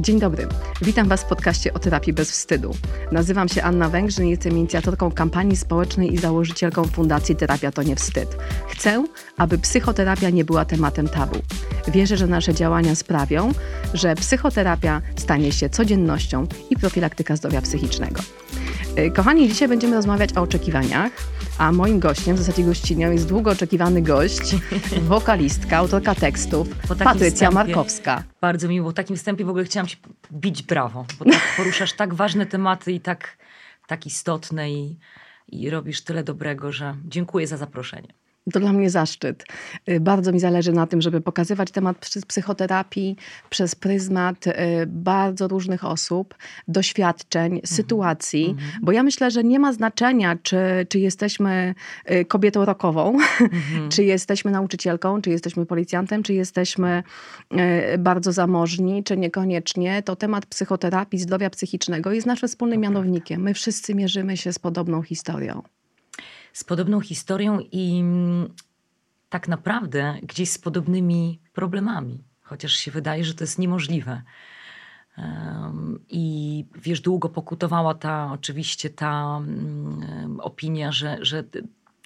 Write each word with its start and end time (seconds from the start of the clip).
Dzień 0.00 0.20
dobry. 0.20 0.46
Witam 0.82 1.08
Was 1.08 1.22
w 1.22 1.24
podcaście 1.24 1.74
o 1.74 1.78
terapii 1.78 2.12
bez 2.12 2.30
wstydu. 2.30 2.74
Nazywam 3.12 3.48
się 3.48 3.62
Anna 3.62 3.88
Węgrzyn 3.88 4.26
jestem 4.26 4.58
inicjatorką 4.58 5.10
kampanii 5.10 5.56
społecznej 5.56 6.14
i 6.14 6.18
założycielką 6.18 6.84
Fundacji 6.84 7.36
Terapia 7.36 7.72
to 7.72 7.82
nie 7.82 7.96
wstyd. 7.96 8.36
Chcę, 8.68 9.04
aby 9.36 9.58
psychoterapia 9.58 10.30
nie 10.30 10.44
była 10.44 10.64
tematem 10.64 11.08
tabu. 11.08 11.36
Wierzę, 11.88 12.16
że 12.16 12.26
nasze 12.26 12.54
działania 12.54 12.94
sprawią, 12.94 13.52
że 13.94 14.14
psychoterapia 14.14 15.02
stanie 15.16 15.52
się 15.52 15.68
codziennością 15.68 16.46
i 16.70 16.76
profilaktyka 16.76 17.36
zdrowia 17.36 17.62
psychicznego. 17.62 18.20
Y, 18.98 19.10
kochani, 19.10 19.48
dzisiaj 19.48 19.68
będziemy 19.68 19.96
rozmawiać 19.96 20.36
o 20.36 20.42
oczekiwaniach, 20.42 21.12
a 21.58 21.72
moim 21.72 22.00
gościem, 22.00 22.36
w 22.36 22.38
zasadzie 22.38 22.64
gościnią, 22.64 23.10
jest 23.10 23.28
długo 23.28 23.50
oczekiwany 23.50 24.02
gość, 24.02 24.56
wokalistka, 25.08 25.76
autorka 25.76 26.14
tekstów, 26.14 26.68
Patrycja 27.04 27.30
wstępie, 27.30 27.54
Markowska. 27.54 28.24
Bardzo 28.40 28.68
miło. 28.68 28.90
W 28.90 28.94
takim 28.94 29.16
wstępie 29.16 29.44
w 29.44 29.48
ogóle 29.48 29.64
chciałam 29.64 29.86
ci 29.86 29.96
bić 30.32 30.62
brawo, 30.62 31.06
bo 31.18 31.24
tak 31.24 31.40
poruszasz 31.56 31.92
tak 31.92 32.14
ważne 32.14 32.46
tematy 32.46 32.92
i 32.92 33.00
tak, 33.00 33.36
tak 33.86 34.06
istotne 34.06 34.70
i, 34.70 34.98
i 35.48 35.70
robisz 35.70 36.00
tyle 36.00 36.24
dobrego, 36.24 36.72
że 36.72 36.96
dziękuję 37.04 37.46
za 37.46 37.56
zaproszenie. 37.56 38.08
To 38.52 38.60
dla 38.60 38.72
mnie 38.72 38.90
zaszczyt. 38.90 39.44
Y, 39.88 40.00
bardzo 40.00 40.32
mi 40.32 40.40
zależy 40.40 40.72
na 40.72 40.86
tym, 40.86 41.02
żeby 41.02 41.20
pokazywać 41.20 41.70
temat 41.70 41.96
psychoterapii 42.28 43.16
przez 43.50 43.74
pryzmat 43.74 44.46
y, 44.46 44.52
bardzo 44.86 45.48
różnych 45.48 45.84
osób, 45.84 46.34
doświadczeń, 46.68 47.52
mhm. 47.52 47.66
sytuacji, 47.66 48.50
mhm. 48.50 48.70
bo 48.82 48.92
ja 48.92 49.02
myślę, 49.02 49.30
że 49.30 49.44
nie 49.44 49.58
ma 49.58 49.72
znaczenia, 49.72 50.36
czy, 50.42 50.56
czy 50.88 50.98
jesteśmy 50.98 51.74
y, 52.10 52.24
kobietą 52.24 52.64
rokową, 52.64 53.18
mhm. 53.40 53.88
czy 53.92 54.04
jesteśmy 54.04 54.50
nauczycielką, 54.50 55.22
czy 55.22 55.30
jesteśmy 55.30 55.66
policjantem, 55.66 56.22
czy 56.22 56.34
jesteśmy 56.34 57.02
bardzo 57.98 58.32
zamożni, 58.32 59.04
czy 59.04 59.16
niekoniecznie. 59.16 60.02
To 60.02 60.16
temat 60.16 60.46
psychoterapii, 60.46 61.18
zdrowia 61.18 61.50
psychicznego 61.50 62.12
jest 62.12 62.26
naszym 62.26 62.48
wspólnym 62.48 62.80
mianownikiem. 62.80 63.42
My 63.42 63.54
wszyscy 63.54 63.94
mierzymy 63.94 64.36
się 64.36 64.52
z 64.52 64.58
podobną 64.58 65.02
historią 65.02 65.62
z 66.52 66.64
podobną 66.64 67.00
historią 67.00 67.58
i 67.72 68.00
mm, 68.00 68.54
tak 69.28 69.48
naprawdę 69.48 70.14
gdzieś 70.22 70.50
z 70.50 70.58
podobnymi 70.58 71.40
problemami, 71.52 72.24
chociaż 72.42 72.72
się 72.72 72.90
wydaje, 72.90 73.24
że 73.24 73.34
to 73.34 73.44
jest 73.44 73.58
niemożliwe. 73.58 74.22
I 76.08 76.64
wiesz, 76.74 77.00
długo 77.00 77.28
pokutowała 77.28 77.94
ta 77.94 78.32
oczywiście 78.32 78.90
ta 78.90 79.36
um, 79.36 80.40
opinia, 80.42 80.92
że, 80.92 81.18
że 81.20 81.44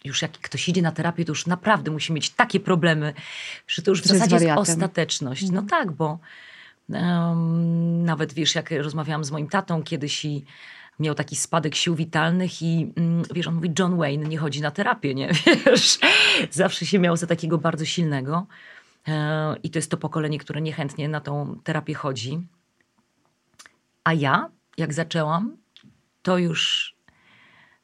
już 0.05 0.23
jak 0.23 0.33
ktoś 0.33 0.69
idzie 0.69 0.83
na 0.83 0.93
terapię, 0.93 1.25
to 1.25 1.33
już 1.33 1.47
naprawdę 1.47 1.91
musi 1.91 2.13
mieć 2.13 2.31
takie 2.31 2.61
problemy, 2.61 3.15
że 3.67 3.83
to 3.83 3.91
już 3.91 4.03
w 4.03 4.07
zasadzie 4.07 4.35
jest, 4.35 4.47
jest 4.47 4.59
ostateczność. 4.59 5.43
No 5.43 5.61
mhm. 5.61 5.67
tak, 5.67 5.93
bo 5.93 6.19
um, 6.89 8.05
nawet 8.05 8.33
wiesz, 8.33 8.55
jak 8.55 8.71
rozmawiałam 8.71 9.25
z 9.25 9.31
moim 9.31 9.49
tatą 9.49 9.83
kiedyś 9.83 10.25
i 10.25 10.45
miał 10.99 11.15
taki 11.15 11.37
spadek 11.37 11.75
sił 11.75 11.95
witalnych 11.95 12.63
i 12.63 12.93
mm, 12.97 13.23
wiesz, 13.35 13.47
on 13.47 13.55
mówi, 13.55 13.73
John 13.79 13.97
Wayne 13.97 14.29
nie 14.29 14.39
chodzi 14.39 14.61
na 14.61 14.71
terapię, 14.71 15.15
nie? 15.15 15.31
Wiesz, 15.67 15.99
zawsze 16.51 16.87
się 16.87 16.99
miał 16.99 17.17
za 17.17 17.27
takiego 17.27 17.59
bardzo 17.59 17.85
silnego. 17.85 18.47
E, 19.09 19.57
I 19.63 19.71
to 19.71 19.79
jest 19.79 19.91
to 19.91 19.97
pokolenie, 19.97 20.39
które 20.39 20.61
niechętnie 20.61 21.09
na 21.09 21.21
tą 21.21 21.61
terapię 21.65 21.95
chodzi. 21.95 22.47
A 24.05 24.13
ja, 24.13 24.51
jak 24.77 24.95
zaczęłam, 24.95 25.57
to 26.23 26.39
już 26.39 26.95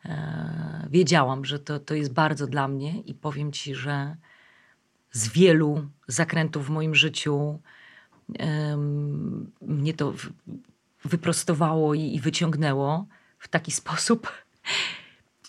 e, 0.04 0.86
wiedziałam, 0.90 1.44
że 1.44 1.58
to, 1.58 1.80
to 1.80 1.94
jest 1.94 2.12
bardzo 2.12 2.46
dla 2.46 2.68
mnie 2.68 3.00
i 3.00 3.14
powiem 3.14 3.52
ci, 3.52 3.74
że 3.74 4.16
z 5.12 5.28
wielu 5.28 5.88
zakrętów 6.08 6.66
w 6.66 6.70
moim 6.70 6.94
życiu 6.94 7.60
mnie 9.60 9.94
to 9.94 10.12
wyprostowało 11.04 11.94
i, 11.94 12.14
i 12.14 12.20
wyciągnęło 12.20 13.06
w 13.38 13.48
taki 13.48 13.72
sposób, 13.72 14.32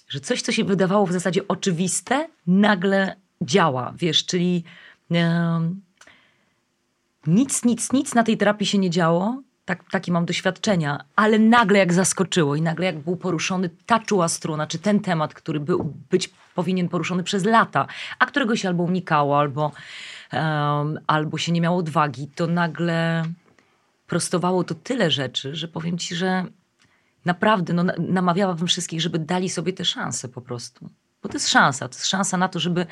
że 0.09 0.19
coś, 0.19 0.41
co 0.41 0.51
się 0.51 0.63
wydawało 0.63 1.06
w 1.06 1.12
zasadzie 1.12 1.47
oczywiste, 1.47 2.28
nagle 2.47 3.16
działa, 3.41 3.94
wiesz, 3.97 4.25
czyli 4.25 4.63
nic, 7.28 7.66
nic, 7.66 7.94
nic 7.94 8.16
na 8.16 8.23
tej 8.23 8.38
terapii 8.38 8.67
się 8.67 8.78
nie 8.78 8.90
działo, 8.90 9.41
tak, 9.66 9.84
takie 9.91 10.11
mam 10.11 10.25
doświadczenia, 10.25 11.06
ale 11.16 11.40
nagle 11.40 11.79
jak 11.79 11.94
zaskoczyło 11.94 12.56
i 12.56 12.61
nagle 12.61 12.85
jak 12.85 13.00
był 13.00 13.16
poruszony 13.16 13.69
ta 13.85 14.00
czuła 14.00 14.28
struna, 14.28 14.67
czy 14.67 14.79
ten 14.79 15.00
temat, 15.00 15.34
który 15.34 15.59
był, 15.59 15.94
być 16.09 16.29
powinien 16.56 16.90
poruszony 16.90 17.23
przez 17.23 17.45
lata, 17.45 17.88
a 18.19 18.25
którego 18.25 18.56
się 18.56 18.67
albo 18.67 18.84
unikało, 18.84 19.40
albo, 19.40 19.72
albo 21.07 21.38
się 21.38 21.51
nie 21.51 21.61
miało 21.61 21.78
odwagi, 21.78 22.28
to 22.28 22.47
nagle 22.47 23.23
prostowało 24.11 24.63
to 24.63 24.75
tyle 24.75 25.11
rzeczy, 25.11 25.55
że 25.55 25.67
powiem 25.67 25.97
ci, 25.97 26.16
że 26.16 26.45
naprawdę 27.25 27.73
no, 27.73 27.83
namawiałabym 27.99 28.67
wszystkich, 28.67 29.01
żeby 29.01 29.19
dali 29.19 29.49
sobie 29.49 29.73
tę 29.73 29.85
szansę 29.85 30.29
po 30.29 30.41
prostu. 30.41 30.89
Bo 31.23 31.29
to 31.29 31.35
jest 31.35 31.49
szansa, 31.49 31.88
to 31.88 31.95
jest 31.95 32.07
szansa 32.07 32.38
na 32.38 32.47
to, 32.47 32.59
żeby 32.59 32.85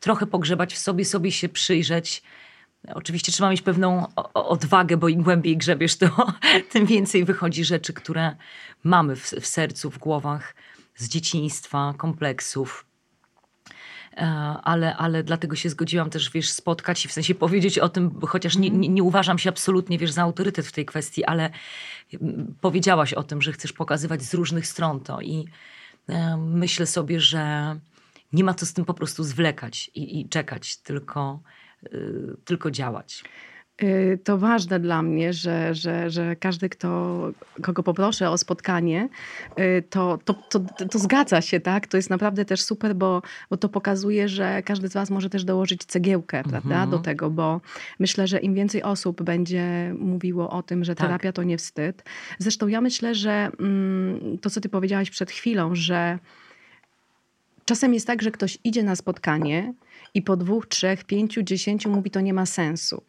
trochę 0.00 0.26
pogrzebać 0.26 0.74
w 0.74 0.78
sobie, 0.78 1.04
sobie 1.04 1.32
się 1.32 1.48
przyjrzeć. 1.48 2.22
Oczywiście 2.94 3.32
trzeba 3.32 3.50
mieć 3.50 3.62
pewną 3.62 4.06
odwagę, 4.34 4.96
bo 4.96 5.08
im 5.08 5.22
głębiej 5.22 5.56
grzebiesz, 5.56 5.96
to 5.96 6.32
tym 6.72 6.86
więcej 6.86 7.24
wychodzi 7.24 7.64
rzeczy, 7.64 7.92
które 7.92 8.36
mamy 8.84 9.16
w, 9.16 9.30
w 9.30 9.46
sercu, 9.46 9.90
w 9.90 9.98
głowach 9.98 10.54
z 10.96 11.08
dzieciństwa, 11.08 11.94
kompleksów, 11.96 12.86
ale, 14.64 14.96
ale 14.96 15.22
dlatego 15.22 15.56
się 15.56 15.68
zgodziłam 15.70 16.10
też, 16.10 16.30
wiesz, 16.30 16.50
spotkać 16.50 17.04
i 17.04 17.08
w 17.08 17.12
sensie 17.12 17.34
powiedzieć 17.34 17.78
o 17.78 17.88
tym, 17.88 18.20
chociaż 18.26 18.56
nie, 18.56 18.70
nie, 18.70 18.88
nie 18.88 19.02
uważam 19.02 19.38
się 19.38 19.50
absolutnie, 19.50 19.98
wiesz, 19.98 20.10
za 20.10 20.22
autorytet 20.22 20.66
w 20.66 20.72
tej 20.72 20.86
kwestii, 20.86 21.24
ale 21.24 21.50
powiedziałaś 22.60 23.14
o 23.14 23.22
tym, 23.22 23.42
że 23.42 23.52
chcesz 23.52 23.72
pokazywać 23.72 24.22
z 24.22 24.34
różnych 24.34 24.66
stron 24.66 25.00
to 25.00 25.20
i 25.20 25.48
e, 26.08 26.36
myślę 26.36 26.86
sobie, 26.86 27.20
że 27.20 27.76
nie 28.32 28.44
ma 28.44 28.54
co 28.54 28.66
z 28.66 28.72
tym 28.72 28.84
po 28.84 28.94
prostu 28.94 29.24
zwlekać 29.24 29.90
i, 29.94 30.20
i 30.20 30.28
czekać, 30.28 30.76
tylko, 30.76 31.40
y, 31.86 32.36
tylko 32.44 32.70
działać. 32.70 33.24
Y, 33.82 34.18
to 34.24 34.38
ważne 34.38 34.80
dla 34.80 35.02
mnie, 35.02 35.32
że, 35.32 35.74
że, 35.74 36.10
że 36.10 36.36
każdy, 36.36 36.68
kto, 36.68 37.30
kogo 37.62 37.82
poproszę 37.82 38.30
o 38.30 38.38
spotkanie, 38.38 39.08
y, 39.58 39.82
to, 39.90 40.18
to, 40.24 40.34
to, 40.34 40.60
to 40.90 40.98
zgadza 40.98 41.40
się, 41.40 41.60
tak? 41.60 41.86
To 41.86 41.96
jest 41.96 42.10
naprawdę 42.10 42.44
też 42.44 42.62
super, 42.62 42.94
bo, 42.94 43.22
bo 43.50 43.56
to 43.56 43.68
pokazuje, 43.68 44.28
że 44.28 44.62
każdy 44.62 44.88
z 44.88 44.92
Was 44.92 45.10
może 45.10 45.30
też 45.30 45.44
dołożyć 45.44 45.84
cegiełkę, 45.84 46.38
mhm. 46.38 46.62
prawda, 46.62 46.86
do 46.86 46.98
tego, 46.98 47.30
bo 47.30 47.60
myślę, 47.98 48.26
że 48.26 48.38
im 48.38 48.54
więcej 48.54 48.82
osób 48.82 49.22
będzie 49.22 49.94
mówiło 49.98 50.50
o 50.50 50.62
tym, 50.62 50.84
że 50.84 50.94
tak. 50.94 51.06
terapia 51.06 51.32
to 51.32 51.42
nie 51.42 51.58
wstyd. 51.58 52.04
Zresztą 52.38 52.66
ja 52.68 52.80
myślę, 52.80 53.14
że 53.14 53.50
mm, 53.60 54.38
to, 54.38 54.50
co 54.50 54.60
Ty 54.60 54.68
powiedziałaś 54.68 55.10
przed 55.10 55.30
chwilą, 55.30 55.74
że 55.74 56.18
czasem 57.64 57.94
jest 57.94 58.06
tak, 58.06 58.22
że 58.22 58.30
ktoś 58.30 58.58
idzie 58.64 58.82
na 58.82 58.96
spotkanie, 58.96 59.72
i 60.14 60.22
po 60.22 60.36
dwóch, 60.36 60.66
trzech, 60.66 61.04
pięciu, 61.04 61.42
dziesięciu 61.42 61.90
mówi, 61.90 62.10
to 62.10 62.20
nie 62.20 62.34
ma 62.34 62.46
sensu. 62.46 63.02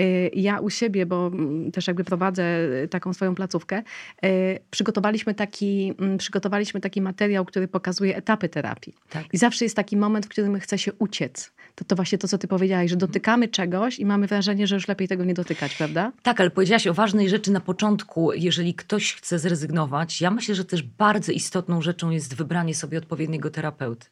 Y, 0.00 0.30
ja 0.34 0.60
u 0.60 0.70
siebie, 0.70 1.06
bo 1.06 1.26
mm, 1.26 1.72
też 1.72 1.86
jakby 1.86 2.04
prowadzę 2.04 2.44
taką 2.90 3.12
swoją 3.12 3.34
placówkę, 3.34 3.82
y, 4.24 4.58
przygotowaliśmy 4.70 5.34
taki, 5.34 5.94
mm, 5.98 6.18
przygotowaliśmy 6.18 6.80
taki 6.80 7.00
materiał, 7.00 7.44
który 7.44 7.68
pokazuje 7.68 8.16
etapy 8.16 8.48
terapii. 8.48 8.94
Tak. 9.10 9.24
I 9.32 9.38
zawsze 9.38 9.64
jest 9.64 9.76
taki 9.76 9.96
moment, 9.96 10.26
w 10.26 10.28
którym 10.28 10.60
chce 10.60 10.78
się 10.78 10.92
uciec. 10.92 11.52
To, 11.76 11.84
to 11.84 11.96
właśnie 11.96 12.18
to, 12.18 12.28
co 12.28 12.38
ty 12.38 12.48
powiedziałaś, 12.48 12.90
że 12.90 12.96
dotykamy 12.96 13.48
czegoś 13.48 13.98
i 13.98 14.06
mamy 14.06 14.26
wrażenie, 14.26 14.66
że 14.66 14.74
już 14.74 14.88
lepiej 14.88 15.08
tego 15.08 15.24
nie 15.24 15.34
dotykać, 15.34 15.74
prawda? 15.74 16.12
Tak, 16.22 16.40
ale 16.40 16.50
powiedziałaś 16.50 16.86
o 16.86 16.94
ważnej 16.94 17.28
rzeczy 17.28 17.52
na 17.52 17.60
początku. 17.60 18.32
Jeżeli 18.32 18.74
ktoś 18.74 19.14
chce 19.14 19.38
zrezygnować, 19.38 20.20
ja 20.20 20.30
myślę, 20.30 20.54
że 20.54 20.64
też 20.64 20.82
bardzo 20.82 21.32
istotną 21.32 21.82
rzeczą 21.82 22.10
jest 22.10 22.34
wybranie 22.34 22.74
sobie 22.74 22.98
odpowiedniego 22.98 23.50
terapeuty. 23.50 24.06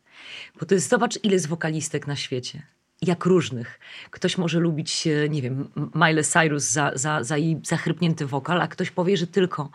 Bo 0.61 0.67
to 0.67 0.75
jest, 0.75 0.89
zobacz, 0.89 1.19
ile 1.23 1.33
jest 1.33 1.49
wokalistek 1.49 2.07
na 2.07 2.17
świecie. 2.17 2.63
Jak 3.03 3.25
różnych. 3.25 3.81
Ktoś 4.11 4.39
może 4.39 4.61
lubić, 4.61 5.09
nie 5.31 5.43
wiem, 5.43 5.69
Miley 5.95 6.25
Cyrus 6.25 6.65
za, 6.65 6.93
za, 6.95 7.25
za 7.25 7.37
jej 7.37 7.61
zachrypnięty 7.63 8.27
wokal, 8.27 8.61
a 8.61 8.69
ktoś 8.69 8.91
powie, 8.91 9.17
że 9.17 9.27
tylko, 9.27 9.71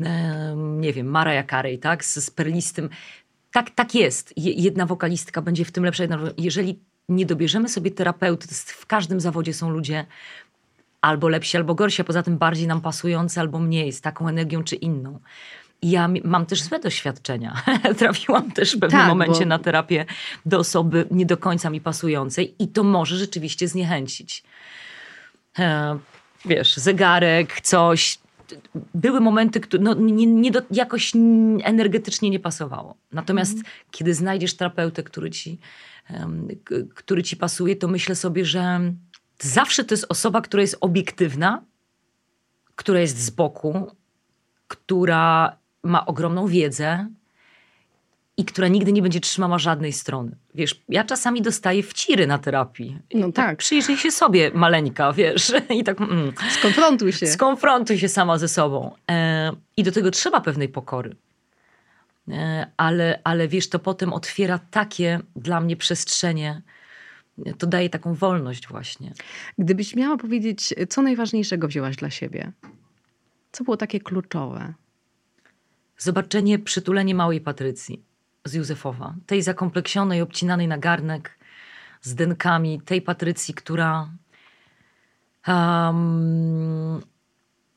e, 0.00 0.56
nie 0.56 0.92
wiem, 0.92 1.06
Mariah 1.06 1.46
Carey, 1.50 1.78
tak, 1.78 2.04
z, 2.04 2.24
z 2.24 2.30
perlistym. 2.30 2.88
Tak, 3.52 3.70
tak 3.70 3.94
jest. 3.94 4.32
Jedna 4.36 4.86
wokalistka 4.86 5.42
będzie 5.42 5.64
w 5.64 5.72
tym 5.72 5.84
lepsza. 5.84 6.04
Jeżeli 6.38 6.80
nie 7.08 7.26
dobierzemy 7.26 7.68
sobie 7.68 7.90
terapeuty, 7.90 8.48
w 8.66 8.86
każdym 8.86 9.20
zawodzie 9.20 9.54
są 9.54 9.70
ludzie 9.70 10.06
albo 11.00 11.28
lepsi, 11.28 11.56
albo 11.56 11.74
gorsi, 11.74 12.02
a 12.02 12.04
poza 12.04 12.22
tym 12.22 12.38
bardziej 12.38 12.66
nam 12.66 12.80
pasujący, 12.80 13.40
albo 13.40 13.58
mniej, 13.58 13.92
z 13.92 14.00
taką 14.00 14.28
energią 14.28 14.64
czy 14.64 14.76
inną. 14.76 15.18
Ja 15.82 16.08
mam 16.24 16.46
też 16.46 16.62
złe 16.62 16.78
doświadczenia. 16.78 17.62
Trafiłam 17.98 18.52
też 18.52 18.76
w 18.76 18.80
pewnym 18.80 19.00
tak, 19.00 19.08
momencie 19.08 19.40
bo... 19.40 19.46
na 19.46 19.58
terapię 19.58 20.04
do 20.46 20.58
osoby 20.58 21.06
nie 21.10 21.26
do 21.26 21.36
końca 21.36 21.70
mi 21.70 21.80
pasującej 21.80 22.54
i 22.58 22.68
to 22.68 22.84
może 22.84 23.16
rzeczywiście 23.16 23.68
zniechęcić. 23.68 24.42
E, 25.58 25.98
wiesz, 26.44 26.76
zegarek, 26.76 27.60
coś. 27.60 28.18
Były 28.94 29.20
momenty, 29.20 29.60
które 29.60 29.82
no, 29.82 29.94
nie, 29.94 30.26
nie 30.26 30.50
do, 30.50 30.62
jakoś 30.70 31.12
energetycznie 31.62 32.30
nie 32.30 32.40
pasowało. 32.40 32.94
Natomiast 33.12 33.52
mm. 33.52 33.64
kiedy 33.90 34.14
znajdziesz 34.14 34.54
terapeutę, 34.54 35.02
który 35.02 35.30
ci, 35.30 35.58
który 36.94 37.22
ci 37.22 37.36
pasuje, 37.36 37.76
to 37.76 37.88
myślę 37.88 38.14
sobie, 38.14 38.44
że 38.44 38.80
zawsze 39.40 39.84
to 39.84 39.94
jest 39.94 40.06
osoba, 40.08 40.40
która 40.40 40.60
jest 40.60 40.76
obiektywna, 40.80 41.62
która 42.74 43.00
jest 43.00 43.18
z 43.18 43.30
boku, 43.30 43.90
która 44.68 45.56
ma 45.82 46.06
ogromną 46.06 46.46
wiedzę 46.46 47.08
i 48.36 48.44
która 48.44 48.68
nigdy 48.68 48.92
nie 48.92 49.02
będzie 49.02 49.20
trzymała 49.20 49.58
żadnej 49.58 49.92
strony. 49.92 50.36
Wiesz, 50.54 50.82
ja 50.88 51.04
czasami 51.04 51.42
dostaję 51.42 51.82
wciry 51.82 52.26
na 52.26 52.38
terapii. 52.38 52.98
No 53.14 53.32
tak. 53.32 53.58
Przyjrzyj 53.58 53.96
się 53.96 54.10
sobie, 54.10 54.50
maleńka, 54.54 55.12
wiesz. 55.12 55.52
I 55.78 55.84
tak 55.84 56.00
mm, 56.00 56.32
Skonfrontuj 56.58 57.12
się. 57.12 57.26
skonfrontuj 57.26 57.98
się 57.98 58.08
sama 58.08 58.38
ze 58.38 58.48
sobą. 58.48 58.94
E, 59.10 59.52
I 59.76 59.82
do 59.82 59.92
tego 59.92 60.10
trzeba 60.10 60.40
pewnej 60.40 60.68
pokory. 60.68 61.16
E, 62.28 62.66
ale, 62.76 63.20
ale 63.24 63.48
wiesz, 63.48 63.68
to 63.68 63.78
potem 63.78 64.12
otwiera 64.12 64.58
takie 64.58 65.20
dla 65.36 65.60
mnie 65.60 65.76
przestrzenie, 65.76 66.62
e, 67.46 67.54
to 67.54 67.66
daje 67.66 67.90
taką 67.90 68.14
wolność 68.14 68.68
właśnie. 68.68 69.12
Gdybyś 69.58 69.96
miała 69.96 70.16
powiedzieć, 70.16 70.74
co 70.88 71.02
najważniejszego 71.02 71.68
wzięłaś 71.68 71.96
dla 71.96 72.10
siebie? 72.10 72.52
Co 73.52 73.64
było 73.64 73.76
takie 73.76 74.00
kluczowe? 74.00 74.74
Zobaczenie, 75.98 76.58
przytulenie 76.58 77.14
małej 77.14 77.40
Patrycji 77.40 78.02
z 78.44 78.54
Józefowa. 78.54 79.14
Tej 79.26 79.42
zakompleksionej, 79.42 80.22
obcinanej 80.22 80.68
na 80.68 80.78
garnek, 80.78 81.38
z 82.02 82.14
denkami. 82.14 82.80
Tej 82.80 83.02
Patrycji, 83.02 83.54
która... 83.54 84.10
Um, 85.48 87.00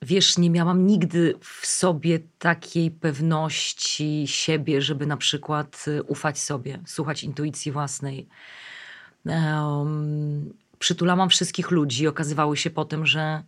wiesz, 0.01 0.38
nie 0.38 0.50
miałam 0.50 0.86
nigdy 0.86 1.36
w 1.42 1.66
sobie 1.66 2.19
takiej 2.40 2.92
pewności 2.92 4.24
siebie, 4.28 4.81
żeby 4.81 5.06
na 5.06 5.18
przykład 5.18 5.86
y, 5.88 6.04
ufać 6.04 6.40
sobie, 6.40 6.80
słuchać 6.86 7.24
intuicji 7.24 7.72
własnej. 7.72 8.28
Um, 9.25 10.54
przytulałam 10.80 11.30
wszystkich 11.30 11.72
ludzi. 11.72 12.07
Okazywało 12.07 12.56
się 12.56 12.69
potem, 12.69 13.06
że 13.06 13.44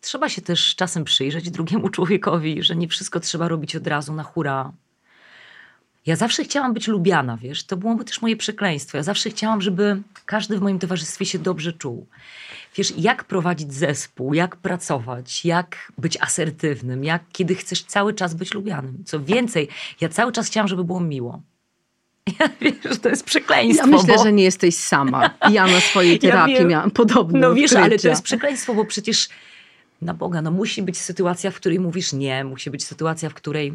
trzeba 0.00 0.28
się 0.28 0.42
też 0.42 0.74
czasem 0.76 1.04
przyjrzeć 1.04 1.50
drugiemu 1.50 1.88
człowiekowi, 1.94 2.62
że 2.62 2.76
nie 2.76 2.88
wszystko 2.88 3.20
trzeba 3.20 3.48
robić 3.48 3.76
od 3.76 3.86
razu 3.86 4.12
na 4.12 4.22
hura. 4.22 4.72
Ja 6.08 6.16
zawsze 6.16 6.44
chciałam 6.44 6.74
być 6.74 6.88
lubiana, 6.88 7.36
wiesz, 7.36 7.64
to 7.64 7.76
było 7.76 8.04
też 8.04 8.22
moje 8.22 8.36
przekleństwo. 8.36 8.96
Ja 8.96 9.02
zawsze 9.02 9.30
chciałam, 9.30 9.62
żeby 9.62 10.02
każdy 10.26 10.58
w 10.58 10.60
moim 10.60 10.78
towarzystwie 10.78 11.26
się 11.26 11.38
dobrze 11.38 11.72
czuł. 11.72 12.06
Wiesz, 12.76 12.92
jak 12.96 13.24
prowadzić 13.24 13.74
zespół, 13.74 14.34
jak 14.34 14.56
pracować, 14.56 15.44
jak 15.44 15.92
być 15.98 16.18
asertywnym, 16.20 17.04
jak 17.04 17.22
kiedy 17.32 17.54
chcesz 17.54 17.84
cały 17.84 18.14
czas 18.14 18.34
być 18.34 18.54
lubianym. 18.54 19.02
Co 19.06 19.20
więcej, 19.20 19.68
ja 20.00 20.08
cały 20.08 20.32
czas 20.32 20.46
chciałam, 20.46 20.68
żeby 20.68 20.84
było 20.84 21.00
miło. 21.00 21.40
Ja 22.40 22.48
wiesz, 22.60 22.98
to 23.02 23.08
jest 23.08 23.24
przekleństwo. 23.24 23.86
Ja 23.86 23.96
myślę, 23.96 24.16
bo... 24.16 24.22
że 24.22 24.32
nie 24.32 24.44
jesteś 24.44 24.76
sama. 24.76 25.30
Ja 25.50 25.66
na 25.66 25.80
swojej 25.80 26.18
terapii 26.28 26.54
wiem. 26.54 26.68
miałam 26.68 26.90
podobne 26.90 27.40
No 27.40 27.54
wiesz, 27.54 27.72
ale 27.72 27.80
to 27.80 27.86
odkrycia. 27.86 28.08
jest 28.08 28.22
przekleństwo, 28.22 28.74
bo 28.74 28.84
przecież 28.84 29.28
na 30.02 30.14
Boga, 30.14 30.42
no 30.42 30.50
musi 30.50 30.82
być 30.82 30.98
sytuacja, 30.98 31.50
w 31.50 31.56
której 31.56 31.80
mówisz 31.80 32.12
nie, 32.12 32.44
musi 32.44 32.70
być 32.70 32.84
sytuacja, 32.84 33.30
w 33.30 33.34
której 33.34 33.72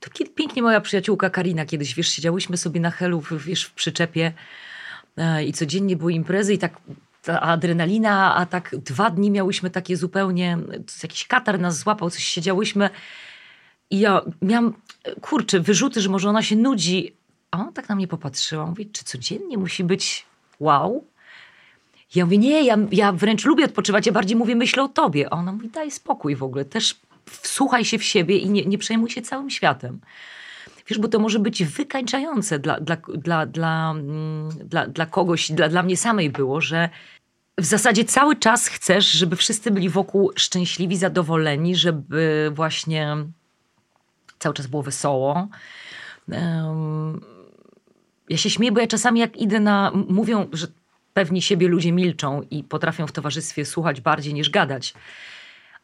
to 0.00 0.10
pięknie 0.34 0.62
moja 0.62 0.80
przyjaciółka 0.80 1.30
Karina 1.30 1.66
kiedyś, 1.66 1.94
wiesz, 1.94 2.08
siedziałyśmy 2.08 2.56
sobie 2.56 2.80
na 2.80 2.90
helu, 2.90 3.22
wiesz, 3.46 3.64
w 3.64 3.72
przyczepie 3.74 4.32
e, 5.16 5.44
i 5.44 5.52
codziennie 5.52 5.96
były 5.96 6.12
imprezy 6.12 6.54
i 6.54 6.58
tak 6.58 6.80
ta 7.22 7.40
adrenalina, 7.40 8.34
a 8.36 8.46
tak 8.46 8.76
dwa 8.76 9.10
dni 9.10 9.30
miałyśmy 9.30 9.70
takie 9.70 9.96
zupełnie, 9.96 10.58
jakiś 11.02 11.26
katar 11.26 11.60
nas 11.60 11.78
złapał, 11.78 12.10
coś 12.10 12.24
siedziałyśmy 12.24 12.90
i 13.90 14.00
ja 14.00 14.20
miałam, 14.42 14.74
e, 15.04 15.14
kurczę, 15.20 15.60
wyrzuty, 15.60 16.00
że 16.00 16.08
może 16.08 16.28
ona 16.28 16.42
się 16.42 16.56
nudzi. 16.56 17.12
A 17.50 17.60
ona 17.60 17.72
tak 17.72 17.88
na 17.88 17.94
mnie 17.94 18.08
popatrzyła, 18.08 18.66
mówi, 18.66 18.86
czy 18.86 19.04
codziennie 19.04 19.58
musi 19.58 19.84
być 19.84 20.26
wow? 20.60 21.04
Ja 22.14 22.24
mówię, 22.24 22.38
nie, 22.38 22.64
ja, 22.64 22.76
ja 22.92 23.12
wręcz 23.12 23.44
lubię 23.44 23.64
odpoczywać, 23.64 24.06
ja 24.06 24.12
bardziej 24.12 24.36
mówię, 24.36 24.56
myślę 24.56 24.82
o 24.82 24.88
tobie. 24.88 25.26
A 25.30 25.36
ona 25.36 25.52
mówi, 25.52 25.68
daj 25.68 25.90
spokój 25.90 26.36
w 26.36 26.42
ogóle, 26.42 26.64
też 26.64 27.00
wsłuchaj 27.26 27.84
się 27.84 27.98
w 27.98 28.04
siebie 28.04 28.38
i 28.38 28.50
nie, 28.50 28.64
nie 28.64 28.78
przejmuj 28.78 29.10
się 29.10 29.22
całym 29.22 29.50
światem. 29.50 30.00
Wiesz, 30.86 30.98
bo 30.98 31.08
to 31.08 31.18
może 31.18 31.38
być 31.38 31.64
wykańczające 31.64 32.58
dla, 32.58 32.80
dla, 32.80 32.96
dla, 33.14 33.46
dla, 33.46 33.90
mm, 33.90 34.48
dla, 34.64 34.86
dla 34.86 35.06
kogoś, 35.06 35.52
dla, 35.52 35.68
dla 35.68 35.82
mnie 35.82 35.96
samej 35.96 36.30
było, 36.30 36.60
że 36.60 36.88
w 37.58 37.64
zasadzie 37.64 38.04
cały 38.04 38.36
czas 38.36 38.68
chcesz, 38.68 39.10
żeby 39.10 39.36
wszyscy 39.36 39.70
byli 39.70 39.88
wokół 39.88 40.32
szczęśliwi, 40.36 40.96
zadowoleni, 40.96 41.76
żeby 41.76 42.50
właśnie 42.54 43.16
cały 44.38 44.54
czas 44.54 44.66
było 44.66 44.82
wesoło. 44.82 45.48
Ja 48.28 48.36
się 48.36 48.50
śmieję, 48.50 48.72
bo 48.72 48.80
ja 48.80 48.86
czasami 48.86 49.20
jak 49.20 49.36
idę 49.36 49.60
na... 49.60 49.92
Mówią, 50.08 50.48
że 50.52 50.66
pewni 51.14 51.42
siebie 51.42 51.68
ludzie 51.68 51.92
milczą 51.92 52.42
i 52.50 52.64
potrafią 52.64 53.06
w 53.06 53.12
towarzystwie 53.12 53.64
słuchać 53.64 54.00
bardziej 54.00 54.34
niż 54.34 54.50
gadać. 54.50 54.94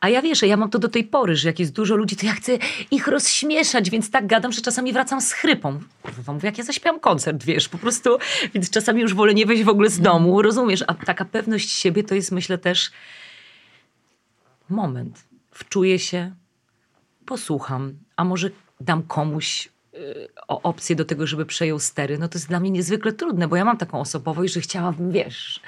A 0.07 0.09
ja 0.09 0.23
wiesz, 0.23 0.43
ja 0.43 0.57
mam 0.57 0.71
to 0.71 0.79
do 0.79 0.89
tej 0.89 1.05
pory, 1.05 1.37
że 1.37 1.49
jak 1.49 1.59
jest 1.59 1.73
dużo 1.73 1.97
ludzi, 1.97 2.17
to 2.17 2.27
ja 2.27 2.33
chcę 2.33 2.59
ich 2.91 3.07
rozśmieszać, 3.07 3.91
więc 3.91 4.11
tak 4.11 4.27
gadam, 4.27 4.53
że 4.53 4.61
czasami 4.61 4.93
wracam 4.93 5.21
z 5.21 5.33
chrypą. 5.33 5.81
Kurwa, 6.03 6.33
mówię, 6.33 6.47
jak 6.47 6.59
ja 6.59 6.65
zaśpiewam 6.65 7.01
koncert, 7.01 7.45
wiesz, 7.45 7.69
po 7.69 7.79
prostu, 7.79 8.19
więc 8.55 8.71
czasami 8.71 9.03
już 9.03 9.15
wolę 9.15 9.35
nie 9.35 9.47
wejść 9.47 9.65
w 9.65 9.69
ogóle 9.69 9.91
z 9.91 10.01
domu, 10.01 10.43
rozumiesz? 10.43 10.85
A 10.87 10.95
taka 10.95 11.25
pewność 11.25 11.71
siebie 11.71 12.05
to 12.05 12.15
jest, 12.15 12.33
myślę, 12.33 12.59
też 12.59 12.91
moment. 14.69 15.25
Wczuję 15.51 15.99
się, 15.99 16.35
posłucham, 17.25 17.95
a 18.17 18.25
może 18.25 18.51
dam 18.81 19.03
komuś 19.03 19.69
y, 19.95 20.29
o 20.49 20.63
opcję 20.63 20.97
do 20.97 21.05
tego, 21.05 21.27
żeby 21.27 21.47
przejął 21.47 21.79
stery, 21.79 22.19
no 22.19 22.29
to 22.29 22.39
jest 22.39 22.49
dla 22.49 22.61
mnie 22.61 22.71
niezwykle 22.71 23.13
trudne, 23.13 23.49
bo 23.49 23.57
ja 23.57 23.65
mam 23.65 23.77
taką 23.77 24.01
osobowość, 24.01 24.55
że 24.55 24.61
chciałabym, 24.61 25.13
wiesz, 25.13 25.61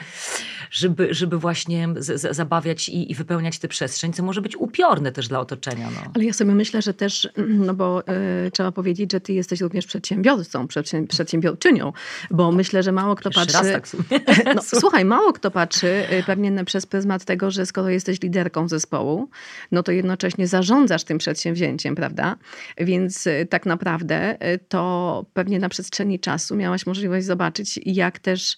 żeby, 0.70 1.14
żeby 1.14 1.38
właśnie 1.38 1.88
z, 1.96 2.20
z, 2.20 2.36
zabawiać 2.36 2.88
i, 2.88 3.12
i 3.12 3.14
wypełniać 3.14 3.58
tę 3.58 3.68
przestrzeń, 3.68 4.12
co 4.12 4.22
może 4.22 4.42
być 4.42 4.56
upiorne 4.56 5.12
też 5.12 5.28
dla 5.28 5.40
otoczenia. 5.40 5.90
No. 5.90 6.12
Ale 6.14 6.24
ja 6.24 6.32
sobie 6.32 6.54
myślę, 6.54 6.82
że 6.82 6.94
też, 6.94 7.28
no 7.66 7.74
bo 7.74 8.06
e, 8.06 8.50
trzeba 8.50 8.72
powiedzieć, 8.72 9.12
że 9.12 9.20
ty 9.20 9.32
jesteś 9.32 9.60
również 9.60 9.86
przedsiębiorcą, 9.86 10.66
przedsię- 10.66 11.06
przedsiębiorczynią, 11.06 11.92
bo 12.30 12.52
myślę, 12.52 12.82
że 12.82 12.92
mało 12.92 13.14
kto 13.14 13.28
Jeszcze 13.28 13.40
patrzy... 13.40 13.72
raz 13.72 13.90
tak. 13.92 14.54
No, 14.56 14.62
słuchaj, 14.80 15.04
mało 15.04 15.32
kto 15.32 15.50
patrzy 15.50 15.86
y, 15.86 16.22
pewnie 16.26 16.50
na- 16.50 16.64
przez 16.64 16.86
pryzmat 16.86 17.24
tego, 17.24 17.50
że 17.50 17.66
skoro 17.66 17.88
jesteś 17.88 18.22
liderką 18.22 18.68
zespołu, 18.68 19.28
no 19.72 19.82
to 19.82 19.92
jednocześnie 19.92 20.46
zarządzasz 20.46 21.04
tym 21.04 21.18
przedsięwzięciem, 21.18 21.94
prawda? 21.94 22.36
Więc 22.78 23.26
y, 23.26 23.46
tak 23.50 23.66
naprawdę 23.66 24.34
y, 24.54 24.58
to 24.68 25.24
pewnie 25.34 25.58
na 25.58 25.68
przestrzeni 25.68 26.20
czasu 26.20 26.56
miałaś 26.56 26.86
możliwość 26.86 27.26
zobaczyć, 27.26 27.80
jak 27.84 28.18
też. 28.18 28.56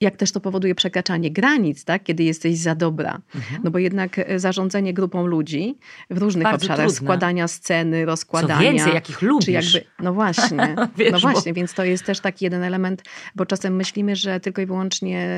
Jak 0.00 0.16
też 0.16 0.32
to 0.32 0.40
powoduje 0.40 0.74
przekraczanie 0.74 1.30
granic, 1.30 1.84
tak? 1.84 2.02
kiedy 2.02 2.22
jesteś 2.24 2.58
za 2.58 2.74
dobra. 2.74 3.20
Mhm. 3.34 3.60
No 3.64 3.70
bo 3.70 3.78
jednak 3.78 4.18
y, 4.18 4.38
zarządzanie 4.38 4.94
grupą 4.94 5.26
ludzi 5.26 5.78
w 6.10 6.18
różnych 6.18 6.42
Bardzo 6.44 6.56
obszarach, 6.64 6.86
trudne. 6.86 6.96
składania 7.06 7.48
sceny, 7.48 8.00
Co 8.00 8.06
rozkładania. 8.06 8.60
więcej, 8.72 8.94
jakich 8.94 9.22
lubisz. 9.22 9.44
Czy 9.46 9.52
jakby, 9.52 9.84
no 10.04 10.12
właśnie, 10.12 10.76
Wiesz, 10.98 11.12
no 11.12 11.18
bo- 11.20 11.28
właśnie, 11.32 11.52
więc 11.52 11.74
to 11.74 11.84
jest 11.84 12.04
też 12.04 12.20
taki 12.20 12.44
jeden 12.44 12.62
element, 12.62 13.02
bo 13.34 13.46
czasem 13.46 13.76
myślimy, 13.76 14.16
że 14.16 14.40
tylko 14.40 14.62
i 14.62 14.66
wyłącznie 14.66 15.28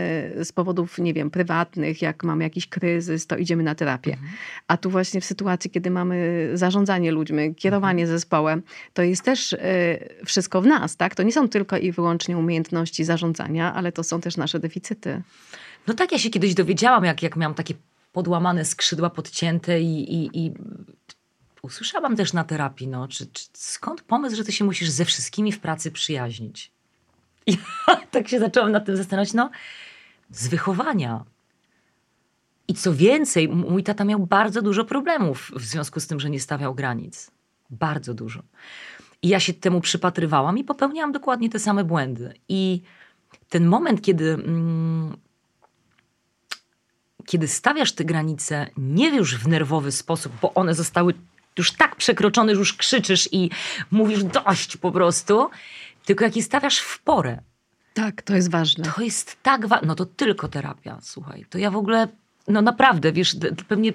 z 0.45 0.52
powodów, 0.52 0.99
nie 0.99 1.14
wiem, 1.14 1.31
prywatnych, 1.31 2.02
jak 2.02 2.25
mamy 2.25 2.45
jakiś 2.45 2.66
kryzys, 2.66 3.26
to 3.26 3.37
idziemy 3.37 3.62
na 3.62 3.75
terapię. 3.75 4.12
Mhm. 4.12 4.31
A 4.69 4.76
tu 4.76 4.90
właśnie 4.90 5.21
w 5.21 5.25
sytuacji, 5.25 5.71
kiedy 5.71 5.90
mamy 5.90 6.49
zarządzanie 6.54 7.12
ludźmi, 7.12 7.54
kierowanie 7.54 8.02
Mhm. 8.02 8.19
zespołem, 8.19 8.62
to 8.92 9.02
jest 9.02 9.23
też 9.25 9.52
y, 9.52 9.59
wszystko 10.25 10.62
w 10.62 10.66
nas, 10.66 10.97
tak? 10.97 11.14
To 11.14 11.23
nie 11.23 11.33
są 11.33 11.49
tylko 11.49 11.78
i 11.78 11.92
wyłącznie 11.92 12.38
umiejętności 12.38 13.04
zarządzania, 13.04 13.75
ale 13.75 13.92
to 13.92 14.02
są 14.04 14.21
też 14.21 14.37
nasze 14.37 14.51
deficyty. 14.59 15.23
No 15.87 15.94
tak, 15.94 16.12
ja 16.12 16.18
się 16.18 16.30
kiedyś 16.30 16.54
dowiedziałam, 16.54 17.04
jak, 17.04 17.23
jak 17.23 17.37
miałam 17.37 17.54
takie 17.54 17.75
podłamane 18.12 18.64
skrzydła, 18.64 19.11
podcięte 19.11 19.80
i, 19.80 20.14
i, 20.14 20.47
i 20.47 20.52
usłyszałam 21.62 22.16
też 22.16 22.32
na 22.32 22.44
terapii, 22.44 22.88
no, 22.88 23.09
czy, 23.09 23.26
czy, 23.26 23.44
skąd 23.52 24.02
pomysł, 24.02 24.37
że 24.37 24.44
ty 24.44 24.52
się 24.52 24.64
musisz 24.64 24.90
ze 24.90 25.04
wszystkimi 25.04 25.52
w 25.52 25.61
pracy 25.61 25.90
przyjaźnić? 25.90 26.73
I 27.47 27.59
tak 28.11 28.28
się 28.28 28.38
zaczęłam 28.38 28.73
nad 28.73 28.87
tym 28.87 28.97
zastanawiać, 28.97 29.32
no, 29.32 29.50
z 30.30 30.49
wychowania. 30.49 31.25
I 32.68 32.75
co 32.75 32.94
więcej, 32.94 33.49
mój 33.49 33.82
tata 33.82 34.04
miał 34.04 34.26
bardzo 34.26 34.62
dużo 34.62 34.85
problemów 34.85 35.50
w 35.56 35.62
związku 35.62 36.00
z 36.00 36.06
tym, 36.06 36.21
że 36.21 36.30
nie 36.30 36.40
stawiał 36.40 36.75
granic. 36.75 37.30
Bardzo 37.71 38.14
dużo. 38.14 38.42
I 39.23 39.28
ja 39.28 39.40
się 39.40 39.54
temu 39.54 39.80
przypatrywałam 39.80 40.59
i 40.59 40.64
popełniałam 40.64 41.12
dokładnie 41.12 41.50
te 41.50 41.59
same 41.59 41.85
błędy. 41.85 42.35
I 42.49 42.82
ten 43.49 43.67
moment, 43.67 44.03
kiedy, 44.03 44.33
mm, 44.33 45.17
kiedy 47.27 47.49
stawiasz 47.49 47.93
te 47.93 48.05
granice 48.05 48.67
nie 48.77 49.17
już 49.17 49.37
w 49.37 49.49
nerwowy 49.49 49.93
sposób, 49.93 50.33
bo 50.43 50.55
one 50.55 50.75
zostały 50.75 51.15
już 51.59 51.73
tak 51.73 51.97
przekroczone, 51.97 52.55
że 52.55 52.59
już 52.59 52.73
krzyczysz 52.73 53.29
i 53.33 53.51
mówisz 53.91 54.25
dość 54.25 54.77
po 54.77 54.93
prostu, 54.93 55.51
tylko 56.05 56.25
jak 56.25 56.37
je 56.37 56.43
stawiasz 56.43 56.79
w 56.79 57.03
porę. 57.03 57.39
Tak, 57.95 58.23
to 58.23 58.35
jest 58.35 58.51
ważne. 58.51 58.85
To 58.85 59.03
jest 59.03 59.43
tak 59.43 59.67
ważne. 59.67 59.89
No 59.89 59.95
to 59.95 60.07
tylko 60.07 60.49
terapia, 60.49 60.99
słuchaj. 61.03 61.47
To 61.51 61.59
ja 61.59 61.71
w 61.71 61.77
ogóle, 61.77 62.09
no 62.49 62.62
naprawdę, 62.62 63.12
wiesz, 63.12 63.37
pewnie 63.69 63.93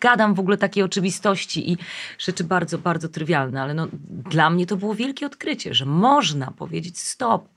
gadam 0.00 0.34
w 0.34 0.40
ogóle 0.40 0.56
takie 0.56 0.84
oczywistości 0.84 1.72
i 1.72 1.76
rzeczy 2.18 2.44
bardzo, 2.44 2.78
bardzo 2.78 3.08
trywialne, 3.08 3.62
ale 3.62 3.74
no, 3.74 3.88
dla 4.30 4.50
mnie 4.50 4.66
to 4.66 4.76
było 4.76 4.94
wielkie 4.94 5.26
odkrycie, 5.26 5.74
że 5.74 5.86
można 5.86 6.50
powiedzieć 6.50 6.98
stop. 6.98 7.48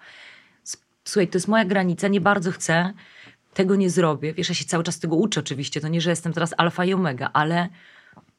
Słuchaj, 1.04 1.28
to 1.28 1.38
jest 1.38 1.48
moja 1.48 1.66
granica, 1.66 2.08
nie 2.08 2.22
bardzo 2.22 2.52
chcę. 2.52 2.94
tego 3.54 3.76
nie 3.76 3.90
zrobię, 3.90 4.34
wiesz, 4.34 4.50
ja 4.50 4.56
się 4.56 4.66
cały 4.66 4.84
czas 4.84 5.00
tego 5.00 5.16
uczę 5.16 5.40
oczywiście, 5.40 5.82
to 5.82 5.88
nie, 5.88 6.02
że 6.02 6.10
jestem 6.10 6.34
teraz 6.34 6.54
alfa 6.58 6.86
i 6.86 6.94
omega, 6.94 7.30
ale 7.34 7.70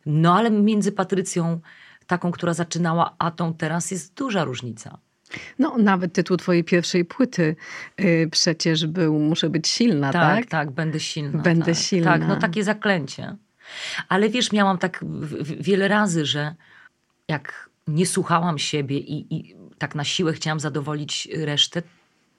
no 0.06 0.36
ale 0.36 0.50
między 0.50 0.92
Patrycją 0.92 1.60
taką, 2.06 2.30
która 2.30 2.54
zaczynała, 2.54 3.14
a 3.18 3.30
tą 3.30 3.54
teraz 3.54 3.90
jest 3.90 4.14
duża 4.14 4.44
różnica. 4.44 4.98
No, 5.58 5.78
nawet 5.78 6.12
tytuł 6.12 6.36
twojej 6.36 6.64
pierwszej 6.64 7.04
płyty 7.04 7.56
y, 8.00 8.28
przecież 8.32 8.86
był 8.86 9.18
Muszę 9.18 9.50
być 9.50 9.68
silna, 9.68 10.12
tak? 10.12 10.36
Tak, 10.36 10.50
tak, 10.50 10.70
będę 10.70 11.00
silna. 11.00 11.42
Będę 11.42 11.64
tak, 11.64 11.76
silna. 11.76 12.12
Tak, 12.12 12.28
no 12.28 12.36
takie 12.36 12.64
zaklęcie. 12.64 13.36
Ale 14.08 14.28
wiesz, 14.28 14.52
miałam 14.52 14.78
tak 14.78 15.04
wiele 15.60 15.88
razy, 15.88 16.26
że 16.26 16.54
jak 17.28 17.70
nie 17.88 18.06
słuchałam 18.06 18.58
siebie 18.58 18.98
i, 18.98 19.34
i 19.34 19.56
tak 19.78 19.94
na 19.94 20.04
siłę 20.04 20.32
chciałam 20.32 20.60
zadowolić 20.60 21.28
resztę, 21.32 21.82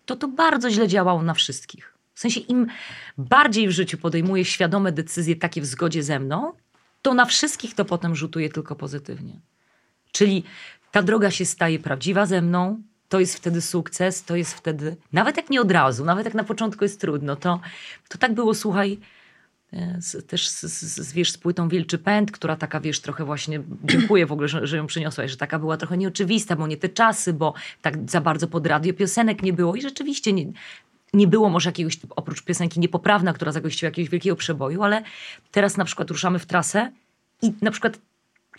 to 0.06 0.16
to 0.16 0.28
bardzo 0.28 0.70
źle 0.70 0.88
działało 0.88 1.24
na 1.24 1.34
wszystkich. 1.34 1.94
W 2.14 2.20
sensie 2.20 2.40
im 2.40 2.68
bardziej 3.18 3.68
w 3.68 3.72
życiu 3.72 3.98
podejmuję 3.98 4.46
świadome 4.46 4.92
decyzje 4.92 5.36
takie 5.36 5.62
w 5.62 5.66
zgodzie 5.66 6.04
ze 6.04 6.20
mną, 6.20 6.54
to 7.02 7.14
na 7.14 7.26
wszystkich 7.26 7.76
to 7.76 7.86
potem 7.86 8.16
rzutuje 8.16 8.50
tylko 8.50 8.76
pozytywnie. 8.76 9.40
Czyli 10.12 10.44
ta 10.92 11.02
droga 11.02 11.32
się 11.32 11.46
staje 11.46 11.80
prawdziwa 11.80 12.26
ze 12.26 12.42
mną, 12.42 12.82
to 13.10 13.20
jest 13.20 13.36
wtedy 13.36 13.62
sukces, 13.62 14.24
to 14.24 14.36
jest 14.36 14.54
wtedy, 14.54 14.96
nawet 15.14 15.38
jak 15.38 15.50
nie 15.50 15.62
od 15.62 15.72
razu, 15.72 16.06
nawet 16.06 16.26
jak 16.26 16.34
na 16.34 16.44
początku 16.44 16.84
jest 16.84 17.02
trudno, 17.02 17.36
to, 17.36 17.60
to 18.10 18.18
tak 18.18 18.34
było, 18.34 18.54
słuchaj, 18.54 19.00
z, 20.00 20.28
też 20.28 20.50
z, 20.50 20.62
z, 20.62 20.96
z, 20.96 21.14
wiesz, 21.14 21.32
z 21.32 21.38
płytą 21.38 21.70
Wilczy 21.70 21.98
Pęd, 21.98 22.32
która 22.32 22.56
taka, 22.56 22.80
wiesz, 22.80 23.00
trochę 23.00 23.26
właśnie, 23.26 23.62
dziękuję 23.84 24.26
w 24.26 24.32
ogóle, 24.32 24.48
że, 24.48 24.68
że 24.68 24.78
ją 24.78 24.88
przyniosłaś, 24.88 25.32
że 25.32 25.38
taka 25.38 25.60
była 25.60 25.78
trochę 25.78 25.98
nieoczywista, 25.98 26.56
bo 26.56 26.68
nie 26.68 26.78
te 26.78 26.90
czasy, 26.90 27.34
bo 27.34 27.54
tak 27.82 28.10
za 28.10 28.22
bardzo 28.22 28.48
pod 28.48 28.68
radio 28.68 28.94
piosenek 28.94 29.44
nie 29.44 29.54
było 29.54 29.76
i 29.76 29.82
rzeczywiście 29.82 30.34
nie, 30.34 30.46
nie 31.14 31.28
było 31.28 31.50
może 31.50 31.70
jakiegoś, 31.70 32.00
oprócz 32.10 32.44
piosenki 32.44 32.80
Niepoprawna, 32.80 33.34
która 33.34 33.52
zagościła 33.52 33.88
jakiegoś 33.88 34.10
wielkiego 34.10 34.36
przeboju, 34.36 34.84
ale 34.84 35.04
teraz 35.52 35.78
na 35.78 35.86
przykład 35.86 36.10
ruszamy 36.10 36.40
w 36.40 36.46
trasę 36.46 36.92
i 37.42 37.54
na 37.62 37.72
przykład 37.72 38.00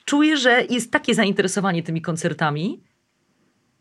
czuję, 0.05 0.37
że 0.37 0.65
jest 0.71 0.91
takie 0.91 1.15
zainteresowanie 1.15 1.83
tymi 1.83 2.03
koncertami, 2.03 2.81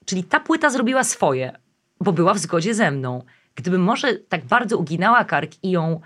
czyli 0.06 0.24
ta 0.24 0.40
płyta 0.40 0.70
zrobiła 0.70 1.04
swoje, 1.04 1.58
bo 2.02 2.14
była 2.14 2.34
w 2.34 2.40
zgodzie 2.40 2.74
ze 2.74 2.92
mną. 2.92 3.24
Gdybym 3.56 3.84
może 3.84 4.14
tak 4.14 4.46
bardzo 4.46 4.78
uginała 4.78 5.26
kark 5.26 5.52
i 5.64 5.72
ją, 5.72 6.02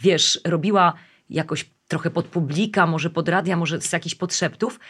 wiesz, 0.00 0.40
robiła 0.44 0.94
jakoś 1.30 1.70
trochę 1.88 2.10
pod 2.10 2.26
publika, 2.26 2.86
może 2.86 3.10
pod 3.10 3.28
radia, 3.28 3.56
może 3.56 3.80
z 3.80 3.92
jakichś 3.92 4.14
podszeptów, 4.14 4.80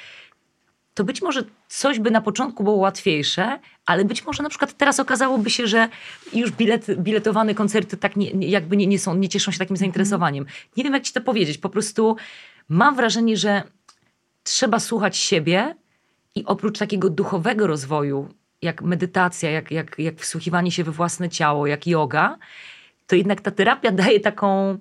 to 0.94 1.04
być 1.04 1.22
może 1.22 1.44
coś 1.68 1.98
by 1.98 2.10
na 2.10 2.20
początku 2.20 2.64
było 2.64 2.76
łatwiejsze, 2.76 3.58
ale 3.86 4.04
być 4.04 4.24
może 4.24 4.42
na 4.42 4.48
przykład 4.48 4.72
teraz 4.76 5.00
okazałoby 5.00 5.50
się, 5.50 5.66
że 5.66 5.88
już 6.32 6.50
bilet, 6.50 7.00
biletowane 7.00 7.54
koncerty 7.54 7.96
tak 7.96 8.16
nie, 8.16 8.30
jakby 8.48 8.76
nie, 8.76 8.86
nie, 8.86 8.98
są, 8.98 9.14
nie 9.14 9.28
cieszą 9.28 9.52
się 9.52 9.58
takim 9.58 9.76
zainteresowaniem. 9.76 10.46
Nie 10.76 10.84
wiem, 10.84 10.94
jak 10.94 11.02
ci 11.02 11.12
to 11.12 11.20
powiedzieć. 11.20 11.58
Po 11.58 11.68
prostu 11.68 12.16
mam 12.68 12.96
wrażenie, 12.96 13.36
że 13.36 13.62
trzeba 14.42 14.80
słuchać 14.80 15.16
siebie 15.16 15.74
i 16.34 16.44
oprócz 16.44 16.78
takiego 16.78 17.10
duchowego 17.10 17.66
rozwoju, 17.66 18.28
jak 18.62 18.82
medytacja, 18.82 19.50
jak, 19.50 19.70
jak, 19.70 19.98
jak 19.98 20.20
wsłuchiwanie 20.20 20.70
się 20.70 20.84
we 20.84 20.92
własne 20.92 21.28
ciało, 21.28 21.66
jak 21.66 21.86
yoga, 21.86 22.38
to 23.06 23.16
jednak 23.16 23.40
ta 23.40 23.50
terapia 23.50 23.92
daje 23.92 24.20
taką 24.20 24.78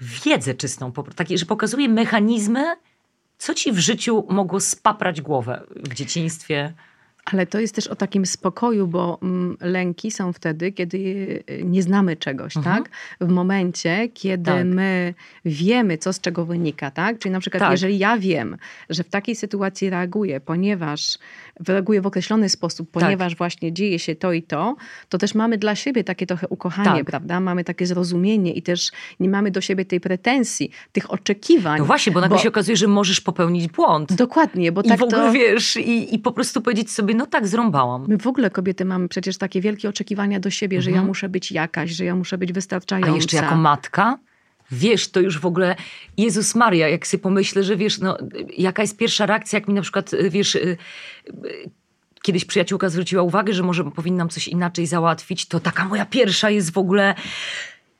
wiedzę 0.00 0.54
czystą, 0.54 0.92
takie, 1.16 1.38
że 1.38 1.46
pokazuje 1.46 1.88
mechanizmy, 1.88 2.76
co 3.38 3.54
ci 3.54 3.72
w 3.72 3.78
życiu 3.78 4.26
mogło 4.28 4.60
spaprać 4.60 5.20
głowę 5.20 5.66
w 5.70 5.94
dzieciństwie? 5.94 6.74
Ale 7.32 7.46
to 7.46 7.60
jest 7.60 7.74
też 7.74 7.86
o 7.86 7.96
takim 7.96 8.26
spokoju, 8.26 8.86
bo 8.86 9.18
mm, 9.22 9.56
lęki 9.60 10.10
są 10.10 10.32
wtedy, 10.32 10.72
kiedy 10.72 10.98
y, 11.50 11.62
nie 11.64 11.82
znamy 11.82 12.16
czegoś, 12.16 12.56
mhm. 12.56 12.76
tak? 12.76 12.90
W 13.20 13.28
momencie, 13.28 14.08
kiedy 14.14 14.44
tak. 14.50 14.66
my 14.66 15.14
wiemy, 15.44 15.98
co 15.98 16.12
z 16.12 16.20
czego 16.20 16.44
wynika, 16.44 16.90
tak? 16.90 17.18
Czyli 17.18 17.32
na 17.32 17.40
przykład, 17.40 17.60
tak. 17.60 17.70
jeżeli 17.70 17.98
ja 17.98 18.18
wiem, 18.18 18.56
że 18.90 19.04
w 19.04 19.08
takiej 19.08 19.36
sytuacji 19.36 19.90
reaguję, 19.90 20.40
ponieważ 20.40 21.18
reaguję 21.68 22.00
w 22.00 22.06
określony 22.06 22.48
sposób, 22.48 22.90
tak. 22.90 23.02
ponieważ 23.02 23.32
tak. 23.32 23.38
właśnie 23.38 23.72
dzieje 23.72 23.98
się 23.98 24.14
to 24.14 24.32
i 24.32 24.42
to, 24.42 24.76
to 25.08 25.18
też 25.18 25.34
mamy 25.34 25.58
dla 25.58 25.74
siebie 25.74 26.04
takie 26.04 26.26
trochę 26.26 26.48
ukochanie, 26.48 26.98
tak. 26.98 27.04
prawda? 27.04 27.40
Mamy 27.40 27.64
takie 27.64 27.86
zrozumienie 27.86 28.52
i 28.52 28.62
też 28.62 28.90
nie 29.20 29.28
mamy 29.28 29.50
do 29.50 29.60
siebie 29.60 29.84
tej 29.84 30.00
pretensji, 30.00 30.70
tych 30.92 31.10
oczekiwań. 31.10 31.78
No 31.78 31.84
właśnie, 31.84 32.12
bo 32.12 32.20
nagle 32.20 32.36
bo... 32.36 32.42
się 32.42 32.48
okazuje, 32.48 32.76
że 32.76 32.86
możesz 32.86 33.20
popełnić 33.20 33.68
błąd. 33.68 34.12
Dokładnie, 34.12 34.72
bo 34.72 34.82
I 34.82 34.88
tak 34.88 34.98
w 34.98 35.02
ogóle 35.02 35.26
to... 35.26 35.32
wiesz, 35.32 35.76
i, 35.76 36.14
i 36.14 36.18
po 36.18 36.32
prostu 36.32 36.62
powiedzieć 36.62 36.90
sobie, 36.90 37.15
no 37.16 37.26
tak, 37.26 37.46
zrąbałam. 37.46 38.04
My 38.08 38.18
w 38.18 38.26
ogóle 38.26 38.50
kobiety 38.50 38.84
mamy 38.84 39.08
przecież 39.08 39.38
takie 39.38 39.60
wielkie 39.60 39.88
oczekiwania 39.88 40.40
do 40.40 40.50
siebie, 40.50 40.76
mhm. 40.76 40.84
że 40.84 40.90
ja 40.90 40.96
mhm. 40.96 41.06
muszę 41.06 41.28
być 41.28 41.52
jakaś, 41.52 41.90
że 41.90 42.04
ja 42.04 42.14
muszę 42.14 42.38
być 42.38 42.52
wystarczająca. 42.52 43.12
A 43.12 43.16
jeszcze 43.16 43.36
jako 43.36 43.56
matka? 43.56 44.18
Wiesz, 44.70 45.10
to 45.10 45.20
już 45.20 45.38
w 45.38 45.46
ogóle, 45.46 45.76
Jezus 46.16 46.54
Maria, 46.54 46.88
jak 46.88 47.06
sobie 47.06 47.22
pomyślę, 47.22 47.62
że 47.62 47.76
wiesz, 47.76 47.98
no, 47.98 48.18
jaka 48.56 48.82
jest 48.82 48.96
pierwsza 48.96 49.26
reakcja, 49.26 49.58
jak 49.58 49.68
mi 49.68 49.74
na 49.74 49.82
przykład, 49.82 50.10
wiesz, 50.30 50.54
y, 50.54 50.76
y, 51.44 51.70
kiedyś 52.22 52.44
przyjaciółka 52.44 52.88
zwróciła 52.88 53.22
uwagę, 53.22 53.52
że 53.52 53.62
może 53.62 53.84
powinnam 53.84 54.28
coś 54.28 54.48
inaczej 54.48 54.86
załatwić, 54.86 55.46
to 55.46 55.60
taka 55.60 55.84
moja 55.84 56.06
pierwsza 56.06 56.50
jest 56.50 56.72
w 56.72 56.78
ogóle 56.78 57.14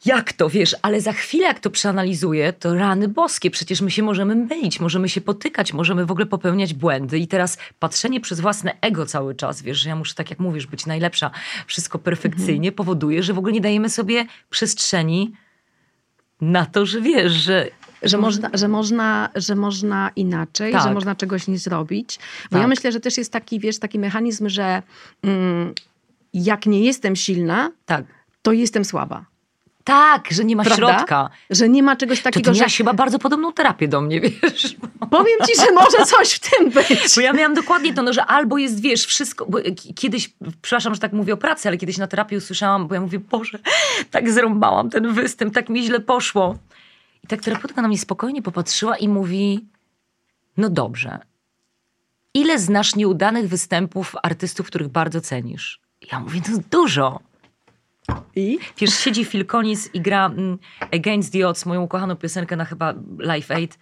jak 0.06 0.32
to, 0.32 0.48
wiesz, 0.48 0.76
ale 0.82 1.00
za 1.00 1.12
chwilę 1.12 1.46
jak 1.46 1.60
to 1.60 1.70
przeanalizuję, 1.70 2.52
to 2.52 2.75
rany 2.75 3.08
boskie, 3.08 3.50
przecież 3.50 3.80
my 3.80 3.90
się 3.90 4.02
możemy 4.02 4.34
mylić, 4.34 4.80
możemy 4.80 5.08
się 5.08 5.20
potykać, 5.20 5.72
możemy 5.72 6.06
w 6.06 6.10
ogóle 6.10 6.26
popełniać 6.26 6.75
błędy 6.75 7.18
i 7.18 7.28
teraz 7.28 7.58
patrzenie 7.78 8.20
przez 8.20 8.40
własne 8.40 8.76
ego 8.80 9.06
cały 9.06 9.34
czas, 9.34 9.62
wiesz, 9.62 9.78
że 9.78 9.88
ja 9.88 9.96
muszę, 9.96 10.14
tak 10.14 10.30
jak 10.30 10.38
mówisz, 10.38 10.66
być 10.66 10.86
najlepsza, 10.86 11.30
wszystko 11.66 11.98
perfekcyjnie, 11.98 12.68
mhm. 12.68 12.75
powoduje, 12.75 13.22
że 13.22 13.34
w 13.34 13.38
ogóle 13.38 13.52
nie 13.52 13.60
dajemy 13.60 13.90
sobie 13.90 14.26
przestrzeni 14.50 15.32
na 16.40 16.66
to, 16.66 16.86
że 16.86 17.00
wiesz, 17.00 17.32
że 17.32 17.70
że 18.02 18.18
można, 18.18 18.50
że 18.54 18.68
można, 18.68 19.30
że 19.34 19.54
można 19.54 20.10
inaczej, 20.16 20.72
tak. 20.72 20.82
że 20.82 20.94
można 20.94 21.14
czegoś 21.14 21.48
nie 21.48 21.58
zrobić. 21.58 22.18
Bo 22.44 22.50
tak. 22.50 22.60
ja 22.60 22.68
myślę, 22.68 22.92
że 22.92 23.00
też 23.00 23.18
jest 23.18 23.32
taki, 23.32 23.60
wiesz, 23.60 23.78
taki 23.78 23.98
mechanizm, 23.98 24.48
że 24.48 24.82
mm, 25.22 25.75
jak 26.34 26.66
nie 26.66 26.80
jestem 26.80 27.16
silna, 27.16 27.70
tak. 27.86 28.04
to 28.42 28.52
jestem 28.52 28.84
słaba. 28.84 29.25
Tak, 29.87 30.28
że 30.31 30.45
nie 30.45 30.57
ma 30.57 30.64
Prawda? 30.64 30.97
środka. 30.97 31.31
Że 31.50 31.69
nie 31.69 31.83
ma 31.83 31.97
czegoś 31.97 32.23
takiego, 32.23 32.45
to 32.45 32.59
ty 32.59 32.69
że... 32.69 32.76
chyba 32.76 32.93
bardzo 32.93 33.19
podobną 33.19 33.52
terapię 33.52 33.88
do 33.88 34.00
mnie, 34.00 34.21
wiesz. 34.43 34.76
Powiem 35.11 35.38
ci, 35.47 35.61
że 35.61 35.73
może 35.73 36.07
coś 36.07 36.33
w 36.33 36.50
tym 36.50 36.71
być. 36.71 37.14
Bo 37.16 37.21
ja 37.21 37.33
miałam 37.33 37.55
dokładnie 37.55 37.95
to, 37.95 38.02
no, 38.02 38.12
że 38.12 38.25
albo 38.25 38.59
jest, 38.59 38.81
wiesz, 38.81 39.07
wszystko... 39.07 39.47
Bo 39.47 39.59
kiedyś, 39.97 40.31
przepraszam, 40.62 40.95
że 40.95 41.00
tak 41.00 41.12
mówię 41.12 41.35
o 41.35 41.37
pracy, 41.37 41.69
ale 41.69 41.76
kiedyś 41.76 41.99
na 41.99 42.07
terapii 42.07 42.37
usłyszałam, 42.37 42.88
bo 42.88 42.95
ja 42.95 43.00
mówię, 43.00 43.19
Boże, 43.19 43.59
tak 44.11 44.31
zrąbałam 44.33 44.90
ten 44.90 45.12
występ, 45.12 45.55
tak 45.55 45.69
mi 45.69 45.83
źle 45.83 46.00
poszło. 46.00 46.59
I 47.25 47.26
tak 47.26 47.40
terapeutka 47.40 47.83
na 47.83 47.88
mnie 47.88 47.99
spokojnie 47.99 48.43
popatrzyła 48.43 48.97
i 48.97 49.09
mówi, 49.09 49.64
no 50.57 50.71
dobrze, 50.71 51.19
ile 52.35 52.59
znasz 52.59 52.97
nieudanych 52.97 53.49
występów 53.49 54.14
artystów, 54.23 54.66
których 54.66 54.88
bardzo 54.88 55.21
cenisz? 55.21 55.81
Ja 56.12 56.21
mówię, 56.21 56.40
no 56.49 56.59
dużo. 56.71 57.21
I? 58.37 58.59
Wiesz, 58.78 58.95
siedzi 58.95 59.25
Phil 59.25 59.47
Collins 59.47 59.95
i 59.95 60.00
gra 60.00 60.26
mm, 60.26 60.59
Against 60.95 61.33
the 61.33 61.49
Odds, 61.49 61.66
moją 61.66 61.83
ukochaną 61.83 62.16
piosenkę 62.16 62.57
na 62.57 62.64
chyba 62.64 62.95
Live 63.19 63.50
Aid. 63.50 63.78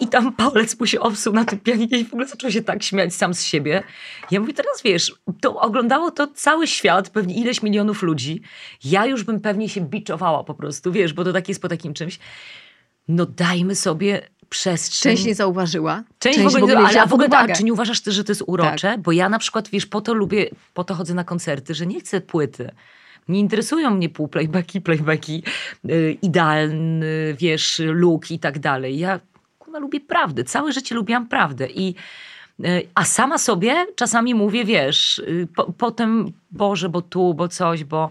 I 0.00 0.08
tam 0.08 0.32
palec 0.32 0.80
mu 0.80 0.86
się 0.86 1.00
obsuł 1.00 1.32
na 1.32 1.44
tym 1.44 1.60
pianinie 1.60 1.98
i 1.98 2.04
w 2.04 2.12
ogóle 2.12 2.26
zaczął 2.26 2.50
się 2.50 2.62
tak 2.62 2.82
śmiać 2.82 3.14
sam 3.14 3.34
z 3.34 3.42
siebie. 3.42 3.82
Ja 4.30 4.40
mówię, 4.40 4.52
teraz 4.52 4.82
wiesz, 4.82 5.14
to 5.40 5.60
oglądało 5.60 6.10
to 6.10 6.26
cały 6.26 6.66
świat, 6.66 7.10
pewnie 7.10 7.34
ileś 7.34 7.62
milionów 7.62 8.02
ludzi. 8.02 8.42
Ja 8.84 9.06
już 9.06 9.24
bym 9.24 9.40
pewnie 9.40 9.68
się 9.68 9.80
biczowała 9.80 10.44
po 10.44 10.54
prostu, 10.54 10.92
wiesz, 10.92 11.12
bo 11.12 11.24
to 11.24 11.32
tak 11.32 11.48
jest 11.48 11.62
po 11.62 11.68
takim 11.68 11.94
czymś. 11.94 12.18
No 13.08 13.26
dajmy 13.26 13.74
sobie 13.74 14.28
przestrzeń. 14.48 15.12
Część 15.12 15.26
nie 15.26 15.34
zauważyła. 15.34 16.02
Część, 16.18 16.38
Część 16.38 16.54
w 16.54 16.56
ogóle, 16.56 16.74
w 16.74 16.76
ogóle 16.76 16.88
ale 16.88 17.02
a 17.02 17.06
w 17.06 17.12
ogóle, 17.12 17.28
a, 17.30 17.48
czy 17.48 17.64
nie 17.64 17.72
uważasz 17.72 18.00
też, 18.00 18.14
że 18.14 18.24
to 18.24 18.32
jest 18.32 18.42
urocze? 18.46 18.88
Tak. 18.88 19.00
Bo 19.00 19.12
ja 19.12 19.28
na 19.28 19.38
przykład, 19.38 19.68
wiesz, 19.68 19.86
po 19.86 20.00
to 20.00 20.14
lubię, 20.14 20.50
po 20.74 20.84
to 20.84 20.94
chodzę 20.94 21.14
na 21.14 21.24
koncerty, 21.24 21.74
że 21.74 21.86
nie 21.86 22.00
chcę 22.00 22.20
płyty. 22.20 22.70
Nie 23.28 23.40
interesują 23.40 23.90
mnie 23.90 24.08
pół 24.08 24.28
playbacki, 24.28 24.80
playbacki, 24.80 25.42
yy, 25.84 26.16
idealny, 26.22 27.34
wiesz, 27.38 27.82
look 27.84 28.30
i 28.30 28.38
tak 28.38 28.58
dalej. 28.58 28.98
Ja 28.98 29.20
kurwa, 29.58 29.78
lubię 29.78 30.00
prawdę. 30.00 30.44
Całe 30.44 30.72
życie 30.72 30.94
lubiłam 30.94 31.28
prawdę. 31.28 31.68
I, 31.70 31.94
yy, 32.58 32.88
a 32.94 33.04
sama 33.04 33.38
sobie 33.38 33.86
czasami 33.96 34.34
mówię, 34.34 34.64
wiesz, 34.64 35.22
yy, 35.26 35.46
po, 35.56 35.72
potem, 35.72 36.32
Boże, 36.50 36.88
bo 36.88 37.02
tu, 37.02 37.34
bo 37.34 37.48
coś, 37.48 37.84
bo 37.84 38.10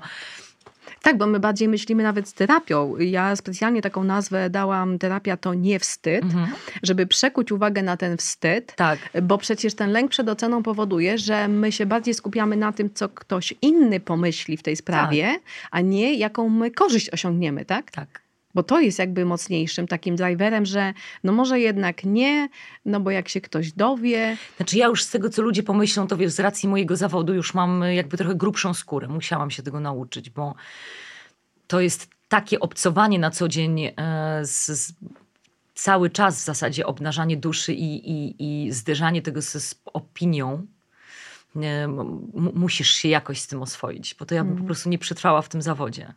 tak, 1.04 1.18
bo 1.18 1.28
my 1.28 1.40
bardziej 1.40 1.68
myślimy 1.68 2.04
nawet 2.04 2.28
z 2.30 2.34
terapią. 2.34 2.98
Ja 2.98 3.36
specjalnie 3.36 3.82
taką 3.82 4.04
nazwę 4.04 4.50
dałam 4.50 5.00
terapia 5.00 5.38
to 5.38 5.54
nie 5.54 5.80
wstyd, 5.80 6.24
mhm. 6.24 6.48
żeby 6.84 7.08
przekuć 7.08 7.52
uwagę 7.52 7.84
na 7.84 7.98
ten 7.98 8.18
wstyd, 8.18 8.76
tak. 8.76 9.00
bo 9.24 9.38
przecież 9.38 9.74
ten 9.74 9.92
lęk 9.92 10.12
przed 10.12 10.30
oceną 10.30 10.64
powoduje, 10.64 11.18
że 11.18 11.48
my 11.48 11.72
się 11.72 11.86
bardziej 11.86 12.14
skupiamy 12.14 12.58
na 12.58 12.72
tym, 12.72 12.90
co 12.94 13.10
ktoś 13.10 13.54
inny 13.62 14.00
pomyśli 14.00 14.58
w 14.58 14.64
tej 14.64 14.76
sprawie, 14.76 15.24
tak. 15.34 15.42
a 15.72 15.82
nie 15.82 16.14
jaką 16.14 16.50
my 16.50 16.72
korzyść 16.72 17.10
osiągniemy, 17.10 17.66
tak? 17.66 17.92
Tak. 17.92 18.23
Bo 18.56 18.64
to 18.64 18.80
jest 18.80 19.00
jakby 19.00 19.26
mocniejszym 19.26 19.88
takim 19.88 20.16
driverem, 20.16 20.66
że 20.66 20.94
no 21.24 21.32
może 21.32 21.60
jednak 21.60 22.04
nie, 22.04 22.50
no 22.86 23.00
bo 23.00 23.12
jak 23.12 23.30
się 23.30 23.42
ktoś 23.42 23.72
dowie. 23.72 24.38
Znaczy 24.58 24.78
ja 24.78 24.88
już 24.88 25.04
z 25.04 25.10
tego, 25.10 25.30
co 25.30 25.42
ludzie 25.42 25.64
pomyślą, 25.64 26.08
to 26.08 26.18
wiesz, 26.18 26.32
z 26.32 26.40
racji 26.40 26.70
mojego 26.70 26.96
zawodu 26.96 27.34
już 27.34 27.54
mam 27.54 27.84
jakby 27.84 28.18
trochę 28.18 28.36
grubszą 28.36 28.74
skórę. 28.74 29.08
Musiałam 29.08 29.52
się 29.52 29.64
tego 29.64 29.80
nauczyć, 29.80 30.30
bo 30.30 30.56
to 31.68 31.82
jest 31.82 32.08
takie 32.28 32.60
obcowanie 32.60 33.20
na 33.20 33.32
co 33.32 33.48
dzień 33.48 33.80
e, 33.86 33.92
z, 34.44 34.66
z 34.66 34.94
cały 35.74 36.10
czas 36.10 36.42
w 36.42 36.46
zasadzie 36.46 36.86
obnażanie 36.86 37.38
duszy 37.38 37.74
i, 37.74 38.12
i, 38.12 38.36
i 38.66 38.72
zderzanie 38.72 39.22
tego 39.22 39.42
z, 39.42 39.64
z 39.64 39.76
opinią, 39.86 40.66
e, 41.56 41.60
m- 41.84 42.30
musisz 42.56 42.90
się 42.92 43.10
jakoś 43.10 43.42
z 43.42 43.48
tym 43.48 43.62
oswoić, 43.62 44.16
bo 44.20 44.26
to 44.26 44.36
ja 44.36 44.42
bym 44.44 44.52
Mhm. 44.52 44.64
po 44.64 44.68
prostu 44.68 44.90
nie 44.90 44.98
przetrwała 45.00 45.42
w 45.42 45.50
tym 45.50 45.62
zawodzie. 45.62 46.14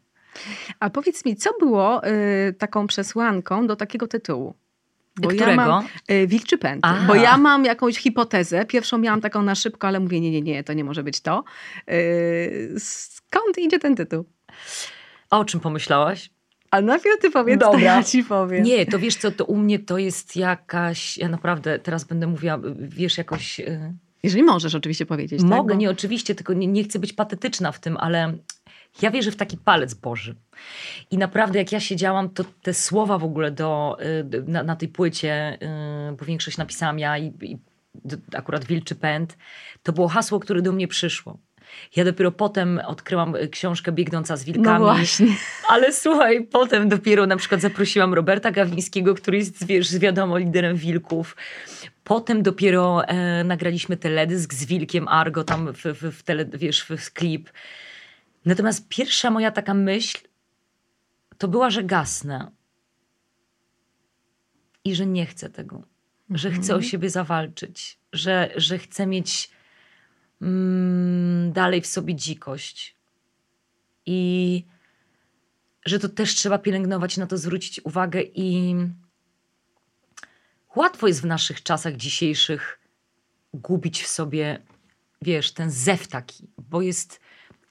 A 0.81 0.91
powiedz 0.91 1.25
mi, 1.25 1.37
co 1.37 1.51
było 1.61 2.07
y, 2.07 2.55
taką 2.59 2.87
przesłanką 2.87 3.67
do 3.67 3.77
takiego 3.77 4.09
tytułu? 4.09 4.55
Którego? 5.21 5.45
ja 5.51 5.57
mam 5.57 5.85
y, 6.11 6.27
Wilczy 6.27 6.59
Aha. 6.83 7.05
bo 7.07 7.15
ja 7.15 7.37
mam 7.37 7.65
jakąś 7.65 7.97
hipotezę. 7.97 8.65
Pierwszą 8.67 8.99
miałam 8.99 9.21
taką 9.21 9.43
na 9.43 9.55
szybko, 9.55 9.89
ale 9.89 10.01
mówię, 10.01 10.21
nie, 10.21 10.31
nie, 10.31 10.43
nie, 10.43 10.65
to 10.65 10.73
nie 10.73 10.85
może 10.85 11.03
być 11.03 11.21
to. 11.21 11.45
Y, 11.91 12.75
skąd 12.79 13.59
idzie 13.59 13.79
ten 13.79 13.97
tytuł? 13.97 14.25
A 15.31 15.39
o 15.39 15.45
czym 15.45 15.61
pomyślałaś? 15.61 16.31
A 16.71 16.81
najpierw 16.81 17.21
ty 17.21 17.31
powiedz, 17.31 17.61
to 17.61 17.67
Dobra. 17.67 17.81
ja 17.81 18.03
ci 18.03 18.25
powiem. 18.25 18.63
Nie, 18.63 18.87
to 18.87 18.99
wiesz 18.99 19.17
co, 19.17 19.31
to 19.31 19.45
u 19.45 19.57
mnie 19.57 19.79
to 19.79 19.99
jest 19.99 20.37
jakaś, 20.37 21.19
ja 21.19 21.29
naprawdę 21.29 21.79
teraz 21.79 22.05
będę 22.05 22.27
mówiła, 22.27 22.59
wiesz, 22.79 23.19
jakoś... 23.19 23.61
e, 23.61 23.93
Jeżeli 24.23 24.43
możesz 24.43 24.75
oczywiście 24.75 25.07
powiedzieć. 25.07 25.41
tak? 25.41 25.51
Mogę, 25.51 25.75
Bo- 25.75 25.81
nie 25.81 25.91
oczywiście, 25.91 26.35
tylko 26.35 26.53
nie, 26.53 26.67
nie 26.67 26.85
chcę 26.85 26.99
być 26.99 27.13
patetyczna 27.13 27.73
w 27.73 27.81
tym, 27.81 27.97
ale 27.97 28.35
ja 29.03 29.11
wierzę 29.11 29.31
w 29.31 29.37
taki 29.37 29.57
palec 29.57 29.95
Boży. 29.95 30.37
I 31.11 31.19
naprawdę 31.19 31.59
jak 31.59 31.73
ja 31.73 31.81
siedziałam, 31.81 32.31
to 32.31 32.45
te 32.63 32.75
słowa 32.75 33.19
w 33.19 33.25
ogóle 33.25 33.51
do, 33.51 33.97
y, 34.35 34.45
na, 34.47 34.63
na 34.63 34.77
tej 34.77 34.89
płycie, 34.89 35.59
y, 36.13 36.17
bo 36.17 36.25
większość 36.25 36.59
napisałam 36.59 36.99
ja 36.99 37.19
i, 37.19 37.33
i 37.43 37.59
akurat 38.35 38.65
Wilczy 38.65 38.95
Pęd, 38.95 39.37
to 39.83 39.93
było 39.93 40.09
hasło, 40.09 40.41
które 40.41 40.63
do 40.63 40.73
mnie 40.73 40.89
przyszło. 40.89 41.39
Ja 41.97 42.05
dopiero 42.05 42.33
potem 42.33 42.81
odkryłam 42.87 43.37
y, 43.37 43.49
książkę 43.49 43.93
Biegnąca 43.93 44.37
z 44.37 44.47
No 44.47 44.53
wilkami. 44.53 44.85
właśnie. 44.85 45.27
Ale 45.69 45.93
słuchaj, 45.93 46.47
potem 46.47 46.89
dopiero 46.89 47.27
na 47.27 47.37
przykład 47.37 47.61
zaprosiłam 47.61 48.15
Roberta 48.15 48.51
Gawińskiego, 48.51 49.15
który 49.15 49.39
jest, 49.39 49.67
wiesz, 49.67 49.99
wiadomo, 49.99 50.39
liderem 50.39 50.77
wilków. 50.77 51.37
Potem 52.05 52.43
dopiero 52.43 53.05
e, 53.05 53.45
nagraliśmy 53.45 53.97
teledysk 53.97 54.55
z 54.55 54.65
wilkiem 54.65 55.09
Argo, 55.09 55.45
tam 55.45 55.73
w, 55.73 55.83
w, 55.83 56.17
w, 56.19 56.23
tele, 56.23 56.45
wiesz, 56.45 56.83
w 56.83 57.13
klip. 57.13 57.51
Natomiast 58.47 58.89
pierwsza 58.89 59.31
moja 59.31 59.51
taka 59.51 59.75
myśl 59.75 60.19
to 61.39 61.49
była, 61.49 61.71
że 61.71 61.85
gasnę. 61.85 62.51
I 64.85 64.95
że 64.95 65.07
nie 65.07 65.27
chcę 65.27 65.51
tego. 65.51 65.83
Że 66.31 66.51
chcę 66.51 66.75
o 66.75 66.83
siebie 66.83 67.11
zawalczyć. 67.11 67.99
Że, 68.13 68.53
że 68.57 68.79
chcę 68.79 69.07
mieć 69.07 69.51
mm, 70.43 71.53
dalej 71.53 71.81
w 71.81 71.87
sobie 71.87 72.15
dzikość. 72.15 72.97
I 74.07 74.65
że 75.87 75.99
to 75.99 76.09
też 76.09 76.35
trzeba 76.35 76.59
pielęgnować, 76.59 77.17
na 77.17 77.27
to 77.27 77.39
zwrócić 77.39 77.81
uwagę 77.85 78.23
i 78.23 78.77
łatwo 80.77 81.07
jest 81.07 81.23
w 81.23 81.27
naszych 81.27 81.63
czasach 81.63 81.97
dzisiejszych 81.97 82.81
gubić 83.55 84.03
w 84.03 84.07
sobie, 84.07 84.63
wiesz, 85.23 85.53
ten 85.53 85.71
zew 85.71 86.09
taki, 86.09 86.49
bo 86.59 86.83
jest 86.83 87.21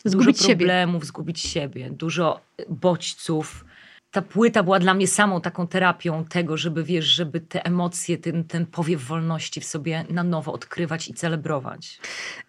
Zgubić 0.05 0.37
dużo 0.37 0.47
siebie. 0.47 0.65
problemów, 0.65 1.05
zgubić 1.05 1.39
siebie, 1.39 1.89
dużo 1.89 2.39
bodźców. 2.69 3.65
Ta 4.11 4.21
płyta 4.21 4.63
była 4.63 4.79
dla 4.79 4.93
mnie 4.93 5.07
samą 5.07 5.41
taką 5.41 5.67
terapią 5.67 6.25
tego, 6.25 6.57
żeby, 6.57 6.83
wiesz, 6.83 7.05
żeby 7.05 7.39
te 7.39 7.65
emocje, 7.65 8.17
ten, 8.17 8.43
ten 8.43 8.65
powiew 8.65 9.03
wolności 9.03 9.61
w 9.61 9.65
sobie 9.65 10.05
na 10.09 10.23
nowo 10.23 10.53
odkrywać 10.53 11.07
i 11.07 11.13
celebrować. 11.13 11.99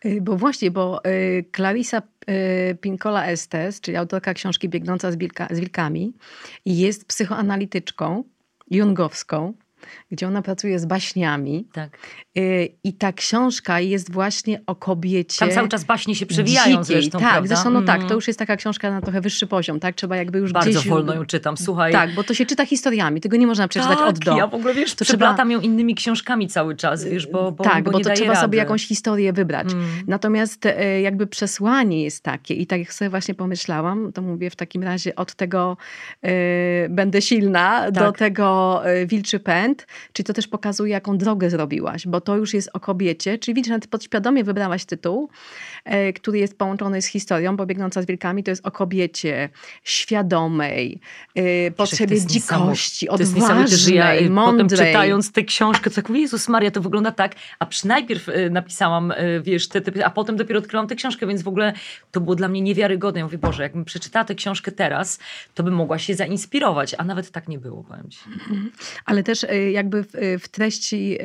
Y, 0.05 0.21
Bo 0.23 0.37
właśnie, 0.37 0.71
bo 0.71 1.01
y, 1.07 1.45
Clarissa 1.57 2.03
y, 2.31 2.77
Pinkola 2.81 3.27
Estes, 3.27 3.81
czyli 3.81 3.97
autorka 3.97 4.35
książki 4.35 4.69
Biegnąca 4.69 5.13
z, 5.13 5.17
wilka, 5.17 5.49
z 5.51 5.61
wilkami, 5.61 6.13
jest 6.67 7.05
psychoanalityczką 7.05 8.25
jungowską, 8.71 9.53
gdzie 10.11 10.27
ona 10.27 10.43
pracuje 10.43 10.79
z 10.79 10.85
baśniami. 10.87 11.69
Tak. 11.73 11.99
Y, 12.39 12.69
I 12.85 12.93
ta 12.93 13.13
książka 13.13 13.81
jest 13.81 14.13
właśnie 14.13 14.61
o 14.67 14.75
kobiecie. 14.75 15.39
Tam 15.39 15.51
cały 15.51 15.69
czas 15.69 15.85
baśnie 15.85 16.15
się 16.15 16.27
przewijają 16.27 16.71
dzikiej. 16.85 16.85
zresztą, 17.03 17.19
Tak, 17.19 17.31
prawda? 17.31 17.49
zresztą 17.49 17.71
no 17.71 17.83
tak, 17.83 17.97
Mm. 17.97 18.09
to 18.09 18.15
już 18.15 18.27
jest 18.27 18.39
taka 18.39 18.57
książka 18.57 18.91
na 18.91 19.01
trochę 19.01 19.21
wyższy 19.21 19.47
poziom, 19.47 19.81
tak? 19.81 19.95
Trzeba 19.95 20.17
jakby 20.17 20.39
już 20.39 20.53
Bardzo 20.53 20.71
gdzieś... 20.71 20.89
wolno 20.89 21.15
ją 21.15 21.25
czytam, 21.27 21.57
słuchaj. 21.57 21.93
Tak, 21.93 22.15
bo 22.15 22.25
to 22.25 22.35
się 22.35 22.47
czyta 22.47 22.67
historiami, 22.67 23.21
tego 23.21 23.37
nie 23.37 23.47
można 23.47 23.69
przeczytać 23.69 23.99
tak, 23.99 24.09
od 24.09 24.19
do. 24.19 24.37
ja 24.37 24.47
w 24.47 24.55
ogóle, 24.55 24.75
wiesz, 24.75 24.95
To 24.95 25.05
przeplatam 25.05 25.51
ją 25.51 25.61
innymi 25.61 25.95
książkami 25.95 26.49
cały 26.49 26.77
czas, 26.77 27.05
wiesz, 27.05 27.27
bo, 27.27 27.53
bo, 27.53 27.65
tak, 27.65 27.85
bo, 27.85 27.91
bo, 27.91 28.01
to 28.01 28.11
trzeba 28.15 28.29
rady. 28.33 28.41
sobie 28.41 28.59
jakąś 28.59 28.87
historię 28.89 29.33
wybrać. 29.33 29.73
Mm. 29.73 29.87
Natomiast 30.07 30.67
e, 30.67 31.01
jakby 31.01 31.27
przesłanie 31.27 32.03
jest 32.05 32.23
takie 32.23 32.55
i 32.55 32.67
tak 32.67 32.79
jak 32.81 32.93
sobie 32.93 33.11
właśnie 33.11 33.35
pomyślałam, 33.35 34.13
to 34.13 34.23
mówię 34.23 34.51
w 34.51 34.57
takim 34.57 34.83
razie 34.83 35.15
od 35.17 35.35
tego 35.35 35.77
e, 36.23 36.89
będę 36.89 37.23
silna 37.23 37.91
do 37.91 38.01
Tak. 38.01 38.19
tego 38.19 38.81
e, 38.87 39.07
wilczy 39.07 39.41
pęd, 39.41 39.76
czyli 40.13 40.27
to 40.27 40.33
też 40.33 40.49
pokazuje 40.49 40.93
jaką 40.93 41.19
drogę 41.19 41.51
zrobiłaś, 41.51 42.07
bo 42.07 42.21
to 42.21 42.37
już 42.37 42.55
jest 42.55 42.71
o 42.73 42.81
kobiecie, 42.81 43.39
czyli 43.39 43.55
widzisz, 43.55 43.75
ty 43.81 43.89
podświadomie 43.89 44.45
wybrałaś 44.45 44.85
tytuł, 44.85 45.29
który 46.15 46.39
jest 46.39 46.59
połączony 46.59 47.03
z 47.03 47.07
historią, 47.07 47.57
bo 47.57 47.67
Biegnąca 47.67 48.03
z 48.03 48.07
wilkami 48.07 48.45
to 48.45 48.51
jest 48.51 48.67
o 48.67 48.71
kobiecie 48.71 49.49
świadomej, 49.85 51.01
e, 51.35 51.71
potrzebie 51.71 52.27
dzikości, 52.27 53.07
To 53.07 53.17
jest 53.19 53.35
niesamowite, 53.35 53.77
że 53.77 53.91
ja 53.91 54.05
odważnej, 54.05 54.27
y, 54.27 54.29
potem 54.29 54.57
mądrej. 54.57 54.87
czytając 54.87 55.33
tę 55.33 55.43
książkę, 55.43 55.91
to 55.91 55.97
tak 55.97 56.09
mówię, 56.09 56.21
Jezus 56.21 56.49
Maria, 56.49 56.71
to 56.71 56.81
wygląda 56.81 57.13
tak, 57.13 57.35
a 57.59 57.67
przy 57.67 57.87
najpierw 57.87 58.29
y, 58.29 58.51
napisałam, 58.51 59.13
wiesz, 59.43 59.69
te, 59.69 59.81
te, 59.81 60.07
a 60.07 60.11
potem 60.11 60.37
dopiero 60.37 60.59
odkryłam 60.59 60.87
tę 60.87 60.95
książkę, 60.95 61.27
więc 61.27 61.43
w 61.43 61.49
ogóle 61.49 61.73
to 62.13 62.21
było 62.21 62.35
dla 62.35 62.49
mnie 62.49 62.61
niewiarygodne. 62.61 63.21
Ja 63.21 63.27
mówię, 63.27 63.39
Boże, 63.39 63.63
jakbym 63.63 63.85
przeczytała 63.85 64.25
tę 64.25 64.35
książkę 64.35 64.73
teraz, 64.73 65.19
to 65.55 65.63
bym 65.63 65.75
mogła 65.75 65.99
się 65.99 66.15
zainspirować, 66.15 66.95
a 66.99 67.05
nawet 67.05 67.31
tak 67.31 67.49
nie 67.49 67.59
było, 67.59 67.85
powiem 67.85 68.11
ci. 68.11 68.21
Ale 69.05 69.23
też 69.23 69.47
jakby 69.73 70.03
w, 70.03 70.13
w, 70.41 70.49
treści, 70.49 71.19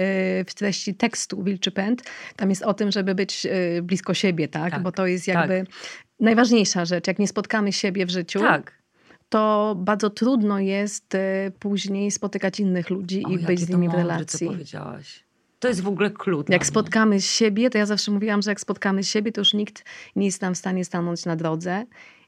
w 0.47 0.53
treści 0.53 0.95
tekstu 0.95 1.43
Wilczy 1.43 1.71
Pęd, 1.71 2.03
tam 2.35 2.49
jest 2.49 2.61
o 2.63 2.73
tym, 2.73 2.91
żeby 2.91 3.15
być 3.15 3.47
blisko 3.81 4.13
siebie, 4.13 4.47
tak? 4.51 4.71
Tak, 4.71 4.83
Bo 4.83 4.91
to 4.91 5.07
jest 5.07 5.25
tak. 5.25 5.35
jakby 5.35 5.71
najważniejsza 6.19 6.85
rzecz. 6.85 7.07
Jak 7.07 7.19
nie 7.19 7.27
spotkamy 7.27 7.73
siebie 7.73 8.05
w 8.05 8.09
życiu, 8.09 8.39
Tak. 8.39 8.81
to 9.29 9.73
bardzo 9.77 10.09
trudno 10.09 10.59
jest 10.59 11.15
y, 11.15 11.19
później 11.59 12.11
spotykać 12.11 12.59
innych 12.59 12.89
ludzi 12.89 13.23
O, 13.25 13.29
i 13.29 13.39
być 13.39 13.59
z 13.59 13.69
nimi 13.69 13.87
w 13.87 13.91
mądre, 13.91 13.97
relacji. 13.97 14.39
co 14.47 14.51
powiedziałaś. 14.53 15.23
To 15.59 15.67
jest 15.67 15.81
w 15.81 15.87
ogóle 15.87 16.11
klucz. 16.11 16.49
Jak 16.49 16.61
mnie. 16.61 16.67
spotkamy 16.67 17.21
siebie, 17.21 17.69
to 17.69 17.77
ja 17.77 17.85
zawsze 17.85 18.11
mówiłam, 18.11 18.41
że 18.41 18.51
jak 18.51 18.59
spotkamy 18.61 19.03
siebie, 19.03 19.31
to 19.31 19.41
już 19.41 19.53
nikt 19.53 19.85
nie 20.15 20.25
jest 20.25 20.41
nam 20.41 20.53
w 20.53 20.57
stanie 20.57 20.85
stanąć 20.85 21.25
na 21.25 21.35
drodze 21.35 21.85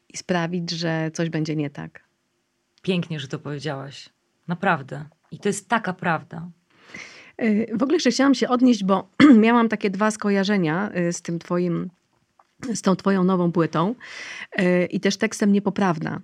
i 0.08 0.16
sprawić, 0.16 0.70
że 0.70 1.10
coś 1.14 1.28
będzie 1.30 1.56
nie 1.56 1.70
tak. 1.70 2.04
Pięknie, 2.82 3.20
że 3.20 3.28
to 3.28 3.38
powiedziałaś. 3.38 4.08
Naprawdę. 4.48 5.04
I 5.30 5.38
to 5.38 5.48
jest 5.48 5.68
taka 5.68 5.92
prawda. 5.92 6.48
Y, 7.42 7.66
W 7.74 7.82
ogóle 7.82 7.96
jeszcze 7.96 8.10
chciałam 8.10 8.34
się 8.34 8.48
odnieść, 8.48 8.84
bo 8.84 9.08
miałam 9.46 9.68
takie 9.68 9.90
dwa 9.90 10.10
skojarzenia 10.10 10.90
y, 10.96 11.12
z 11.12 11.22
tym 11.22 11.38
twoim, 11.38 11.90
z 12.74 12.82
tą 12.82 12.96
twoją 12.96 13.24
nową 13.24 13.52
płytą 13.52 13.94
y, 14.60 14.88
i 14.90 15.00
też 15.00 15.16
tekstem 15.16 15.52
Niepoprawna. 15.52 16.20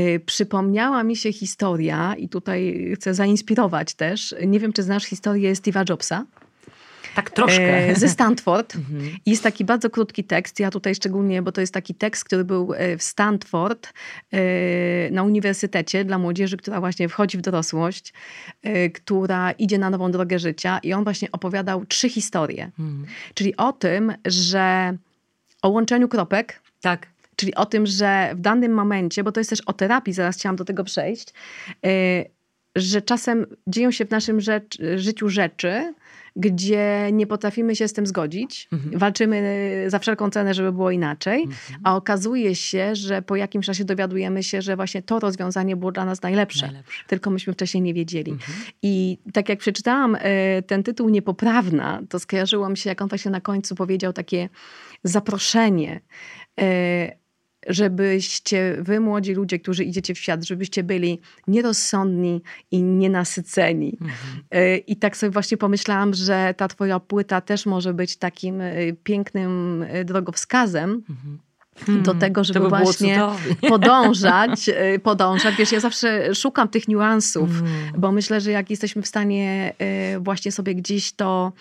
Y, 0.00 0.20
Przypomniała 0.26 1.04
mi 1.04 1.16
się 1.16 1.32
historia 1.32 2.14
i 2.18 2.28
tutaj 2.28 2.90
chcę 2.94 3.14
zainspirować 3.14 3.94
też. 3.94 4.34
Nie 4.46 4.60
wiem, 4.60 4.72
czy 4.72 4.82
znasz 4.82 5.04
historię 5.04 5.52
Steve'a 5.52 5.90
Jobsa 5.90 6.26
Tak 7.14 7.30
troszkę. 7.30 7.88
e, 7.88 7.94
ze 7.96 8.08
Stanford. 8.08 8.74
Mhm. 8.76 9.16
Jest 9.26 9.42
taki 9.42 9.64
bardzo 9.64 9.90
krótki 9.90 10.24
tekst. 10.24 10.60
Ja 10.60 10.70
tutaj 10.70 10.94
szczególnie, 10.94 11.42
bo 11.42 11.52
to 11.52 11.60
jest 11.60 11.74
taki 11.74 11.94
tekst, 11.94 12.24
który 12.24 12.44
był 12.44 12.74
e, 12.74 12.96
w 12.98 13.02
Stanford 13.02 13.92
e, 14.32 15.10
na 15.10 15.22
uniwersytecie 15.22 16.04
dla 16.04 16.18
młodzieży, 16.18 16.56
która 16.56 16.80
właśnie 16.80 17.08
wchodzi 17.08 17.38
w 17.38 17.40
dorosłość, 17.40 18.12
e, 18.62 18.90
która 18.90 19.52
idzie 19.52 19.78
na 19.78 19.90
nową 19.90 20.10
drogę 20.10 20.38
życia. 20.38 20.78
I 20.82 20.92
on 20.92 21.04
właśnie 21.04 21.28
opowiadał 21.32 21.86
trzy 21.86 22.08
historie. 22.08 22.64
Mhm. 22.78 23.06
Czyli 23.34 23.56
o 23.56 23.72
tym, 23.72 24.12
że 24.26 24.96
o 25.64 25.68
łączeniu 25.68 26.08
kropek, 26.08 26.60
Tak. 26.80 27.06
czyli 27.36 27.54
o 27.54 27.66
tym, 27.66 27.86
że 27.86 28.30
w 28.34 28.40
danym 28.40 28.72
momencie, 28.72 29.24
bo 29.24 29.32
to 29.32 29.40
jest 29.40 29.50
też 29.50 29.60
o 29.60 29.72
terapii, 29.72 30.12
zaraz 30.12 30.36
chciałam 30.36 30.56
do 30.56 30.64
tego 30.64 30.84
przejść, 30.84 31.32
e, 31.86 31.88
że 32.76 33.02
czasem 33.02 33.46
dzieją 33.66 33.90
się 33.90 34.04
w 34.04 34.10
naszym 34.10 34.40
rzecz, 34.40 34.78
życiu 34.96 35.28
rzeczy, 35.28 35.94
gdzie 36.36 37.08
nie 37.12 37.26
potrafimy 37.26 37.76
się 37.76 37.88
z 37.88 37.92
tym 37.92 38.06
zgodzić. 38.06 38.68
Mhm. 38.72 38.98
Walczymy 38.98 39.84
za 39.88 39.98
wszelką 39.98 40.30
cenę, 40.30 40.54
żeby 40.54 40.72
było 40.72 40.90
inaczej, 40.90 41.42
Mhm. 41.42 41.80
a 41.84 41.96
okazuje 41.96 42.54
się, 42.54 42.94
że 42.96 43.22
po 43.22 43.36
jakimś 43.36 43.66
czasie 43.66 43.84
dowiadujemy 43.84 44.42
się, 44.42 44.62
że 44.62 44.76
właśnie 44.76 45.02
to 45.02 45.18
rozwiązanie 45.20 45.76
było 45.76 45.92
dla 45.92 46.04
nas 46.04 46.22
najlepsze. 46.22 46.66
Najlepsze. 46.66 47.04
Tylko 47.06 47.30
myśmy 47.30 47.52
wcześniej 47.52 47.82
nie 47.82 47.94
wiedzieli. 47.94 48.32
Mhm. 48.32 48.58
I 48.82 49.18
tak 49.32 49.48
jak 49.48 49.58
przeczytałam 49.58 50.16
e, 50.20 50.62
ten 50.62 50.82
tytuł 50.82 51.08
Niepoprawna, 51.08 52.00
to 52.08 52.18
skojarzyło 52.18 52.68
mi 52.68 52.76
się, 52.76 52.90
jak 52.90 53.02
on 53.02 53.08
właśnie 53.08 53.30
na 53.30 53.40
końcu 53.40 53.74
powiedział 53.74 54.12
takie 54.12 54.48
zaproszenie, 55.04 56.00
e, 56.60 57.24
żebyście 57.68 58.76
wy, 58.80 59.00
młodzi 59.00 59.34
ludzie, 59.34 59.58
którzy 59.58 59.84
idziecie 59.84 60.14
w 60.14 60.18
świat, 60.18 60.44
żebyście 60.44 60.82
byli 60.82 61.20
nierozsądni 61.48 62.42
i 62.70 62.82
nienasyceni. 62.82 63.98
Mhm. 64.00 64.44
E, 64.50 64.76
I 64.76 64.96
tak 64.96 65.16
sobie 65.16 65.30
właśnie 65.30 65.56
pomyślałam, 65.56 66.14
że 66.14 66.54
ta 66.56 66.68
twoja 66.68 67.00
płyta 67.00 67.40
też 67.40 67.66
może 67.66 67.94
być 67.94 68.16
takim 68.16 68.60
e, 68.60 68.74
pięknym 69.04 69.84
drogowskazem, 70.04 71.02
Mhm. 71.80 72.02
do 72.02 72.14
tego, 72.14 72.44
żeby 72.44 72.60
Hmm, 72.60 72.78
by 72.78 72.84
właśnie 72.84 73.20
podążać, 73.68 74.70
podążać. 75.02 75.54
Wiesz, 75.56 75.72
ja 75.72 75.80
zawsze 75.80 76.34
szukam 76.34 76.68
tych 76.68 76.88
niuansów, 76.88 77.50
Mm. 77.50 77.72
bo 77.98 78.12
myślę, 78.12 78.40
że 78.40 78.50
jak 78.50 78.70
jesteśmy 78.70 79.02
w 79.02 79.06
stanie 79.06 79.72
właśnie 80.20 80.52
sobie 80.52 80.74
gdzieś 80.74 81.12
to 81.12 81.52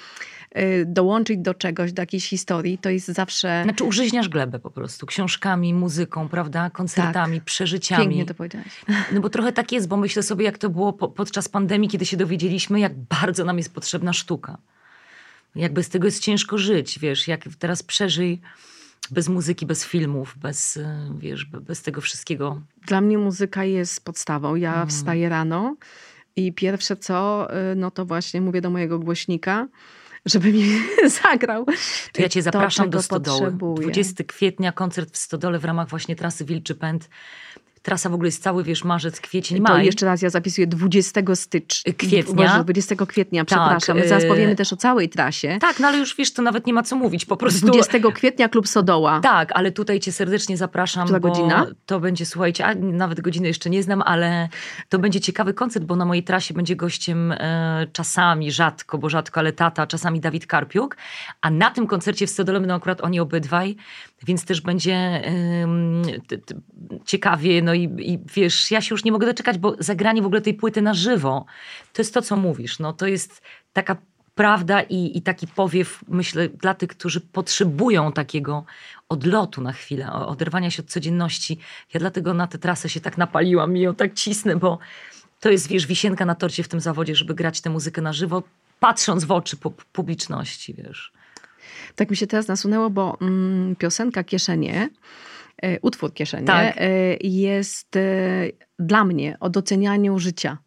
dołączyć 0.85 1.37
do 1.39 1.53
czegoś, 1.53 1.93
do 1.93 2.01
jakiejś 2.01 2.29
historii, 2.29 2.77
to 2.77 2.89
jest 2.89 3.07
zawsze 3.07 3.61
Znaczy 3.63 3.83
użyźniasz 3.83 4.29
glebę 4.29 4.59
po 4.59 4.69
prostu, 4.71 5.05
książkami, 5.05 5.73
muzyką, 5.73 6.29
prawda, 6.29 6.69
koncertami, 6.69 7.41
przeżyciami. 7.41 8.03
pięknie 8.03 8.25
to 8.25 8.33
powiedziałaś. 8.33 8.81
No 9.13 9.21
bo 9.21 9.29
trochę 9.29 9.53
tak 9.53 9.71
jest, 9.71 9.87
bo 9.87 9.97
myślę 9.97 10.23
sobie, 10.23 10.45
jak 10.45 10.57
to 10.57 10.69
było 10.69 10.93
po, 10.93 11.07
podczas 11.07 11.49
pandemii, 11.49 11.89
kiedy 11.89 12.05
się 12.05 12.17
dowiedzieliśmy, 12.17 12.79
jak 12.79 12.93
bardzo 12.95 13.45
nam 13.45 13.57
jest 13.57 13.73
potrzebna 13.73 14.13
sztuka. 14.13 14.57
Jak 15.55 15.73
bez 15.73 15.89
tego 15.89 16.05
jest 16.07 16.19
ciężko 16.23 16.57
żyć, 16.57 16.99
wiesz, 16.99 17.27
jak 17.27 17.43
teraz 17.59 17.83
przeżyj 17.83 18.41
bez 19.11 19.29
muzyki, 19.29 19.65
bez 19.65 19.85
filmów, 19.85 20.35
bez, 20.41 20.77
y, 20.77 20.85
wiesz, 21.17 21.45
be- 21.45 21.61
bez 21.61 21.81
tego 21.81 22.01
wszystkiego. 22.01 22.61
Dla 22.87 23.01
mnie 23.01 23.17
muzyka 23.17 23.63
jest 23.63 24.05
podstawą. 24.05 24.55
Ja 24.55 24.73
Mm. 24.75 24.87
wstaję 24.87 25.29
rano 25.29 25.75
i 26.35 26.53
pierwsze 26.53 26.95
co, 26.97 27.47
y, 27.71 27.75
no 27.75 27.91
to 27.91 28.05
właśnie 28.05 28.41
mówię 28.41 28.61
do 28.61 28.69
mojego 28.69 28.99
głośnika, 28.99 29.67
żeby 30.25 30.53
mi 30.53 30.63
zagrał. 31.23 31.65
To 32.11 32.21
ja 32.21 32.29
cię 32.29 32.41
zapraszam 32.41 32.85
czego 32.85 32.97
do 32.97 33.03
Stodoły. 33.03 33.39
potrzebuję. 33.39 33.83
20 33.83 34.23
kwietnia 34.23 34.71
koncert 34.71 35.13
w 35.13 35.17
Stodole 35.17 35.59
w 35.59 35.65
ramach 35.65 35.89
właśnie 35.89 36.15
trasy 36.15 36.45
Wilczy 36.45 36.75
Pęd. 36.75 37.09
Trasa 37.83 38.09
w 38.09 38.13
ogóle 38.13 38.27
jest 38.27 38.43
cały, 38.43 38.63
wiesz, 38.63 38.83
marzec, 38.83 39.21
kwiecień, 39.21 39.57
To 39.57 39.73
maj. 39.73 39.85
jeszcze 39.85 40.05
raz 40.05 40.21
ja 40.21 40.29
zapisuję 40.29 40.67
20 40.67 41.21
stycznia. 41.35 41.93
Kwietnia. 41.93 42.33
Boże, 42.47 42.63
20 42.63 42.95
kwietnia, 43.05 43.45
przepraszam. 43.45 43.97
My 43.97 44.07
zaraz 44.07 44.23
y- 44.23 44.27
powiemy 44.27 44.55
też 44.55 44.73
o 44.73 44.77
całej 44.77 45.09
trasie. 45.09 45.57
Tak, 45.61 45.79
no 45.79 45.87
ale 45.87 45.97
już 45.97 46.15
wiesz, 46.15 46.33
to 46.33 46.41
nawet 46.41 46.67
nie 46.67 46.73
ma 46.73 46.83
co 46.83 46.95
mówić, 46.95 47.25
po 47.25 47.37
prostu... 47.37 47.67
20 47.67 47.99
kwietnia 48.13 48.49
Klub 48.49 48.67
Sodoła. 48.67 49.19
Tak, 49.19 49.51
ale 49.53 49.71
tutaj 49.71 49.99
cię 49.99 50.11
serdecznie 50.11 50.57
zapraszam, 50.57 51.03
Która 51.03 51.19
godzina? 51.19 51.67
to 51.85 51.99
będzie, 51.99 52.25
słuchajcie, 52.25 52.65
a 52.65 52.75
nawet 52.75 53.21
godziny 53.21 53.47
jeszcze 53.47 53.69
nie 53.69 53.83
znam, 53.83 54.01
ale 54.01 54.49
to 54.89 54.99
będzie 54.99 55.19
ciekawy 55.21 55.53
koncert, 55.53 55.85
bo 55.85 55.95
na 55.95 56.05
mojej 56.05 56.23
trasie 56.23 56.53
będzie 56.53 56.75
gościem 56.75 57.31
e, 57.31 57.87
czasami, 57.93 58.51
rzadko, 58.51 58.97
bo 58.97 59.09
rzadko, 59.09 59.39
ale 59.39 59.53
tata, 59.53 59.87
czasami 59.87 60.19
Dawid 60.19 60.47
Karpiuk, 60.47 60.97
a 61.41 61.49
na 61.49 61.71
tym 61.71 61.87
koncercie 61.87 62.27
w 62.27 62.29
Stodole 62.29 62.59
będą 62.59 62.75
akurat 62.75 63.01
oni 63.01 63.19
obydwaj, 63.19 63.75
więc 64.25 64.45
też 64.45 64.61
będzie 64.61 64.95
em, 64.95 66.01
t, 66.27 66.37
t, 66.37 66.55
ciekawie, 67.05 67.61
no 67.61 67.72
i, 67.73 68.11
i 68.13 68.19
wiesz, 68.35 68.71
ja 68.71 68.81
się 68.81 68.93
już 68.93 69.03
nie 69.03 69.11
mogę 69.11 69.27
doczekać, 69.27 69.57
bo 69.57 69.75
zagranie 69.79 70.21
w 70.21 70.25
ogóle 70.25 70.41
tej 70.41 70.53
płyty 70.53 70.81
na 70.81 70.93
żywo, 70.93 71.45
to 71.93 72.01
jest 72.01 72.13
to, 72.13 72.21
co 72.21 72.35
mówisz, 72.35 72.79
no 72.79 72.93
to 72.93 73.07
jest 73.07 73.41
taka 73.73 73.95
prawda 74.35 74.81
i, 74.81 75.17
i 75.17 75.21
taki 75.21 75.47
powiew, 75.47 75.99
myślę, 76.07 76.49
dla 76.49 76.73
tych, 76.73 76.89
którzy 76.89 77.21
potrzebują 77.21 78.11
takiego 78.11 78.65
odlotu 79.09 79.61
na 79.61 79.73
chwilę, 79.73 80.11
oderwania 80.11 80.71
się 80.71 80.83
od 80.83 80.89
codzienności. 80.89 81.59
Ja 81.93 81.99
dlatego 81.99 82.33
na 82.33 82.47
tę 82.47 82.57
trasę 82.57 82.89
się 82.89 83.01
tak 83.01 83.17
napaliłam 83.17 83.77
i 83.77 83.81
ją 83.81 83.95
tak 83.95 84.13
cisnę, 84.13 84.55
bo 84.55 84.79
to 85.39 85.49
jest, 85.49 85.67
wiesz, 85.67 85.87
wisienka 85.87 86.25
na 86.25 86.35
torcie 86.35 86.63
w 86.63 86.67
tym 86.67 86.79
zawodzie, 86.79 87.15
żeby 87.15 87.33
grać 87.33 87.61
tę 87.61 87.69
muzykę 87.69 88.01
na 88.01 88.13
żywo, 88.13 88.43
patrząc 88.79 89.23
w 89.23 89.31
oczy 89.31 89.57
pu- 89.57 89.73
publiczności, 89.93 90.73
wiesz. 90.73 91.11
Tak 91.95 92.09
mi 92.09 92.17
się 92.17 92.27
teraz 92.27 92.47
nasunęło, 92.47 92.89
bo 92.89 93.17
mm, 93.21 93.75
piosenka 93.75 94.23
Kieszenie, 94.23 94.89
utwór 95.81 96.13
Kieszenie 96.13 96.47
Tak. 96.47 96.75
e, 96.77 96.89
jest 97.21 97.95
e, 97.95 98.01
dla 98.79 99.05
mnie 99.05 99.37
o 99.39 99.49
docenianiu 99.49 100.19
życia. 100.19 100.57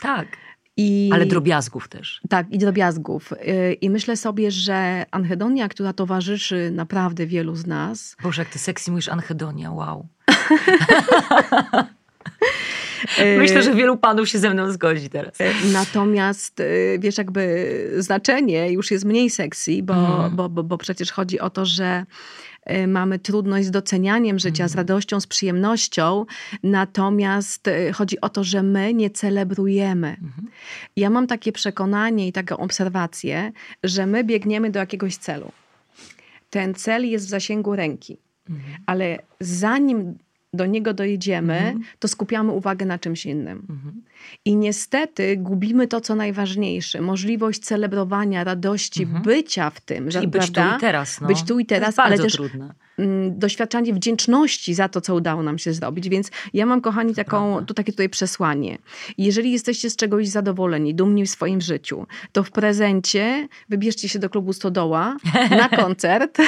Tak, 0.00 0.26
I, 0.76 1.10
ale 1.12 1.26
drobiazgów 1.26 1.88
też. 1.88 2.20
Tak, 2.28 2.46
i 2.50 2.58
drobiazgów. 2.58 3.32
E, 3.32 3.72
I 3.72 3.90
myślę 3.90 4.16
sobie, 4.16 4.50
że 4.50 5.04
anhedonia, 5.10 5.68
która 5.68 5.92
towarzyszy 5.92 6.70
naprawdę 6.74 7.26
wielu 7.26 7.56
z 7.56 7.66
nas, 7.66 8.16
Boże, 8.22 8.42
jak 8.42 8.48
ty 8.52 8.58
seksy 8.58 8.90
mówisz 8.90 9.08
Anhedonia, 9.08 9.72
wow. 9.72 10.06
e, 13.18 13.38
Myślę, 13.38 13.62
że 13.62 13.74
wielu 13.74 13.96
panów 13.96 14.28
się 14.28 14.38
ze 14.38 14.50
mną 14.50 14.72
zgodzi 14.72 15.10
teraz. 15.10 15.40
E, 15.40 15.52
Natomiast, 15.72 16.62
wiesz, 16.98 17.18
jakby 17.18 17.70
znaczenie 17.98 18.72
już 18.72 18.90
jest 18.90 19.04
mniej 19.04 19.30
sexy, 19.30 19.82
bo, 19.82 19.94
Mhm. 19.94 20.36
bo, 20.36 20.48
bo, 20.48 20.62
bo 20.62 20.78
przecież 20.78 21.12
chodzi 21.12 21.40
o 21.40 21.50
to, 21.50 21.66
że 21.66 22.04
mamy 22.86 23.18
trudność 23.18 23.66
z 23.66 23.70
docenianiem 23.70 24.38
życia, 24.38 24.68
z 24.68 24.72
Mhm. 24.72 24.76
radością, 24.76 25.20
z 25.20 25.26
przyjemnością, 25.26 26.26
natomiast 26.62 27.68
y, 27.68 27.92
chodzi 27.92 28.20
o 28.20 28.28
to, 28.28 28.44
że 28.44 28.62
my 28.62 28.94
nie 28.94 29.10
celebrujemy. 29.10 30.08
Mhm. 30.08 30.48
Ja 30.96 31.10
mam 31.10 31.26
takie 31.26 31.52
przekonanie 31.52 32.28
i 32.28 32.32
taką 32.32 32.56
obserwację, 32.56 33.52
że 33.84 34.06
my 34.06 34.24
biegniemy 34.24 34.70
do 34.70 34.78
jakiegoś 34.78 35.16
celu. 35.16 35.52
Ten 36.50 36.74
cel 36.74 37.08
jest 37.10 37.26
w 37.26 37.28
zasięgu 37.28 37.76
ręki, 37.76 38.16
Mhm. 38.50 38.78
ale 38.86 39.18
zanim 39.40 40.18
do 40.54 40.66
niego 40.66 40.94
dojedziemy, 40.94 41.54
Mhm. 41.58 41.80
to 41.98 42.08
skupiamy 42.08 42.52
uwagę 42.52 42.86
na 42.86 42.98
czymś 42.98 43.26
innym. 43.26 43.66
Mhm. 43.70 44.02
I 44.44 44.56
niestety 44.56 45.36
gubimy 45.36 45.88
to, 45.88 46.00
co 46.00 46.14
najważniejsze, 46.14 47.00
możliwość 47.00 47.60
celebrowania 47.60 48.44
radości, 48.44 49.02
Mhm. 49.02 49.22
bycia 49.22 49.70
w 49.70 49.80
tym, 49.80 50.08
Czyli 50.10 50.12
że, 50.24 50.28
być 50.28 50.46
tu 50.46 50.52
prawda? 50.52 50.76
i 50.76 50.80
teraz. 50.80 51.20
No. 51.20 51.26
Być 51.28 51.42
tu 51.42 51.58
i 51.58 51.66
teraz, 51.66 51.98
ale 51.98 52.08
bardzo 52.10 52.22
też 52.22 52.32
trudne. 52.32 52.74
Mm, 53.00 53.38
doświadczanie 53.38 53.94
wdzięczności 53.94 54.74
za 54.74 54.88
to, 54.88 55.00
co 55.00 55.14
udało 55.14 55.42
nam 55.42 55.58
się 55.58 55.72
zrobić. 55.72 56.08
Więc 56.08 56.30
ja 56.54 56.66
mam, 56.66 56.80
kochani, 56.80 57.14
taką, 57.14 57.66
tu 57.66 57.74
takie 57.74 57.92
tutaj 57.92 58.08
przesłanie. 58.08 58.78
Jeżeli 59.18 59.52
jesteście 59.52 59.90
z 59.90 59.96
czegoś 59.96 60.28
zadowoleni, 60.28 60.94
dumni 60.94 61.26
w 61.26 61.30
swoim 61.30 61.60
życiu, 61.60 62.06
to 62.32 62.42
w 62.42 62.50
prezencie 62.50 63.48
wybierzcie 63.68 64.08
się 64.08 64.18
do 64.18 64.30
klubu 64.30 64.52
Stodoła 64.52 65.16
na 65.50 65.68
koncert 65.82 66.38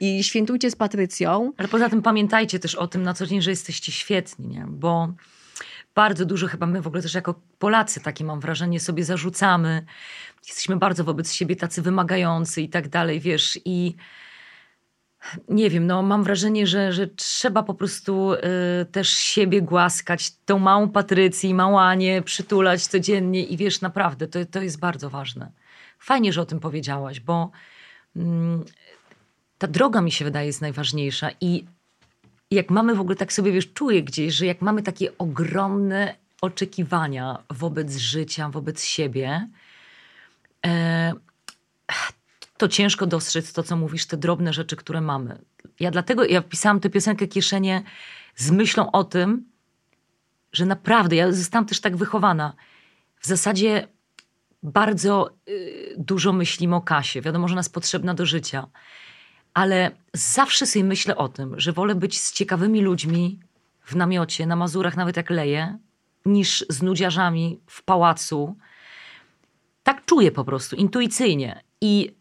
i 0.00 0.24
świętujcie 0.24 0.70
z 0.70 0.76
Patrycją. 0.76 1.52
Ale 1.56 1.68
poza 1.68 1.88
tym 1.88 2.02
pamiętajcie 2.02 2.58
też 2.58 2.74
o 2.74 2.88
tym 2.88 3.02
na 3.02 3.14
co 3.14 3.26
dzień, 3.26 3.42
że 3.42 3.50
jesteście 3.50 3.92
świetni, 3.92 4.48
nie? 4.48 4.66
bo 4.68 5.08
bardzo 5.94 6.24
dużo 6.24 6.46
chyba 6.46 6.66
my 6.66 6.82
w 6.82 6.86
ogóle 6.86 7.02
też 7.02 7.14
jako 7.14 7.34
Polacy, 7.58 8.00
takie 8.00 8.24
mam 8.24 8.40
wrażenie, 8.40 8.80
sobie 8.80 9.04
zarzucamy. 9.04 9.84
Jesteśmy 10.46 10.76
bardzo 10.76 11.04
wobec 11.04 11.32
siebie 11.32 11.56
tacy 11.56 11.82
wymagający 11.82 12.62
i 12.62 12.68
tak 12.68 12.88
dalej, 12.88 13.20
wiesz, 13.20 13.58
i 13.64 13.94
nie 15.48 15.70
wiem, 15.70 15.86
no 15.86 16.02
mam 16.02 16.24
wrażenie, 16.24 16.66
że, 16.66 16.92
że 16.92 17.06
trzeba 17.06 17.62
po 17.62 17.74
prostu 17.74 18.32
y, 18.32 18.38
też 18.92 19.08
siebie 19.08 19.62
głaskać, 19.62 20.32
tą 20.44 20.58
małą 20.58 20.88
Patrycję 20.88 21.50
i 21.50 21.54
małą 21.54 21.80
Anię 21.80 22.22
przytulać 22.22 22.86
codziennie 22.86 23.44
i 23.44 23.56
wiesz, 23.56 23.80
naprawdę, 23.80 24.28
to, 24.28 24.44
to 24.44 24.62
jest 24.62 24.78
bardzo 24.78 25.10
ważne. 25.10 25.50
Fajnie, 25.98 26.32
że 26.32 26.40
o 26.40 26.46
tym 26.46 26.60
powiedziałaś, 26.60 27.20
bo 27.20 27.50
mm, 28.16 28.64
ta 29.58 29.66
droga 29.66 30.00
mi 30.00 30.12
się 30.12 30.24
wydaje 30.24 30.46
jest 30.46 30.60
najważniejsza 30.60 31.30
i 31.40 31.64
jak 32.50 32.70
mamy 32.70 32.94
w 32.94 33.00
ogóle, 33.00 33.16
tak 33.16 33.32
sobie 33.32 33.52
wiesz, 33.52 33.72
czuję 33.72 34.02
gdzieś, 34.02 34.34
że 34.34 34.46
jak 34.46 34.62
mamy 34.62 34.82
takie 34.82 35.18
ogromne 35.18 36.14
oczekiwania 36.40 37.38
wobec 37.50 37.96
życia, 37.96 38.48
wobec 38.48 38.84
siebie, 38.84 39.48
e, 40.66 41.12
to 42.60 42.68
ciężko 42.68 43.06
dostrzec 43.06 43.52
to, 43.52 43.62
co 43.62 43.76
mówisz, 43.76 44.06
te 44.06 44.16
drobne 44.16 44.52
rzeczy, 44.52 44.76
które 44.76 45.00
mamy. 45.00 45.38
Ja 45.80 45.90
dlatego, 45.90 46.24
ja 46.24 46.40
wpisałam 46.40 46.80
tę 46.80 46.90
piosenkę 46.90 47.26
Kieszenie 47.26 47.82
z 48.36 48.50
myślą 48.50 48.90
o 48.90 49.04
tym, 49.04 49.44
że 50.52 50.66
naprawdę, 50.66 51.16
ja 51.16 51.32
zostałam 51.32 51.66
też 51.66 51.80
tak 51.80 51.96
wychowana. 51.96 52.54
W 53.20 53.26
zasadzie 53.26 53.88
bardzo 54.62 55.30
y, 55.48 55.94
dużo 55.98 56.32
myślimy 56.32 56.76
o 56.76 56.80
kasie. 56.80 57.20
Wiadomo, 57.20 57.48
że 57.48 57.54
nas 57.54 57.68
potrzebna 57.68 58.14
do 58.14 58.26
życia. 58.26 58.66
Ale 59.54 59.90
zawsze 60.14 60.66
sobie 60.66 60.84
myślę 60.84 61.16
o 61.16 61.28
tym, 61.28 61.60
że 61.60 61.72
wolę 61.72 61.94
być 61.94 62.20
z 62.20 62.32
ciekawymi 62.32 62.80
ludźmi 62.80 63.40
w 63.84 63.96
namiocie, 63.96 64.46
na 64.46 64.56
Mazurach, 64.56 64.96
nawet 64.96 65.16
jak 65.16 65.30
leję, 65.30 65.78
niż 66.26 66.64
z 66.68 66.82
nudziarzami 66.82 67.60
w 67.66 67.82
pałacu. 67.82 68.56
Tak 69.82 70.04
czuję 70.04 70.32
po 70.32 70.44
prostu, 70.44 70.76
intuicyjnie. 70.76 71.62
I 71.80 72.19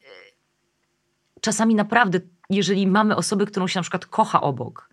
czasami 1.41 1.75
naprawdę, 1.75 2.19
jeżeli 2.49 2.87
mamy 2.87 3.15
osobę, 3.15 3.45
którą 3.45 3.67
się 3.67 3.79
na 3.79 3.83
przykład 3.83 4.05
kocha 4.05 4.41
obok, 4.41 4.89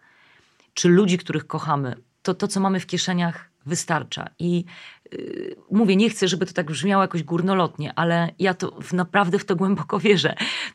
czy 0.75 0.89
ludzi, 0.89 1.19
których 1.19 1.47
kochamy, 1.47 1.97
to 2.23 2.35
to, 2.35 2.49
co 2.49 2.61
mamy 2.61 2.81
w 2.81 2.87
kieszeniach, 2.87 3.51
wystarcza. 3.67 4.29
I 4.39 4.65
yy, 5.13 5.57
mówię, 5.71 5.97
nie 5.97 6.11
chcę, 6.11 6.29
żeby 6.29 6.47
to 6.47 6.53
tak 6.53 6.67
brzmiało 6.67 7.03
jakoś 7.03 7.23
górnolotnie, 7.23 7.93
ale 7.95 8.31
ja 8.39 8.55
to 8.55 8.71
w, 8.81 8.93
naprawdę 8.93 9.39
w 9.39 9.45
to 9.45 9.57
głęboko 9.57 9.99
wierzę. 9.99 10.35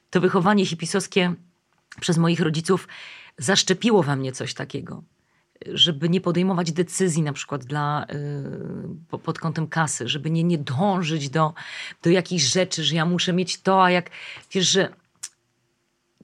To 0.10 0.22
wychowanie 0.22 0.66
hipisowskie 0.66 1.34
przez 2.00 2.18
moich 2.18 2.40
rodziców 2.40 2.88
zaszczepiło 3.38 4.04
we 4.04 4.16
mnie 4.16 4.32
coś 4.32 4.54
takiego. 4.54 5.04
Żeby 5.74 6.10
nie 6.10 6.22
podejmować 6.22 6.72
decyzji 6.72 7.24
na 7.24 7.34
przykład 7.34 7.66
dla, 7.66 8.06
yy, 8.10 8.96
po- 9.10 9.20
pod 9.20 9.40
kątem 9.40 9.68
kasy, 9.68 10.08
żeby 10.08 10.32
nie, 10.32 10.44
nie 10.44 10.58
dążyć 10.58 11.30
do, 11.30 11.54
do 12.04 12.10
jakichś 12.10 12.44
rzeczy, 12.44 12.84
że 12.84 12.96
ja 12.96 13.06
muszę 13.06 13.34
mieć 13.34 13.62
to, 13.62 13.84
a 13.84 13.92
jak 13.92 14.10
wiesz, 14.52 14.70
że 14.70 14.90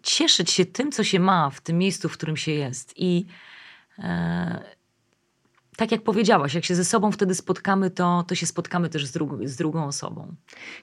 cieszyć 0.07 0.51
się 0.51 0.65
tym, 0.65 0.91
co 0.91 1.03
się 1.03 1.19
ma 1.19 1.49
w 1.49 1.61
tym 1.61 1.77
miejscu, 1.77 2.09
w 2.09 2.13
którym 2.13 2.37
się 2.37 2.51
jest. 2.51 2.93
I 2.95 3.25
e, 3.99 4.63
tak 5.77 5.91
jak 5.91 6.01
powiedziałaś, 6.01 6.53
jak 6.53 6.65
się 6.65 6.75
ze 6.75 6.85
sobą 6.85 7.11
wtedy 7.11 7.35
spotkamy, 7.35 7.91
to, 7.91 8.25
to 8.27 8.35
się 8.35 8.45
spotkamy 8.45 8.89
też 8.89 9.05
z, 9.05 9.17
z 9.43 9.55
drugą 9.55 9.85
osobą. 9.85 10.35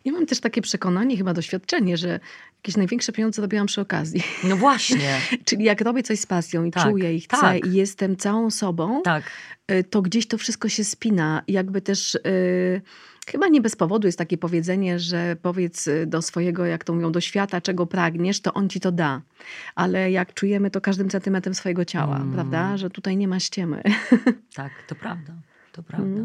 Ja 0.04 0.12
mam 0.12 0.26
też 0.26 0.40
takie 0.40 0.62
przekonanie, 0.62 1.16
chyba 1.16 1.34
doświadczenie, 1.34 1.96
że 1.96 2.20
jakieś 2.56 2.76
największe 2.76 3.12
pieniądze 3.12 3.42
robiłam 3.42 3.66
przy 3.66 3.80
okazji. 3.80 4.22
No 4.44 4.56
właśnie. 4.56 5.20
Czyli 5.46 5.64
jak 5.64 5.80
robię 5.80 6.02
coś 6.02 6.20
z 6.20 6.26
pasją 6.26 6.64
i 6.64 6.70
Tak, 6.70 6.82
czuję 6.82 7.14
i 7.14 7.20
chcę 7.20 7.40
tak. 7.40 7.66
i 7.66 7.72
jestem 7.72 8.16
całą 8.16 8.50
sobą, 8.50 9.02
tak. 9.02 9.30
Y, 9.72 9.85
to 9.85 10.03
gdzieś 10.03 10.27
to 10.29 10.38
wszystko 10.38 10.68
się 10.68 10.85
spina. 10.85 11.42
Jakby 11.48 11.81
też 11.81 12.14
y, 12.14 12.83
chyba 13.27 13.48
nie 13.48 13.61
bez 13.61 13.77
powodu 13.77 14.09
jest 14.09 14.18
takie 14.18 14.38
powiedzenie, 14.38 14.98
że 14.98 15.37
powiedz 15.42 15.87
y, 15.87 16.07
do 16.07 16.22
swojego, 16.22 16.66
jak 16.66 16.85
to 16.85 16.94
mówią, 16.94 17.12
do 17.12 17.20
świata, 17.20 17.61
czego 17.61 17.87
pragniesz, 17.87 18.40
to 18.40 18.55
on 18.55 18.68
ci 18.68 18.81
to 18.81 18.92
da. 18.92 19.22
Ale 19.74 20.11
jak 20.11 20.35
czujemy 20.35 20.70
to 20.70 20.81
każdym 20.81 21.11
centymetrem 21.11 21.55
swojego 21.55 21.85
ciała, 21.85 22.16
Mm. 22.16 22.33
prawda? 22.33 22.77
Że 22.77 22.90
tutaj 22.90 23.16
nie 23.16 23.29
ma 23.29 23.40
ściemy. 23.40 23.83
Tak, 24.55 24.72
to 24.88 24.94
prawda. 24.94 25.33
To 25.72 25.83
prawda. 25.83 26.20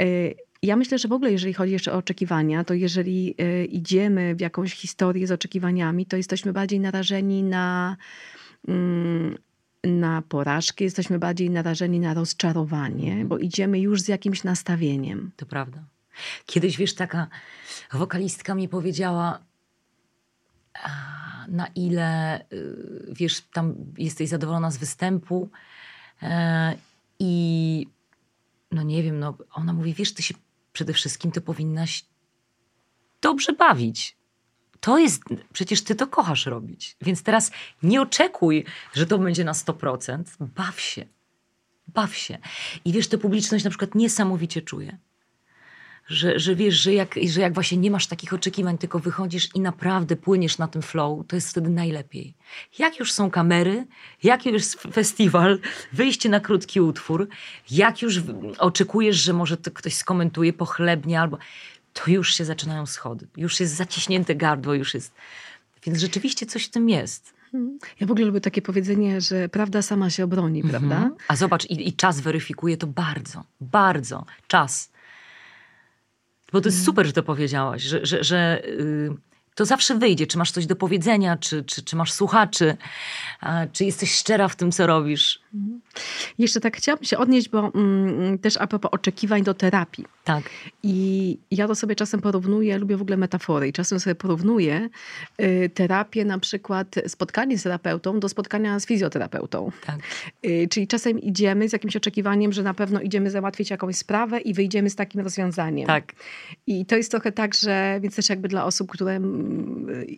Y, 0.00 0.34
Ja 0.62 0.76
myślę, 0.76 0.98
że 0.98 1.08
w 1.08 1.12
ogóle, 1.12 1.32
jeżeli 1.32 1.54
chodzi 1.54 1.72
jeszcze 1.72 1.92
o 1.92 1.96
oczekiwania, 1.96 2.64
to 2.64 2.74
jeżeli 2.74 3.34
idziemy 3.76 4.34
w 4.34 4.40
jakąś 4.40 4.72
historię 4.74 5.26
z 5.26 5.30
oczekiwaniami, 5.32 6.06
to 6.06 6.16
jesteśmy 6.16 6.52
bardziej 6.52 6.80
narażeni 6.80 7.42
na, 7.42 7.96
mm, 8.68 9.36
na 9.86 10.22
porażkę, 10.22 10.84
jesteśmy 10.84 11.18
bardziej 11.18 11.50
narażeni 11.50 12.00
na 12.00 12.14
rozczarowanie, 12.14 13.24
bo 13.24 13.38
idziemy 13.38 13.80
już 13.80 14.02
z 14.02 14.08
jakimś 14.08 14.44
nastawieniem. 14.44 15.30
To 15.36 15.46
prawda. 15.46 15.84
Kiedyś, 16.46 16.76
wiesz, 16.76 16.94
taka 16.94 17.28
wokalistka 17.92 18.54
mi 18.54 18.68
powiedziała, 18.68 19.40
na 21.48 21.66
ile, 21.66 22.40
y, 22.52 23.12
wiesz, 23.12 23.40
tam 23.40 23.74
jesteś 23.98 24.28
zadowolona 24.28 24.70
z 24.70 24.76
występu 24.76 25.50
e, 26.22 26.74
i 27.18 27.86
no 28.72 28.82
nie 28.82 29.02
wiem, 29.02 29.18
no 29.18 29.38
ona 29.52 29.72
mówi, 29.72 29.94
wiesz, 29.94 30.14
ty 30.14 30.22
się 30.22 30.34
przede 30.72 30.92
wszystkim 30.92 31.32
to 31.32 31.40
powinnaś 31.40 32.04
dobrze 33.22 33.52
bawić. 33.52 34.16
To 34.80 34.98
jest, 34.98 35.22
przecież 35.52 35.84
ty 35.84 35.94
to 35.94 36.06
kochasz 36.06 36.46
robić. 36.46 36.96
Więc 37.00 37.22
teraz 37.22 37.50
nie 37.82 38.02
oczekuj, 38.02 38.64
że 38.94 39.06
to 39.06 39.18
będzie 39.18 39.44
na 39.44 39.52
100%. 39.52 40.22
Baw 40.40 40.80
się. 40.80 41.06
Baw 41.88 42.16
się. 42.16 42.38
I 42.84 42.92
wiesz, 42.92 43.08
tę 43.08 43.18
publiczność 43.18 43.64
na 43.64 43.70
przykład 43.70 43.94
niesamowicie 43.94 44.62
czuje. 44.62 44.98
Że, 46.08 46.38
że 46.38 46.54
wiesz, 46.54 46.74
że 46.74 46.92
jak, 46.92 47.14
że 47.28 47.40
jak 47.40 47.54
właśnie 47.54 47.78
nie 47.78 47.90
masz 47.90 48.06
takich 48.06 48.34
oczekiwań, 48.34 48.78
tylko 48.78 48.98
wychodzisz 48.98 49.48
i 49.54 49.60
naprawdę 49.60 50.16
płyniesz 50.16 50.58
na 50.58 50.68
tym 50.68 50.82
flow, 50.82 51.26
to 51.26 51.36
jest 51.36 51.50
wtedy 51.50 51.70
najlepiej. 51.70 52.34
Jak 52.78 52.98
już 52.98 53.12
są 53.12 53.30
kamery, 53.30 53.86
jak 54.22 54.46
już 54.46 54.64
festiwal, 54.92 55.58
wyjście 55.92 56.28
na 56.28 56.40
krótki 56.40 56.80
utwór, 56.80 57.28
jak 57.70 58.02
już 58.02 58.20
oczekujesz, 58.58 59.16
że 59.16 59.32
może 59.32 59.56
to 59.56 59.70
ktoś 59.70 59.94
skomentuje 59.94 60.52
pochlebnie 60.52 61.20
albo... 61.20 61.38
To 62.04 62.10
już 62.10 62.34
się 62.34 62.44
zaczynają 62.44 62.86
schody. 62.86 63.26
Już 63.36 63.60
jest 63.60 63.74
zaciśnięte 63.74 64.34
gardło, 64.34 64.74
już 64.74 64.94
jest... 64.94 65.14
Więc 65.82 65.98
rzeczywiście 65.98 66.46
coś 66.46 66.64
w 66.64 66.70
tym 66.70 66.88
jest. 66.88 67.34
Ja 68.00 68.06
w 68.06 68.10
ogóle 68.10 68.26
lubię 68.26 68.40
takie 68.40 68.62
powiedzenie, 68.62 69.20
że 69.20 69.48
prawda 69.48 69.82
sama 69.82 70.10
się 70.10 70.24
obroni, 70.24 70.62
prawda? 70.62 70.96
Mhm. 70.96 71.14
A 71.28 71.36
zobacz, 71.36 71.64
i, 71.64 71.88
i 71.88 71.92
czas 71.92 72.20
weryfikuje 72.20 72.76
to 72.76 72.86
bardzo, 72.86 73.44
bardzo. 73.60 74.24
Czas. 74.46 74.92
Bo 76.52 76.60
to 76.60 76.68
jest 76.68 76.84
super, 76.84 77.06
że 77.06 77.12
to 77.12 77.22
powiedziałaś, 77.22 77.82
że, 77.82 78.06
że, 78.06 78.24
że 78.24 78.62
y, 78.64 79.10
to 79.56 79.64
zawsze 79.64 79.94
wyjdzie, 79.98 80.26
czy 80.26 80.38
masz 80.38 80.50
coś 80.50 80.66
do 80.66 80.76
powiedzenia, 80.76 81.36
czy, 81.36 81.64
czy, 81.64 81.82
czy 81.82 81.96
masz 81.96 82.12
słuchaczy, 82.12 82.76
czy 83.72 83.84
jesteś 83.84 84.14
szczera 84.14 84.48
w 84.48 84.56
tym, 84.56 84.72
co 84.72 84.86
robisz. 84.86 85.40
Jeszcze 86.38 86.60
tak 86.60 86.76
chciałabym 86.76 87.04
się 87.04 87.18
odnieść, 87.18 87.48
bo 87.48 87.72
mm, 87.74 88.38
też 88.38 88.56
a 88.56 88.66
propos 88.66 88.90
oczekiwań 88.94 89.42
do 89.42 89.54
terapii. 89.54 90.04
Tak. 90.24 90.50
I 90.82 91.38
ja 91.50 91.68
to 91.68 91.74
sobie 91.74 91.94
czasem 91.94 92.20
porównuję, 92.20 92.78
lubię 92.78 92.96
w 92.96 93.02
ogóle 93.02 93.16
metafory 93.16 93.68
i 93.68 93.72
czasem 93.72 94.00
sobie 94.00 94.14
porównuję 94.14 94.88
y, 95.40 95.70
terapię, 95.74 96.24
na 96.24 96.38
przykład 96.38 96.94
spotkanie 97.06 97.58
z 97.58 97.62
terapeutą 97.62 98.20
do 98.20 98.28
spotkania 98.28 98.80
z 98.80 98.86
fizjoterapeutą. 98.86 99.72
Tak. 99.86 99.98
Y, 100.46 100.68
czyli 100.70 100.86
czasem 100.86 101.18
idziemy 101.18 101.68
z 101.68 101.72
jakimś 101.72 101.96
oczekiwaniem, 101.96 102.52
że 102.52 102.62
na 102.62 102.74
pewno 102.74 103.00
idziemy 103.00 103.30
załatwić 103.30 103.70
jakąś 103.70 103.96
sprawę 103.96 104.40
i 104.40 104.54
wyjdziemy 104.54 104.90
z 104.90 104.96
takim 104.96 105.20
rozwiązaniem. 105.20 105.86
Tak. 105.86 106.12
I 106.66 106.86
to 106.86 106.96
jest 106.96 107.10
trochę 107.10 107.32
tak, 107.32 107.54
że 107.54 107.98
więc 108.02 108.16
też 108.16 108.28
jakby 108.28 108.48
dla 108.48 108.64
osób, 108.64 108.90
które 108.90 109.12
mm, 109.12 109.45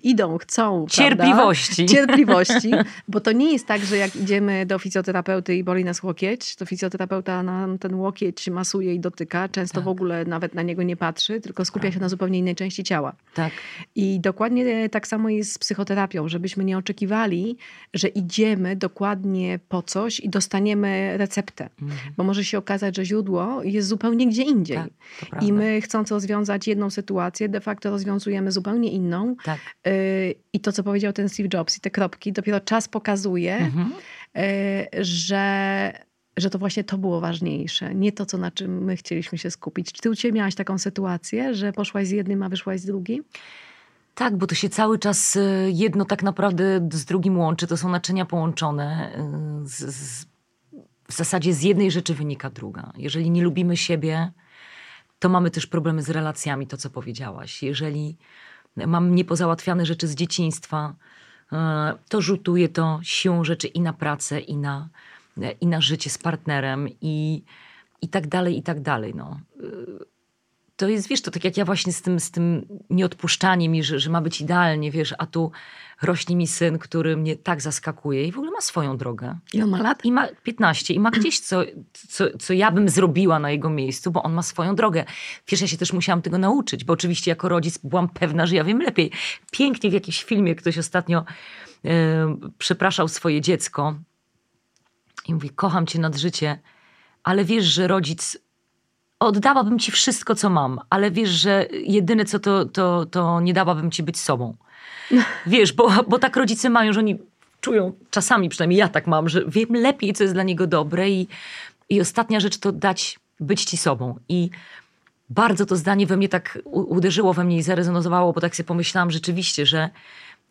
idą, 0.03 0.39
chcą. 0.39 0.87
Cierpliwości. 0.91 1.85
Prawda? 1.85 1.95
Cierpliwości. 1.95 2.71
Bo 3.09 3.21
to 3.21 3.33
nie 3.33 3.53
jest 3.53 3.67
tak, 3.67 3.85
że 3.85 3.97
jak 3.97 4.17
idziemy 4.17 4.67
do 4.67 4.79
fizjoterapeuty 4.79 5.55
i 5.57 5.65
boli 5.65 5.85
nas 5.85 6.03
łokieć, 6.03 6.57
to 6.57 6.67
fizjoterapeuta 6.67 7.43
nam 7.43 7.79
ten 7.79 7.95
łokieć 7.95 8.51
masuje 8.51 8.95
i 8.95 9.01
dotyka. 9.01 9.49
Często 9.49 9.75
Tak. 9.75 9.85
w 9.85 9.89
ogóle 9.89 10.25
nawet 10.25 10.55
na 10.55 10.63
niego 10.63 10.83
nie 10.83 10.97
patrzy, 10.97 11.41
tylko 11.41 11.65
skupia 11.65 11.93
się 11.93 12.01
na 12.01 12.09
zupełnie 12.09 12.39
innej 12.39 12.55
części 12.55 12.85
ciała. 12.85 13.13
Tak. 13.35 13.53
I 13.95 14.21
dokładnie 14.21 14.89
tak 14.89 15.07
samo 15.07 15.29
jest 15.29 15.53
z 15.53 15.59
psychoterapią, 15.59 16.29
żebyśmy 16.29 16.65
nie 16.65 16.79
oczekiwali, 16.79 17.57
że 17.95 18.09
idziemy 18.09 18.77
dokładnie 18.77 19.59
po 19.69 19.83
coś 19.83 20.21
i 20.21 20.29
dostaniemy 20.29 21.17
receptę. 21.17 21.69
Mhm. 21.83 22.15
Bo 22.17 22.25
może 22.25 22.45
się 22.45 22.59
okazać, 22.59 22.97
że 22.97 23.05
źródło 23.05 23.63
jest 23.63 23.89
zupełnie 23.89 24.27
gdzie 24.29 24.43
indziej. 24.43 24.79
Tak. 25.31 25.43
I 25.43 25.53
my 25.53 25.81
chcąc 25.81 26.11
rozwiązać 26.11 26.69
jedną 26.69 26.91
sytuację, 26.91 27.49
de 27.49 27.61
facto 27.61 27.91
rozwiązujemy 27.91 28.53
zupełnie 28.53 28.91
inną. 28.91 29.18
Tak. 29.45 29.59
Yy, 29.87 29.93
I 30.53 30.61
to, 30.61 30.73
co 30.73 30.83
powiedział 30.83 31.13
ten 31.13 31.29
Steve 31.29 31.49
Jobs 31.55 31.77
i 31.79 31.81
te 31.81 31.91
kropki, 31.91 32.33
dopiero 32.33 32.61
czas 32.61 32.89
pokazuje, 32.89 33.57
Mhm. 33.57 33.93
yy, 34.35 35.05
że, 35.05 35.93
że 36.37 36.51
to 36.51 36.59
właśnie 36.59 36.85
to 36.85 36.99
było 36.99 37.21
ważniejsze. 37.21 37.95
Nie 37.95 38.13
to, 38.13 38.27
co 38.27 38.39
na 38.39 38.51
czym 38.51 38.85
my 38.85 38.97
chcieliśmy 38.97 39.39
się 39.39 39.51
skupić. 39.51 39.93
Czy 39.93 40.03
ty 40.03 40.11
u 40.11 40.15
ciebie 40.15 40.33
miałaś 40.33 40.55
taką 40.55 40.79
sytuację, 40.79 41.55
że 41.55 41.73
poszłaś 41.73 42.07
z 42.07 42.11
jednym, 42.11 42.43
a 42.43 42.49
wyszłaś 42.49 42.81
z 42.81 42.87
drugim? 42.87 43.25
Tak, 44.15 44.37
bo 44.37 44.47
to 44.47 44.55
się 44.55 44.69
cały 44.69 44.99
czas 44.99 45.37
y, 45.37 45.71
jedno 45.73 46.05
tak 46.05 46.23
naprawdę 46.23 46.89
z 46.93 47.05
drugim 47.05 47.39
łączy. 47.39 47.67
To 47.67 47.77
są 47.77 47.89
naczynia 47.89 48.25
połączone. 48.25 49.13
y, 49.65 49.69
Z, 49.69 49.79
z, 49.95 50.25
w 51.09 51.13
zasadzie 51.17 51.55
z 51.55 51.63
jednej 51.63 51.91
rzeczy 51.91 52.15
wynika 52.15 52.51
druga. 52.51 52.93
Jeżeli 52.97 53.31
nie 53.31 53.43
lubimy 53.43 53.77
siebie, 53.77 54.33
to 55.19 55.29
mamy 55.29 55.51
też 55.51 55.67
problemy 55.67 56.03
z 56.03 56.11
relacjami, 56.11 56.67
to 56.67 56.77
co 56.77 56.91
powiedziałaś. 56.91 57.63
Jeżeli 57.63 58.17
mam 58.87 59.15
niepozałatwiane 59.15 59.87
rzeczy 59.87 60.09
z 60.09 60.15
dzieciństwa, 60.15 60.95
y, 61.53 61.57
to 62.09 62.21
rzutuje 62.21 62.69
to 62.69 63.01
siłą 63.03 63.45
rzeczy 63.45 63.67
i 63.67 63.81
na 63.81 63.93
pracę, 63.93 64.41
i 64.41 64.57
na, 64.57 64.89
i 65.61 65.67
na 65.67 65.81
życie 65.81 66.11
z 66.11 66.19
partnerem, 66.19 66.89
i, 67.01 67.43
i 68.03 68.09
tak 68.09 68.27
dalej, 68.27 68.59
i 68.59 68.63
tak 68.63 68.81
dalej. 68.81 69.15
No 69.15 69.41
to 70.79 70.89
jest, 70.89 71.09
wiesz, 71.09 71.23
to 71.23 71.31
tak 71.31 71.45
jak 71.45 71.57
ja 71.57 71.65
właśnie 71.65 71.93
z 71.93 72.03
tym, 72.03 72.21
z 72.21 72.31
tym 72.31 72.67
nieodpuszczaniem 72.91 73.75
i 73.75 73.83
że, 73.83 73.99
że 73.99 74.11
ma 74.11 74.21
być 74.21 74.41
idealnie, 74.41 74.91
wiesz, 74.91 75.15
a 75.19 75.27
tu 75.27 75.51
rośnie 76.03 76.37
mi 76.37 76.47
syn, 76.47 76.79
który 76.79 77.17
mnie 77.17 77.37
tak 77.37 77.63
zaskakuje 77.63 78.25
i 78.25 78.33
w 78.33 78.37
ogóle 78.37 78.51
ma 78.51 78.61
swoją 78.61 78.97
drogę. 78.97 79.39
Ile 79.53 79.65
on 79.65 79.71
ma 79.71 79.83
lat? 79.83 80.05
I 80.05 80.13
ma 80.13 80.29
15 80.43 80.95
i 80.95 81.01
ma 81.01 81.11
gdzieś, 81.11 81.41
co, 81.41 81.63
co, 81.93 82.25
co 82.39 82.53
ja 82.53 82.71
bym 82.71 82.89
zrobiła 82.89 83.39
na 83.39 83.51
jego 83.51 83.71
miejscu, 83.71 84.11
bo 84.11 84.23
on 84.23 84.33
ma 84.33 84.43
swoją 84.43 84.75
drogę. 84.75 85.05
Wiesz, 85.49 85.61
ja 85.61 85.67
się 85.67 85.77
też 85.77 85.93
musiałam 85.93 86.23
tego 86.23 86.39
nauczyć, 86.39 86.85
bo 86.85 86.93
oczywiście 86.93 87.31
jako 87.31 87.49
rodzic 87.49 87.79
byłam 87.79 88.09
pewna, 88.09 88.47
że 88.47 88.57
ja 88.57 88.65
wiem 88.65 88.81
lepiej. 88.81 89.11
Pięknie 89.51 89.91
w 89.91 89.93
jakimś 89.93 90.25
filmie 90.25 90.55
ktoś 90.55 90.79
ostatnio 90.79 91.25
e, 91.85 92.37
przepraszał 92.59 93.09
swoje 93.09 93.41
dziecko 93.41 93.95
i 95.29 95.35
mówi, 95.35 95.51
kocham 95.51 95.87
cię 95.87 95.99
nad 95.99 96.17
życie, 96.17 96.59
ale 97.23 97.45
wiesz, 97.45 97.65
że 97.65 97.89
rodzic 97.89 98.39
oddałabym 99.21 99.79
ci 99.79 99.93
wszystko, 99.93 100.35
co 100.35 100.51
mam, 100.51 100.81
ale 100.91 101.11
wiesz, 101.11 101.31
że 101.31 101.67
jedyne 101.73 102.25
co 102.25 102.39
to, 102.39 102.65
to, 102.65 103.07
to 103.07 103.41
nie 103.41 103.55
dałabym 103.55 103.91
ci 103.91 104.03
być 104.03 104.21
sobą. 104.21 104.57
Wiesz, 105.47 105.73
bo, 105.73 105.91
bo 106.09 106.19
tak 106.19 106.37
rodzice 106.37 106.71
mają, 106.71 106.93
że 106.93 107.01
oni 107.01 107.19
czują, 107.61 107.93
czasami 108.11 108.49
przynajmniej 108.49 108.79
ja 108.79 108.89
tak 108.89 109.07
mam, 109.07 109.29
że 109.29 109.45
wiem 109.47 109.69
lepiej, 109.75 110.13
co 110.13 110.25
jest 110.25 110.35
dla 110.35 110.43
niego 110.43 110.67
dobre 110.67 111.11
i, 111.11 111.29
i 111.89 112.01
ostatnia 112.01 112.41
rzecz 112.41 112.59
to 112.59 112.73
dać 112.73 113.19
być 113.41 113.65
ci 113.65 113.77
sobą. 113.77 114.19
I 114.29 114.51
bardzo 115.31 115.67
to 115.67 115.77
zdanie 115.77 116.07
we 116.07 116.17
mnie 116.17 116.29
tak 116.29 116.59
uderzyło 116.65 117.35
we 117.35 117.45
mnie 117.45 117.57
i 117.57 117.63
zarezonowało, 117.63 118.33
bo 118.33 118.41
tak 118.41 118.57
sobie 118.57 118.67
pomyślałam 118.67 119.11
rzeczywiście, 119.11 119.67
że, 119.67 119.91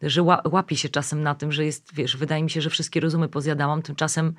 że 0.02 0.22
ła- 0.22 0.52
łapię 0.52 0.76
się 0.76 0.90
czasem 0.90 1.24
na 1.24 1.36
tym, 1.36 1.52
że 1.52 1.66
jest, 1.66 1.94
wiesz, 1.94 2.18
wydaje 2.18 2.44
mi 2.44 2.50
się, 2.50 2.62
że 2.62 2.70
wszystkie 2.70 3.00
rozumy 3.00 3.28
pozjadałam, 3.30 3.82
tymczasem 3.82 4.34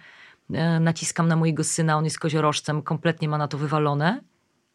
naciskam 0.80 1.28
na 1.28 1.36
mojego 1.36 1.64
syna, 1.64 1.96
on 1.96 2.04
jest 2.04 2.18
koziorożcem, 2.18 2.82
kompletnie 2.82 3.28
ma 3.28 3.38
na 3.38 3.48
to 3.48 3.58
wywalone, 3.58 4.20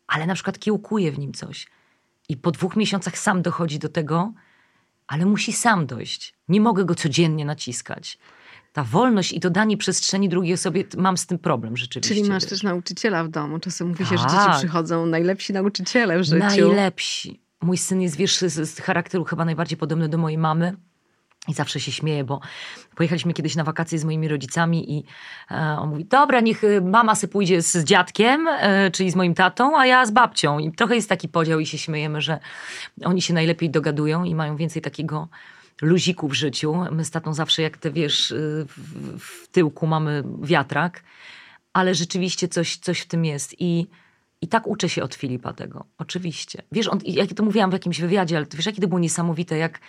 ale 0.07 0.25
na 0.25 0.33
przykład 0.33 0.59
kiełkuje 0.59 1.11
w 1.11 1.19
nim 1.19 1.33
coś. 1.33 1.67
I 2.29 2.37
po 2.37 2.51
dwóch 2.51 2.75
miesiącach 2.75 3.17
sam 3.17 3.41
dochodzi 3.41 3.79
do 3.79 3.89
tego, 3.89 4.33
ale 5.07 5.25
musi 5.25 5.53
sam 5.53 5.85
dojść. 5.85 6.33
Nie 6.47 6.61
mogę 6.61 6.85
go 6.85 6.95
codziennie 6.95 7.45
naciskać. 7.45 8.17
Ta 8.73 8.83
wolność 8.83 9.31
i 9.31 9.39
dodanie 9.39 9.77
przestrzeni 9.77 10.29
drugiej 10.29 10.53
osobie, 10.53 10.83
mam 10.97 11.17
z 11.17 11.25
tym 11.25 11.39
problem 11.39 11.77
rzeczywiście. 11.77 12.15
Czyli 12.15 12.29
masz 12.29 12.45
też 12.45 12.63
nauczyciela 12.63 13.23
w 13.23 13.29
domu. 13.29 13.59
Czasem 13.59 13.87
mówi 13.87 14.05
się, 14.05 14.17
że 14.17 14.23
dzieci 14.23 14.35
Tak. 14.35 14.57
przychodzą 14.57 15.05
najlepsi 15.05 15.53
nauczyciele 15.53 16.19
w 16.19 16.23
życiu. 16.23 16.37
Najlepsi. 16.37 17.41
Mój 17.61 17.77
syn 17.77 18.01
jest, 18.01 18.15
wiesz, 18.15 18.37
z, 18.37 18.69
z 18.69 18.79
charakteru 18.79 19.23
chyba 19.23 19.45
najbardziej 19.45 19.77
podobny 19.77 20.09
do 20.09 20.17
mojej 20.17 20.37
mamy. 20.37 20.75
I 21.47 21.53
zawsze 21.53 21.79
się 21.79 21.91
śmieję, 21.91 22.23
bo 22.23 22.39
pojechaliśmy 22.95 23.33
kiedyś 23.33 23.55
na 23.55 23.63
wakacje 23.63 23.99
z 23.99 24.05
moimi 24.05 24.27
rodzicami 24.27 24.97
i 24.97 25.03
e, 25.51 25.77
on 25.79 25.89
mówi, 25.89 26.05
dobra, 26.05 26.39
niech 26.39 26.63
y, 26.63 26.81
mama 26.81 27.15
se 27.15 27.27
pójdzie 27.27 27.61
z 27.61 27.83
dziadkiem, 27.83 28.47
e, 28.47 28.91
czyli 28.91 29.11
z 29.11 29.15
moim 29.15 29.33
tatą, 29.33 29.79
a 29.79 29.85
ja 29.85 30.05
z 30.05 30.11
babcią. 30.11 30.59
I 30.59 30.71
trochę 30.71 30.95
jest 30.95 31.09
taki 31.09 31.29
podział 31.29 31.59
i 31.59 31.65
się 31.65 31.77
śmiejemy, 31.77 32.21
że 32.21 32.39
oni 33.05 33.21
się 33.21 33.33
najlepiej 33.33 33.69
dogadują 33.69 34.23
i 34.23 34.35
mają 34.35 34.55
więcej 34.55 34.81
takiego 34.81 35.27
luziku 35.81 36.27
w 36.27 36.33
życiu. 36.33 36.75
My 36.91 37.05
z 37.05 37.11
tatą 37.11 37.33
zawsze, 37.33 37.61
jak 37.61 37.77
te 37.77 37.91
wiesz, 37.91 38.31
y, 38.31 38.65
w, 38.77 39.19
w 39.19 39.47
tyłku 39.47 39.87
mamy 39.87 40.23
wiatrak, 40.41 41.03
ale 41.73 41.95
rzeczywiście 41.95 42.47
coś, 42.47 42.77
coś 42.77 42.99
w 42.99 43.07
tym 43.07 43.25
jest. 43.25 43.61
I, 43.61 43.87
I 44.41 44.47
tak 44.47 44.67
uczę 44.67 44.89
się 44.89 45.03
od 45.03 45.15
Filipa 45.15 45.53
tego, 45.53 45.85
oczywiście. 45.97 46.61
Wiesz, 46.71 46.87
on, 46.87 46.99
jak 47.05 47.33
to 47.33 47.43
mówiłam 47.43 47.69
w 47.69 47.73
jakimś 47.73 48.01
wywiadzie, 48.01 48.37
ale 48.37 48.45
to 48.45 48.57
wiesz, 48.57 48.65
jakie 48.65 48.81
to 48.81 48.87
było 48.87 48.99
niesamowite, 48.99 49.57
jak 49.57 49.79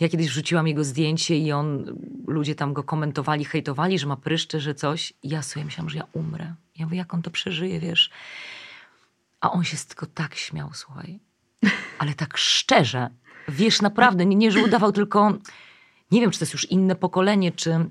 ja 0.00 0.08
kiedyś 0.08 0.28
wrzuciłam 0.28 0.68
jego 0.68 0.84
zdjęcie 0.84 1.38
i 1.38 1.52
on, 1.52 1.96
ludzie 2.26 2.54
tam 2.54 2.72
go 2.72 2.82
komentowali, 2.82 3.44
hejtowali, 3.44 3.98
że 3.98 4.06
ma 4.06 4.16
pryszcze, 4.16 4.60
że 4.60 4.74
coś. 4.74 5.12
I 5.22 5.28
ja 5.28 5.42
sobie 5.42 5.64
myślałam, 5.64 5.90
że 5.90 5.98
ja 5.98 6.04
umrę. 6.12 6.54
Ja 6.76 6.84
mówię, 6.86 6.98
jak 6.98 7.14
on 7.14 7.22
to 7.22 7.30
przeżyje, 7.30 7.80
wiesz. 7.80 8.10
A 9.40 9.52
on 9.52 9.64
się 9.64 9.76
tego 9.88 10.06
tak 10.06 10.34
śmiał, 10.34 10.70
słuchaj. 10.74 11.20
Ale 11.98 12.14
tak 12.14 12.36
szczerze. 12.36 13.10
Wiesz, 13.48 13.82
naprawdę, 13.82 14.26
nie, 14.26 14.36
nie 14.36 14.52
że 14.52 14.60
udawał 14.60 14.92
tylko... 14.92 15.38
Nie 16.10 16.20
wiem, 16.20 16.30
czy 16.30 16.38
to 16.38 16.42
jest 16.42 16.52
już 16.52 16.70
inne 16.70 16.96
pokolenie, 16.96 17.52
czy... 17.52 17.90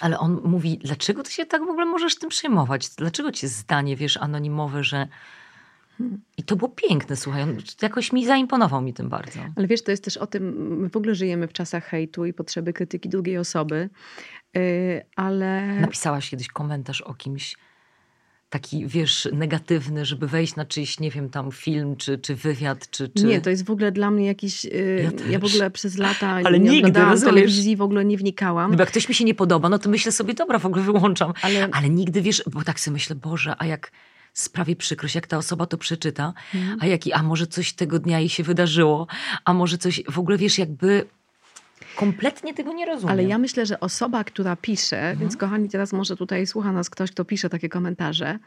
Ale 0.00 0.18
on 0.18 0.40
mówi, 0.44 0.78
dlaczego 0.78 1.22
ty 1.22 1.32
się 1.32 1.46
tak 1.46 1.66
w 1.66 1.68
ogóle 1.68 1.86
możesz 1.86 2.18
tym 2.18 2.28
przejmować? 2.30 2.88
Dlaczego 2.88 3.32
ci 3.32 3.48
zdanie, 3.48 3.96
wiesz, 3.96 4.16
anonimowe, 4.16 4.84
że... 4.84 5.08
I 6.38 6.42
to 6.42 6.56
było 6.56 6.68
piękne, 6.88 7.16
słuchaj. 7.16 7.42
On 7.42 7.56
jakoś 7.82 8.12
mi 8.12 8.26
zaimponował 8.26 8.82
mi 8.82 8.94
tym 8.94 9.08
bardzo. 9.08 9.40
Ale 9.56 9.66
wiesz, 9.66 9.82
to 9.82 9.90
jest 9.90 10.04
też 10.04 10.16
o 10.16 10.26
tym, 10.26 10.42
my 10.80 10.88
w 10.88 10.96
ogóle 10.96 11.14
żyjemy 11.14 11.48
w 11.48 11.52
czasach 11.52 11.84
hejtu 11.84 12.24
i 12.24 12.32
potrzeby 12.32 12.72
krytyki 12.72 13.08
drugiej 13.08 13.38
osoby, 13.38 13.88
yy, 14.54 14.60
ale... 15.16 15.80
Napisałaś 15.80 16.30
kiedyś 16.30 16.48
komentarz 16.48 17.00
o 17.00 17.14
kimś, 17.14 17.56
taki, 18.50 18.86
wiesz, 18.86 19.28
negatywny, 19.32 20.04
żeby 20.04 20.26
wejść 20.28 20.56
na 20.56 20.64
czyjś, 20.64 21.00
nie 21.00 21.10
wiem, 21.10 21.28
tam 21.30 21.52
film, 21.52 21.96
czy, 21.96 22.18
czy 22.18 22.34
wywiad, 22.34 22.90
czy, 22.90 23.08
czy... 23.08 23.24
Nie, 23.24 23.40
to 23.40 23.50
jest 23.50 23.64
w 23.64 23.70
ogóle 23.70 23.92
dla 23.92 24.10
mnie 24.10 24.26
jakiś... 24.26 24.64
Yy, 24.64 25.12
Ja 25.26 25.30
ja, 25.30 25.38
w 25.38 25.44
ogóle 25.44 25.70
przez 25.70 25.98
lata 25.98 26.28
Ale 26.28 26.60
nie 26.60 26.70
nigdy, 26.70 26.92
telewizji, 27.24 27.76
w 27.76 27.82
ogóle 27.82 28.04
nie 28.04 28.16
wnikałam. 28.16 28.70
No 28.70 28.76
bo 28.76 28.82
jak 28.82 28.90
ktoś 28.90 29.08
mi 29.08 29.14
się 29.14 29.24
nie 29.24 29.34
podoba, 29.34 29.68
no 29.68 29.78
to 29.78 29.90
myślę 29.90 30.12
sobie, 30.12 30.34
dobra, 30.34 30.58
w 30.58 30.66
ogóle 30.66 30.82
wyłączam. 30.82 31.32
Ale- 31.42 31.68
Ale 31.72 31.90
nigdy, 31.90 32.22
wiesz, 32.22 32.42
bo 32.52 32.62
tak 32.62 32.80
sobie 32.80 32.92
myślę, 32.92 33.16
Boże, 33.16 33.54
a 33.58 33.66
jak 33.66 33.92
sprawi 34.32 34.76
przykrość, 34.76 35.14
jak 35.14 35.26
ta 35.26 35.38
osoba 35.38 35.66
to 35.66 35.78
przeczyta, 35.78 36.32
Mhm. 36.54 36.78
a, 36.82 36.86
jaki, 36.86 37.12
a 37.12 37.22
może 37.22 37.46
coś 37.46 37.72
tego 37.72 37.98
dnia 37.98 38.18
jej 38.18 38.28
się 38.28 38.42
wydarzyło, 38.42 39.06
a 39.44 39.54
może 39.54 39.78
coś, 39.78 40.02
w 40.08 40.18
ogóle, 40.18 40.38
wiesz, 40.38 40.58
jakby 40.58 41.06
kompletnie 41.96 42.54
tego 42.54 42.72
nie 42.72 42.86
rozumiem. 42.86 43.12
Ale 43.12 43.24
ja 43.24 43.38
myślę, 43.38 43.66
że 43.66 43.80
osoba, 43.80 44.24
która 44.24 44.56
pisze, 44.56 44.96
Mhm. 44.98 45.18
więc 45.18 45.36
kochani, 45.36 45.68
teraz 45.68 45.92
może 45.92 46.16
tutaj 46.16 46.46
słucha 46.46 46.72
nas 46.72 46.90
ktoś, 46.90 47.10
kto 47.10 47.24
pisze 47.24 47.48
takie 47.50 47.68
komentarze, 47.68 48.38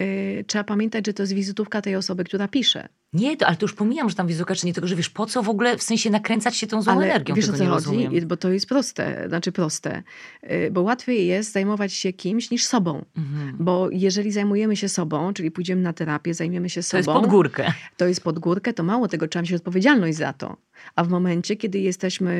yy, 0.00 0.44
trzeba 0.46 0.64
pamiętać, 0.64 1.06
że 1.06 1.12
to 1.12 1.22
jest 1.22 1.32
wizytówka 1.32 1.82
tej 1.82 1.96
osoby, 1.96 2.24
która 2.24 2.48
pisze. 2.48 2.88
Nie, 3.12 3.36
to, 3.36 3.46
ale 3.46 3.56
to 3.56 3.64
już 3.64 3.74
pomijam, 3.74 4.08
że 4.08 4.14
tam 4.14 4.26
wizuka, 4.26 4.54
czy 4.54 4.66
nie, 4.66 4.72
tylko 4.72 4.86
że 4.88 4.96
wiesz, 4.96 5.10
po 5.10 5.26
co 5.26 5.42
w 5.42 5.48
ogóle, 5.48 5.78
w 5.78 5.82
sensie 5.82 6.10
nakręcać 6.10 6.56
się 6.56 6.66
tą 6.66 6.82
złą 6.82 6.92
Ale 6.92 7.06
energią, 7.06 7.34
wiesz 7.34 7.48
o 7.48 7.52
co 7.52 7.64
nie 7.64 7.70
chodzi? 7.70 7.86
rozumiem. 7.86 8.28
Bo 8.28 8.36
to 8.36 8.50
jest 8.52 8.66
proste, 8.66 9.24
znaczy 9.28 9.52
proste. 9.52 10.02
Yy, 10.42 10.70
Bo 10.70 10.82
łatwiej 10.82 11.26
jest 11.26 11.52
zajmować 11.52 11.92
się 11.92 12.12
kimś 12.12 12.50
niż 12.50 12.64
sobą. 12.64 13.04
Mhm. 13.16 13.56
Bo 13.60 13.88
jeżeli 13.92 14.32
zajmujemy 14.32 14.76
się 14.76 14.88
sobą, 14.88 15.32
czyli 15.32 15.50
pójdziemy 15.50 15.82
na 15.82 15.92
terapię, 15.92 16.34
zajmiemy 16.34 16.70
się 16.70 16.80
To 16.80 16.86
sobą, 16.86 16.98
jest 16.98 17.08
pod 17.10 17.26
górkę. 17.26 17.72
to 17.96 18.06
jest 18.06 18.22
pod 18.22 18.38
górkę, 18.38 18.72
to 18.72 18.82
mało 18.82 19.08
tego, 19.08 19.28
trzeba 19.28 19.42
wziąć 19.42 19.60
odpowiedzialność 19.60 20.16
za 20.18 20.32
to. 20.32 20.56
A 20.96 21.04
w 21.04 21.08
momencie, 21.08 21.56
kiedy 21.56 21.78
jesteśmy 21.78 22.32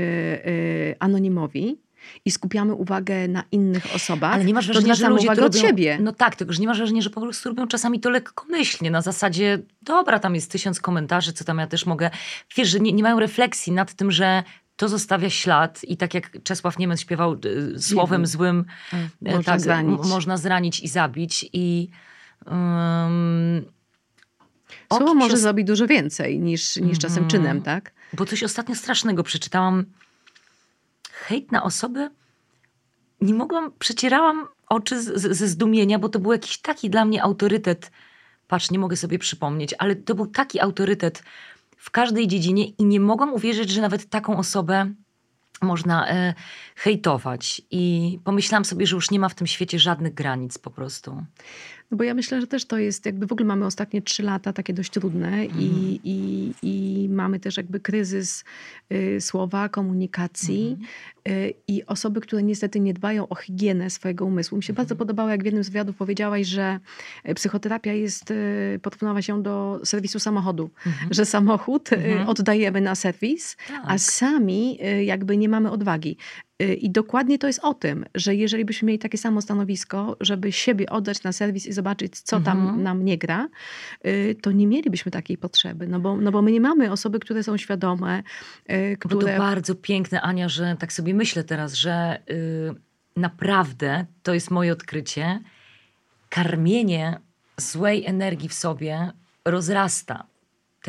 y, 0.46 0.94
anonimowi 0.98 1.78
i 2.24 2.30
skupiamy 2.30 2.74
uwagę 2.74 3.28
na 3.28 3.44
innych 3.52 3.86
osobach, 3.94 4.34
Ale 4.34 4.44
nie 4.44 4.54
masz 4.54 4.66
wrażenia, 4.66 4.94
że 4.94 5.08
ludzie 5.08 5.26
uwagę 5.26 5.36
to 5.42 5.46
robią, 5.48 5.60
siebie. 5.60 5.98
No 6.00 6.12
tak, 6.12 6.36
tylko 6.36 6.52
że 6.52 6.60
nie 6.60 6.66
masz 6.66 6.78
wrażenia, 6.78 7.02
że 7.02 7.10
po 7.10 7.20
prostu 7.20 7.48
robią 7.48 7.66
czasami 7.66 8.00
to 8.00 8.10
lekkomyślnie, 8.10 8.90
na 8.90 9.02
zasadzie, 9.02 9.58
dobra, 9.82 10.18
tam 10.18 10.34
jest 10.34 10.50
tysiąc 10.50 10.80
komentarzy, 10.80 11.32
co 11.32 11.44
tam 11.44 11.58
ja 11.58 11.66
też 11.66 11.86
mogę. 11.86 12.10
Wiesz, 12.56 12.68
że 12.68 12.80
nie, 12.80 12.92
nie 12.92 13.02
mają 13.02 13.20
refleksji 13.20 13.72
nad 13.72 13.94
tym, 13.94 14.10
że 14.10 14.42
to 14.76 14.88
zostawia 14.88 15.30
ślad 15.30 15.80
i 15.84 15.96
tak 15.96 16.14
jak 16.14 16.42
Czesław 16.42 16.78
Niemiec 16.78 17.00
śpiewał 17.00 17.36
y, 17.44 17.82
słowem 17.82 18.26
złym, 18.26 18.64
y, 18.92 18.96
Można 19.20 19.42
tak, 19.42 19.60
zranić. 19.60 20.00
można 20.04 20.36
zranić 20.36 20.80
i 20.80 20.88
zabić 20.88 21.46
i 21.52 21.88
um, 22.46 23.64
Słowo 24.92 25.14
może 25.14 25.30
się- 25.30 25.36
zrobić 25.36 25.66
dużo 25.66 25.86
więcej 25.86 26.40
niż, 26.40 26.76
niż 26.76 26.98
czasem 26.98 27.24
Mhm. 27.24 27.30
czynem, 27.30 27.62
tak? 27.62 27.92
Bo 28.12 28.26
coś 28.26 28.42
ostatnio 28.42 28.74
strasznego 28.74 29.22
przeczytałam. 29.22 29.84
Hejt 31.26 31.52
na 31.52 31.62
osobę. 31.62 32.10
Nie 33.20 33.34
mogłam, 33.34 33.72
przecierałam 33.78 34.48
oczy 34.68 35.02
z, 35.02 35.20
z, 35.20 35.36
ze 35.36 35.48
zdumienia, 35.48 35.98
bo 35.98 36.08
to 36.08 36.18
był 36.18 36.32
jakiś 36.32 36.58
taki 36.58 36.90
dla 36.90 37.04
mnie 37.04 37.22
autorytet. 37.22 37.90
Patrz, 38.48 38.70
nie 38.70 38.78
mogę 38.78 38.96
sobie 38.96 39.18
przypomnieć, 39.18 39.74
ale 39.78 39.96
to 39.96 40.14
był 40.14 40.26
taki 40.26 40.60
autorytet 40.60 41.22
w 41.76 41.90
każdej 41.90 42.28
dziedzinie 42.28 42.66
i 42.68 42.84
nie 42.84 43.00
mogłam 43.00 43.32
uwierzyć, 43.32 43.70
że 43.70 43.80
nawet 43.80 44.08
taką 44.08 44.36
osobę 44.36 44.90
można 45.62 46.08
e, 46.08 46.34
hejtować. 46.76 47.62
I 47.70 48.18
pomyślałam 48.24 48.64
sobie, 48.64 48.86
że 48.86 48.96
już 48.96 49.10
nie 49.10 49.20
ma 49.20 49.28
w 49.28 49.34
tym 49.34 49.46
świecie 49.46 49.78
żadnych 49.78 50.14
granic 50.14 50.58
po 50.58 50.70
prostu. 50.70 51.24
No 51.90 51.96
bo 51.96 52.04
ja 52.04 52.14
myślę, 52.14 52.40
że 52.40 52.46
też 52.46 52.64
to 52.64 52.78
jest 52.78 53.06
jakby 53.06 53.26
w 53.26 53.32
ogóle 53.32 53.46
mamy 53.46 53.66
ostatnie 53.66 54.02
trzy 54.02 54.22
lata 54.22 54.52
takie 54.52 54.74
dość 54.74 54.90
trudne 54.90 55.44
i, 55.46 56.00
i, 56.04 56.52
i 56.62 57.08
mamy 57.08 57.40
też 57.40 57.56
jakby 57.56 57.80
kryzys 57.80 58.44
y, 58.92 59.20
słowa, 59.20 59.68
komunikacji 59.68 60.76
y, 61.28 61.54
i 61.68 61.86
osoby, 61.86 62.20
które 62.20 62.42
niestety 62.42 62.80
nie 62.80 62.94
dbają 62.94 63.28
o 63.28 63.34
higienę 63.34 63.90
swojego 63.90 64.24
umysłu. 64.26 64.56
Mi 64.56 64.62
się 64.62 64.72
bardzo 64.72 64.96
podobało, 64.96 65.28
jak 65.30 65.42
w 65.42 65.44
jednym 65.44 65.64
z 65.64 65.68
wywiadów 65.68 65.96
powiedziałaś, 65.96 66.46
że 66.46 66.80
y, 67.28 67.34
psychoterapia 67.34 67.92
jest, 67.92 68.30
y, 68.30 68.80
porównałaś 68.82 69.26
się 69.26 69.42
do 69.42 69.80
serwisu 69.84 70.18
samochodu, 70.20 70.70
że 71.10 71.26
samochód 71.26 71.92
y, 71.92 71.96
Mhm. 71.96 72.28
oddajemy 72.28 72.80
na 72.80 72.94
serwis, 72.94 73.56
a 73.82 73.86
Tak. 73.88 74.00
sami 74.00 74.78
y, 75.00 75.04
jakby 75.04 75.36
nie 75.36 75.48
mamy 75.48 75.70
odwagi. 75.70 76.16
Y, 76.62 76.74
I 76.74 76.90
dokładnie 76.90 77.38
to 77.38 77.46
jest 77.46 77.60
o 77.62 77.74
tym, 77.74 78.04
że 78.14 78.34
jeżeli 78.34 78.64
byśmy 78.64 78.86
mieli 78.86 78.98
takie 78.98 79.18
samo 79.18 79.42
stanowisko, 79.42 80.16
żeby 80.20 80.52
siebie 80.52 80.90
oddać 80.90 81.22
na 81.22 81.32
serwis 81.32 81.66
i 81.66 81.72
zobaczyć, 81.72 82.20
co 82.20 82.40
tam 82.40 82.58
Mhm. 82.60 82.82
nam 82.82 83.04
nie 83.04 83.18
gra, 83.18 83.48
y, 84.06 84.36
to 84.42 84.52
nie 84.52 84.66
mielibyśmy 84.66 85.12
takiej 85.12 85.38
potrzeby. 85.38 85.86
No 85.86 86.00
bo, 86.00 86.16
no 86.16 86.32
bo 86.32 86.42
my 86.42 86.52
nie 86.52 86.60
mamy 86.60 86.92
osoby, 86.92 87.18
które 87.20 87.42
są 87.42 87.56
świadome, 87.56 88.22
y, 88.70 88.96
Bo 89.02 89.08
to 89.08 89.16
które... 89.16 89.38
bardzo 89.38 89.74
piękne, 89.74 90.20
Ania, 90.22 90.48
że 90.48 90.76
tak 90.78 90.92
sobie 90.92 91.14
myślę 91.14 91.44
teraz, 91.44 91.74
że 91.74 92.18
y, 92.30 92.74
naprawdę 93.16 94.06
to 94.22 94.34
jest 94.34 94.50
moje 94.50 94.72
odkrycie. 94.72 95.40
Karmienie 96.28 97.20
złej 97.56 98.06
energii 98.06 98.48
w 98.48 98.54
sobie 98.54 99.10
rozrasta 99.44 100.26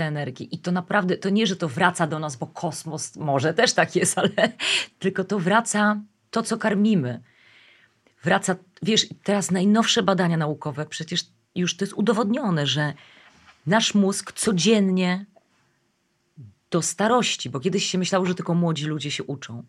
energię. 0.04 0.46
I 0.46 0.60
to 0.60 0.72
naprawdę, 0.72 1.18
to 1.18 1.30
nie, 1.30 1.48
że 1.48 1.56
to 1.56 1.70
wraca 1.70 2.08
do 2.08 2.20
nas, 2.20 2.36
bo 2.36 2.48
kosmos 2.48 3.16
może 3.16 3.54
też 3.54 3.74
tak 3.74 3.96
jest, 3.96 4.18
ale 4.20 4.52
tylko 5.00 5.24
to 5.24 5.40
wraca 5.40 6.02
to, 6.32 6.44
co 6.44 6.58
karmimy. 6.58 7.22
Wraca, 8.24 8.56
wiesz, 8.82 9.08
teraz 9.24 9.52
najnowsze 9.52 10.04
badania 10.04 10.38
naukowe, 10.38 10.86
przecież 10.86 11.26
już 11.56 11.78
to 11.78 11.86
jest 11.86 11.94
udowodnione, 11.94 12.68
że 12.68 12.94
nasz 13.68 13.96
mózg 13.96 14.32
codziennie 14.32 15.26
do 16.72 16.82
starości, 16.82 17.50
bo 17.50 17.60
kiedyś 17.60 17.86
się 17.86 17.98
myślało, 17.98 18.26
że 18.26 18.36
tylko 18.36 18.54
młodzi 18.54 18.86
ludzie 18.86 19.12
się 19.12 19.24
uczą. 19.24 19.64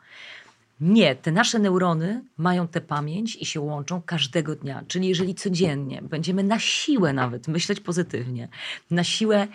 Nie, 0.81 1.17
te 1.17 1.33
nasze 1.33 1.59
neurony 1.59 2.25
mają 2.37 2.69
tę 2.69 2.81
pamięć 2.81 3.37
i 3.37 3.47
się 3.47 3.61
łączą 3.61 4.03
każdego 4.03 4.57
dnia. 4.57 4.85
Czyli 4.89 5.09
jeżeli 5.09 5.35
codziennie 5.35 6.03
będziemy 6.03 6.43
na 6.43 6.59
siłę 6.59 7.13
nawet 7.13 7.49
myśleć 7.49 7.81
pozytywnie, 7.81 8.49
na 8.91 9.05
siłę, 9.05 9.49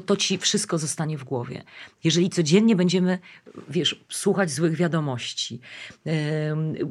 to 0.00 0.16
ci 0.16 0.38
wszystko 0.38 0.78
zostanie 0.78 1.18
w 1.18 1.24
głowie. 1.24 1.62
Jeżeli 2.04 2.30
codziennie 2.30 2.76
będziemy, 2.76 3.18
wiesz, 3.68 4.04
słuchać 4.08 4.50
złych 4.50 4.76
wiadomości, 4.76 5.60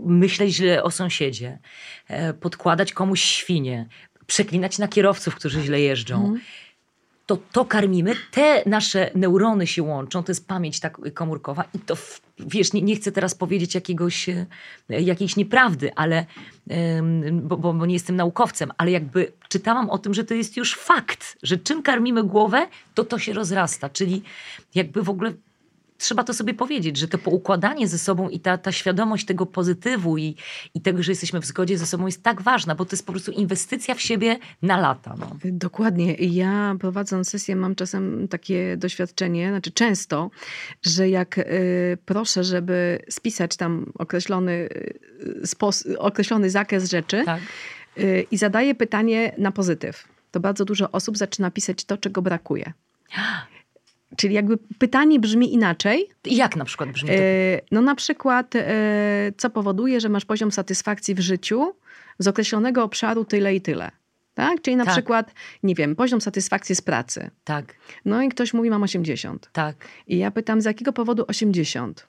myśleć 0.05 0.55
źle 0.55 0.83
o 0.83 0.91
sąsiedzie, 0.91 1.59
e, 2.07 2.33
podkładać 2.33 2.93
komuś 2.93 3.21
świnie, 3.21 3.87
przeklinać 4.27 4.79
na 4.79 4.87
kierowców, 4.87 5.35
którzy 5.35 5.61
źle 5.61 5.81
jeżdżą, 5.81 6.35
to 7.25 7.37
to 7.51 7.65
karmimy, 7.65 8.13
te 8.31 8.63
nasze 8.65 9.11
neurony 9.15 9.67
się 9.67 9.83
łączą, 9.83 10.23
to 10.23 10.31
jest 10.31 10.47
pamięć 10.47 10.79
tak 10.79 11.13
komórkowa 11.13 11.63
i 11.73 11.79
to, 11.79 11.95
wiesz, 12.39 12.73
nie, 12.73 12.81
nie 12.81 12.95
chcę 12.95 13.11
teraz 13.11 13.35
powiedzieć 13.35 13.75
jakiegoś, 13.75 14.29
e, 14.29 14.45
jakiejś 14.89 15.35
nieprawdy, 15.35 15.95
ale, 15.95 16.25
bo, 17.31 17.57
bo, 17.57 17.73
bo 17.73 17.85
nie 17.85 17.93
jestem 17.93 18.15
naukowcem, 18.15 18.71
ale 18.77 18.91
jakby 18.91 19.31
czytałam 19.49 19.89
o 19.89 19.97
tym, 19.97 20.13
że 20.13 20.23
to 20.23 20.33
jest 20.33 20.57
już 20.57 20.75
fakt, 20.75 21.37
że 21.43 21.57
czym 21.57 21.83
karmimy 21.83 22.23
głowę, 22.23 22.67
to 22.93 23.03
to 23.03 23.19
się 23.19 23.33
rozrasta, 23.33 23.89
czyli 23.89 24.23
jakby 24.75 25.01
w 25.01 25.09
ogóle 25.09 25.33
trzeba 26.05 26.23
to 26.23 26.33
sobie 26.33 26.53
powiedzieć, 26.53 26.97
że 26.97 27.07
to 27.07 27.17
poukładanie 27.17 27.87
ze 27.87 27.97
sobą 27.97 28.29
i 28.29 28.39
ta, 28.39 28.57
ta 28.57 28.71
świadomość 28.71 29.25
tego 29.25 29.45
pozytywu 29.45 30.17
i, 30.17 30.35
i 30.73 30.81
tego, 30.81 31.03
że 31.03 31.11
jesteśmy 31.11 31.39
w 31.39 31.45
zgodzie 31.45 31.77
ze 31.77 31.85
sobą 31.85 32.05
jest 32.05 32.23
tak 32.23 32.41
ważna, 32.41 32.75
bo 32.75 32.85
to 32.85 32.95
jest 32.95 33.05
po 33.05 33.11
prostu 33.11 33.31
inwestycja 33.31 33.95
w 33.95 34.01
siebie 34.01 34.37
na 34.61 34.77
lata. 34.77 35.15
No. 35.19 35.37
Dokładnie. 35.43 36.13
Ja 36.13 36.75
prowadząc 36.79 37.29
sesję 37.29 37.55
mam 37.55 37.75
czasem 37.75 38.27
takie 38.27 38.77
doświadczenie, 38.77 39.49
znaczy 39.49 39.71
często, 39.71 40.29
że 40.81 41.09
jak 41.09 41.37
y, 41.37 41.97
proszę, 42.05 42.43
żeby 42.43 42.99
spisać 43.09 43.57
tam 43.57 43.91
określony, 43.97 44.51
y, 44.51 45.97
określony 45.97 46.49
zakres 46.49 46.89
rzeczy 46.89 47.23
Tak. 47.25 47.41
y, 47.97 48.25
i 48.31 48.37
zadaję 48.37 48.75
pytanie 48.75 49.35
na 49.37 49.51
pozytyw, 49.51 50.07
to 50.31 50.39
bardzo 50.39 50.65
dużo 50.65 50.91
osób 50.91 51.17
zaczyna 51.17 51.51
pisać 51.51 51.83
to, 51.83 51.97
czego 51.97 52.21
brakuje. 52.21 52.73
Czyli 54.17 54.33
jakby 54.35 54.57
pytanie 54.79 55.19
brzmi 55.19 55.53
inaczej. 55.53 56.09
Jak 56.25 56.55
na 56.55 56.65
przykład 56.65 56.89
brzmi 56.89 57.09
to? 57.09 57.15
E, 57.15 57.19
No 57.71 57.81
na 57.81 57.95
przykład, 57.95 58.55
e, 58.55 58.65
co 59.37 59.49
powoduje, 59.49 59.99
że 60.01 60.09
masz 60.09 60.25
poziom 60.25 60.51
satysfakcji 60.51 61.15
w 61.15 61.19
życiu 61.19 61.73
z 62.19 62.27
określonego 62.27 62.83
obszaru 62.83 63.25
tyle 63.25 63.55
i 63.55 63.61
tyle. 63.61 63.91
Tak? 64.33 64.61
Czyli 64.61 64.75
na 64.77 64.85
Tak. 64.85 64.93
przykład, 64.93 65.33
nie 65.63 65.75
wiem, 65.75 65.95
poziom 65.95 66.21
satysfakcji 66.21 66.75
z 66.75 66.81
pracy. 66.81 67.29
Tak, 67.43 67.75
No 68.05 68.21
i 68.21 68.29
ktoś 68.29 68.53
mówi, 68.53 68.69
mam 68.69 68.83
80. 68.83 69.49
tak. 69.53 69.75
I 70.07 70.17
ja 70.17 70.31
pytam, 70.31 70.61
z 70.61 70.65
jakiego 70.65 70.93
powodu 70.93 71.25
80? 71.27 72.07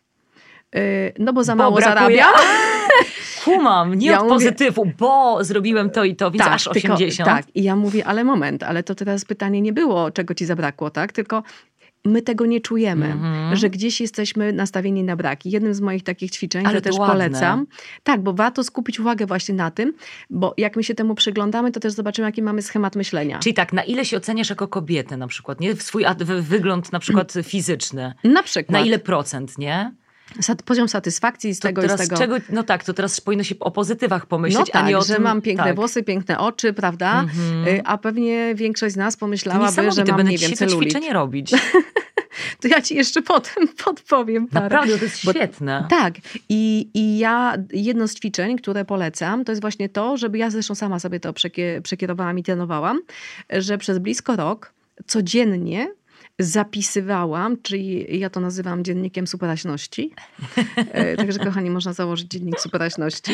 E, 0.76 0.80
No 1.18 1.32
bo 1.32 1.44
za 1.44 1.52
Bo 1.56 1.62
mało 1.62 1.80
zarabiam. 1.80 2.34
Kumam, 3.44 3.94
nie 3.94 4.06
Ja 4.06 4.16
od 4.20 4.22
mówię- 4.28 4.34
pozytywu, 4.34 4.86
bo 4.98 5.44
zrobiłem 5.44 5.90
to 5.90 6.04
i 6.04 6.16
to, 6.16 6.30
więc 6.30 6.46
aż 6.46 6.64
tylko- 6.64 6.94
80. 6.94 7.28
tak, 7.30 7.56
i 7.56 7.62
ja 7.62 7.76
mówię, 7.76 8.06
ale 8.06 8.24
moment, 8.24 8.62
ale 8.62 8.82
to 8.82 8.94
teraz 8.94 9.24
pytanie 9.24 9.60
nie 9.62 9.72
było, 9.72 10.10
czego 10.10 10.34
ci 10.34 10.44
zabrakło, 10.46 10.90
tak? 10.90 11.12
Tylko 11.12 11.42
my 12.06 12.22
tego 12.22 12.46
nie 12.46 12.60
czujemy, 12.60 13.06
Mhm. 13.06 13.56
że 13.56 13.70
gdzieś 13.70 14.00
jesteśmy 14.00 14.52
nastawieni 14.52 15.04
na 15.04 15.16
braki. 15.16 15.50
Jednym 15.50 15.74
z 15.74 15.80
moich 15.80 16.02
takich 16.02 16.30
ćwiczeń, 16.30 16.60
Ale 16.66 16.68
które 16.68 16.80
to 16.80 16.90
też 16.90 16.98
ładne. 16.98 17.14
polecam. 17.14 17.66
Tak, 18.02 18.22
bo 18.22 18.32
warto 18.32 18.64
skupić 18.64 19.00
uwagę 19.00 19.26
właśnie 19.26 19.54
na 19.54 19.70
tym, 19.70 19.92
bo 20.30 20.54
jak 20.58 20.76
my 20.76 20.84
się 20.84 20.94
temu 20.94 21.14
przyglądamy, 21.14 21.72
to 21.72 21.80
też 21.80 21.92
zobaczymy, 21.92 22.28
jaki 22.28 22.42
mamy 22.42 22.62
schemat 22.62 22.96
myślenia. 22.96 23.38
Czyli 23.38 23.54
tak, 23.54 23.72
na 23.72 23.82
ile 23.82 24.04
się 24.04 24.16
oceniasz 24.16 24.50
jako 24.50 24.68
kobietę 24.68 25.16
na 25.16 25.26
przykład, 25.26 25.60
nie? 25.60 25.74
W 25.74 25.82
swój 25.82 26.04
ad- 26.04 26.22
w- 26.22 26.48
wygląd 26.48 26.92
na 26.92 26.98
przykład 26.98 27.32
fizyczny. 27.42 28.14
Na 28.24 28.42
przykład 28.42 28.70
Na 28.70 28.80
ile 28.80 28.98
procent, 28.98 29.58
nie? 29.58 29.94
Sat- 30.40 30.62
poziom 30.62 30.88
satysfakcji 30.88 31.54
z 31.54 31.58
To 31.60 31.68
tego 31.68 31.82
teraz 31.82 32.00
i 32.00 32.04
z 32.04 32.08
tego. 32.08 32.18
czego, 32.20 32.36
no 32.50 32.62
tak, 32.62 32.84
to 32.84 32.94
teraz 32.94 33.20
powinno 33.20 33.44
się 33.44 33.54
o 33.60 33.70
pozytywach 33.70 34.22
No 34.22 34.26
pomyśleć, 34.26 34.70
tak, 34.70 34.82
a 34.82 34.88
nie 34.88 34.98
o 34.98 35.02
że 35.02 35.14
tym... 35.14 35.22
mam 35.22 35.42
piękne 35.42 35.64
tak. 35.64 35.76
włosy, 35.76 36.02
piękne 36.02 36.38
oczy, 36.38 36.72
prawda? 36.72 37.20
Mhm. 37.20 37.68
Y, 37.68 37.82
A 37.84 37.98
pewnie 37.98 38.54
większość 38.54 38.94
z 38.94 38.96
nas 38.96 39.16
pomyślałaby, 39.16 39.92
że 39.92 40.04
mam, 40.04 40.16
będę 40.16 40.32
nie 40.32 40.38
wiem, 40.38 40.52
celulit. 40.52 40.90
ćwiczenie 40.90 41.12
robić. 41.12 41.50
To 42.60 42.68
ja 42.68 42.82
ci 42.82 42.94
jeszcze 42.96 43.22
potem 43.22 43.68
podpowiem 43.84 44.48
parę. 44.48 44.64
Naprawdę, 44.64 44.98
to 44.98 45.04
jest 45.04 45.24
Bo- 45.24 45.30
świetne. 45.32 45.86
Tak. 45.90 46.14
I, 46.48 46.88
I 46.94 47.18
ja 47.18 47.54
jedno 47.72 48.08
z 48.08 48.14
ćwiczeń, 48.14 48.58
które 48.58 48.84
polecam, 48.84 49.44
to 49.44 49.52
jest 49.52 49.62
właśnie 49.62 49.88
to, 49.88 50.16
żeby 50.16 50.38
ja 50.38 50.50
zresztą 50.50 50.74
sama 50.74 50.98
sobie 51.00 51.20
to 51.20 51.32
przekie, 51.32 51.80
przekierowałam 51.84 52.38
i 52.38 52.42
trenowałam, 52.42 53.00
że 53.50 53.78
przez 53.78 53.98
blisko 53.98 54.36
rok 54.36 54.72
codziennie 55.06 55.88
zapisywałam, 56.38 57.62
czyli 57.62 58.18
ja 58.18 58.30
to 58.30 58.40
nazywam 58.40 58.84
dziennikiem 58.84 59.26
superaśności. 59.26 60.12
E, 60.76 61.16
Także 61.16 61.38
kochani, 61.38 61.70
można 61.70 61.92
założyć 61.92 62.26
dziennik 62.30 62.60
superaśności. 62.60 63.32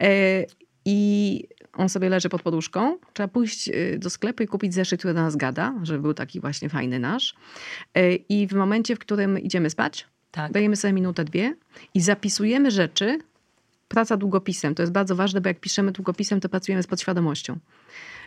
E, 0.00 0.44
I 0.84 1.48
on 1.72 1.88
sobie 1.88 2.08
leży 2.08 2.28
pod 2.28 2.42
poduszką. 2.42 2.98
Trzeba 3.12 3.28
pójść 3.28 3.68
e, 3.68 3.98
do 3.98 4.10
sklepu 4.10 4.42
i 4.42 4.46
kupić 4.46 4.74
zeszyt, 4.74 5.00
który 5.00 5.14
do 5.14 5.22
nas 5.22 5.36
gada, 5.36 5.74
żeby 5.82 6.00
był 6.00 6.14
taki 6.14 6.40
właśnie 6.40 6.68
fajny 6.68 6.98
nasz. 6.98 7.34
I 8.28 8.46
w 8.46 8.52
momencie, 8.52 8.96
w 8.96 8.98
którym 8.98 9.38
idziemy 9.38 9.70
spać, 9.70 10.06
Tak. 10.30 10.52
dajemy 10.52 10.76
sobie 10.76 10.92
minutę, 10.92 11.24
dwie 11.24 11.54
i 11.94 12.00
zapisujemy 12.00 12.70
rzeczy. 12.70 13.18
Praca 13.88 14.16
długopisem 14.16 14.74
to 14.74 14.82
jest 14.82 14.92
bardzo 14.92 15.16
ważne, 15.16 15.40
bo 15.40 15.48
jak 15.48 15.60
piszemy 15.60 15.92
długopisem, 15.92 16.40
to 16.40 16.48
pracujemy 16.48 16.82
z 16.82 16.86
podświadomością. 16.86 17.58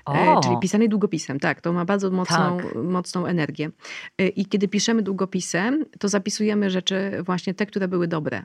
E, 0.09 0.31
O, 0.31 0.41
Czyli 0.41 0.55
pisanie 0.61 0.89
długopisem, 0.89 1.39
tak, 1.39 1.61
to 1.61 1.73
ma 1.73 1.85
bardzo 1.85 2.11
mocną, 2.11 2.57
Tak. 2.57 2.75
mocną 2.75 3.25
energię. 3.25 3.71
E, 4.17 4.27
I 4.27 4.45
kiedy 4.45 4.67
piszemy 4.67 5.01
długopisem, 5.01 5.85
to 5.99 6.07
zapisujemy 6.09 6.69
rzeczy 6.69 7.11
właśnie 7.25 7.53
te, 7.53 7.65
które 7.65 7.87
były 7.87 8.07
dobre. 8.07 8.43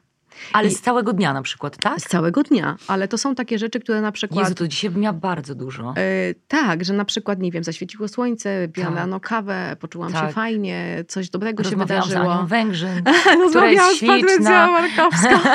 Ale 0.53 0.69
i- 0.69 0.71
z 0.71 0.81
całego 0.81 1.13
dnia 1.13 1.33
na 1.33 1.43
przykład, 1.43 1.77
tak? 1.77 2.01
Z 2.01 2.05
całego 2.09 2.43
dnia, 2.43 2.77
ale 2.89 3.09
to 3.09 3.19
są 3.19 3.35
takie 3.35 3.59
rzeczy, 3.59 3.81
które 3.81 4.01
na 4.01 4.13
przykład... 4.13 4.41
Jezu, 4.45 4.55
to 4.55 4.69
dzisiaj 4.69 4.91
bym 4.91 5.01
miała 5.03 5.13
bardzo 5.13 5.55
dużo. 5.55 5.95
E, 5.97 6.35
tak, 6.49 6.85
że 6.85 6.93
na 6.93 7.05
przykład, 7.05 7.39
nie 7.39 7.51
wiem, 7.53 7.65
zaświeciło 7.65 8.09
słońce, 8.09 8.69
piłam 8.73 8.91
Tak. 8.93 8.99
rano 8.99 9.21
kawę, 9.21 9.77
poczułam 9.81 10.09
się 10.13 10.15
Tak. 10.19 10.33
fajnie, 10.35 11.05
coś 11.09 11.31
dobrego 11.31 11.65
się 11.65 11.71
Rozmawiałam 11.77 12.05
z 12.05 12.09
wydarzyło. 12.09 12.47
Węgrzyn, 12.47 13.03
Rozmawiałam 13.39 13.95
z 13.97 14.01
Patrycją. 14.07 14.51
Markowską. 14.79 15.29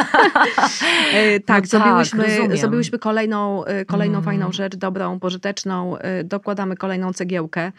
E, 1.13 1.39
tak, 1.39 1.45
tak, 1.45 1.67
zrobiłyśmy, 1.67 2.23
rozumiem. 2.23 2.57
zrobiłyśmy 2.57 2.99
kolejną, 2.99 3.65
e, 3.65 3.85
kolejną 3.85 4.13
Mm. 4.13 4.25
fajną 4.25 4.51
rzecz, 4.51 4.75
dobrą, 4.75 5.19
pożyteczną, 5.19 5.97
e, 5.97 6.23
dokładamy 6.23 6.75
kolejną 6.77 7.13
cegiełkę. 7.13 7.71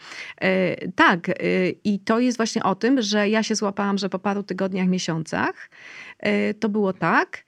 Tak, 0.95 1.19
i 1.83 1.99
to 1.99 2.19
jest 2.19 2.37
właśnie 2.37 2.63
o 2.63 2.75
tym, 2.75 3.01
że 3.01 3.29
ja 3.29 3.43
się 3.43 3.55
złapałam, 3.55 3.97
że 3.97 4.09
po 4.09 4.19
paru 4.19 4.43
tygodniach, 4.43 4.87
miesiącach 4.87 5.69
to 6.59 6.69
było 6.69 6.93
tak, 6.93 7.43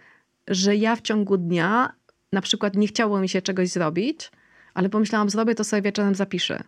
że 0.47 0.75
ja 0.75 0.95
w 0.95 1.01
ciągu 1.01 1.37
dnia 1.37 1.93
na 2.33 2.41
przykład 2.41 2.75
nie 2.75 2.87
chciało 2.87 3.19
mi 3.19 3.29
się 3.29 3.41
czegoś 3.41 3.69
zrobić, 3.69 4.31
ale 4.73 4.89
pomyślałam, 4.89 5.29
zrobię 5.29 5.55
to 5.55 5.63
sobie 5.63 5.81
wieczorem 5.81 6.15
zapiszę. 6.15 6.63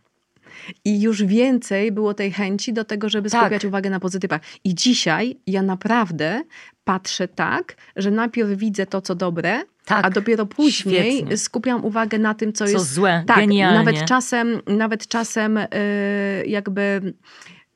I 0.85 1.01
już 1.01 1.23
więcej 1.23 1.91
było 1.91 2.13
tej 2.13 2.31
chęci 2.31 2.73
do 2.73 2.83
tego, 2.83 3.09
żeby 3.09 3.29
Tak. 3.29 3.41
skupiać 3.41 3.65
uwagę 3.65 3.89
na 3.89 3.99
pozytywach. 3.99 4.41
I 4.63 4.75
dzisiaj 4.75 5.35
ja 5.47 5.61
naprawdę 5.61 6.43
patrzę 6.83 7.27
tak, 7.27 7.75
że 7.95 8.11
najpierw 8.11 8.49
widzę 8.49 8.85
to, 8.85 9.01
co 9.01 9.15
dobre, 9.15 9.61
Tak, 9.85 10.05
a 10.05 10.09
dopiero 10.09 10.45
później 10.45 11.13
świetnie. 11.17 11.37
skupiam 11.37 11.85
uwagę 11.85 12.19
na 12.19 12.33
tym, 12.33 12.53
co, 12.53 12.65
Co 12.65 12.71
jest 12.71 12.93
złe, 12.93 13.23
tak, 13.27 13.37
genialnie. 13.37 13.77
nawet 13.79 14.05
czasem, 14.05 14.61
nawet 14.67 15.07
czasem 15.07 15.55
yy, 15.55 16.45
jakby 16.47 17.13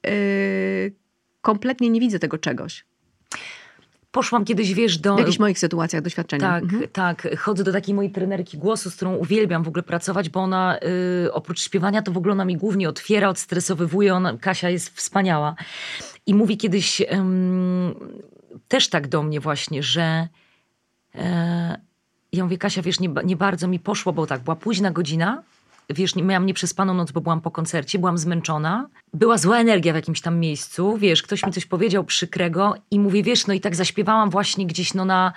yy, 0.06 0.12
kompletnie 1.42 1.90
nie 1.90 2.00
widzę 2.00 2.20
tego 2.20 2.38
czegoś. 2.38 2.86
Poszłam 4.14 4.46
kiedyś, 4.46 4.74
wiesz, 4.74 4.98
do... 4.98 5.16
W 5.16 5.20
jakichś 5.20 5.40
moich 5.40 5.60
sytuacjach, 5.60 6.02
doświadczeniach. 6.02 6.52
Tak, 6.52 6.64
Mhm. 6.64 6.88
tak. 6.94 7.28
Chodzę 7.40 7.64
do 7.64 7.72
takiej 7.72 7.96
mojej 7.96 8.12
trenerki 8.12 8.58
głosu, 8.58 8.90
z 8.90 8.96
którą 8.96 9.16
uwielbiam 9.16 9.64
w 9.64 9.68
ogóle 9.68 9.84
pracować, 9.84 10.30
bo 10.30 10.40
ona 10.40 10.78
y, 11.26 11.34
oprócz 11.34 11.62
śpiewania 11.62 12.02
to 12.02 12.12
w 12.12 12.18
ogóle 12.18 12.32
ona 12.32 12.46
mi 12.46 12.58
głównie 12.58 12.90
otwiera, 12.90 13.30
odstresowywuje. 13.30 14.16
Ona, 14.16 14.38
Kasia 14.38 14.70
jest 14.70 14.90
wspaniała. 14.98 15.56
I 16.26 16.34
mówi 16.34 16.58
kiedyś 16.58 17.02
też 18.68 18.90
tak 18.90 19.08
do 19.08 19.24
mnie 19.24 19.40
właśnie, 19.40 19.84
że 19.84 20.28
e, 21.16 21.82
ja 22.34 22.44
mówię, 22.44 22.58
Kasia, 22.58 22.82
wiesz, 22.82 23.00
nie, 23.00 23.10
nie 23.26 23.36
bardzo 23.36 23.68
mi 23.68 23.80
poszło, 23.80 24.14
bo 24.14 24.28
tak, 24.28 24.42
była 24.42 24.56
późna 24.56 24.92
godzina, 24.92 25.44
wiesz, 25.90 26.16
nie, 26.16 26.24
miałam 26.24 26.46
nieprzespaną 26.46 26.94
noc, 26.94 27.12
bo 27.12 27.22
byłam 27.22 27.42
po 27.42 27.52
koncercie, 27.52 28.00
byłam 28.00 28.18
zmęczona. 28.18 28.90
Była 29.14 29.38
zła 29.38 29.58
energia 29.58 29.94
w 29.94 29.96
jakimś 29.96 30.22
tam 30.22 30.40
miejscu, 30.40 30.98
wiesz, 30.98 31.24
ktoś 31.24 31.46
mi 31.46 31.52
coś 31.52 31.66
powiedział 31.66 32.04
przykrego 32.04 32.76
i 32.92 33.00
mówię, 33.00 33.24
wiesz, 33.24 33.48
no 33.48 33.54
i 33.54 33.62
tak 33.62 33.76
zaśpiewałam 33.76 34.30
właśnie 34.30 34.68
gdzieś 34.68 34.94
no 34.94 35.06
na 35.06 35.34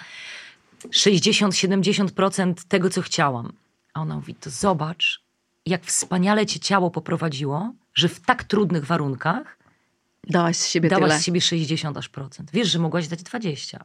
60-70% 0.89 2.55
tego, 2.69 2.91
co 2.91 3.03
chciałam. 3.03 3.53
A 3.95 4.01
ona 4.01 4.15
mówi, 4.15 4.35
to 4.35 4.51
zobacz, 4.51 5.23
jak 5.67 5.85
wspaniale 5.85 6.47
cię 6.47 6.61
ciało 6.61 6.91
poprowadziło, 6.91 7.73
że 7.95 8.09
w 8.09 8.21
tak 8.21 8.45
trudnych 8.45 8.85
warunkach 8.85 9.57
Dałaś 10.31 10.57
z 10.57 10.69
siebie 10.69 10.89
dałaś 10.89 11.09
tyle. 11.09 11.21
z 11.21 11.25
siebie 11.25 11.41
60 11.41 11.97
aż 11.97 12.09
procent. 12.09 12.51
Wiesz, 12.53 12.69
że 12.69 12.79
mogłaś 12.79 13.09
dać 13.09 13.23
20. 13.23 13.85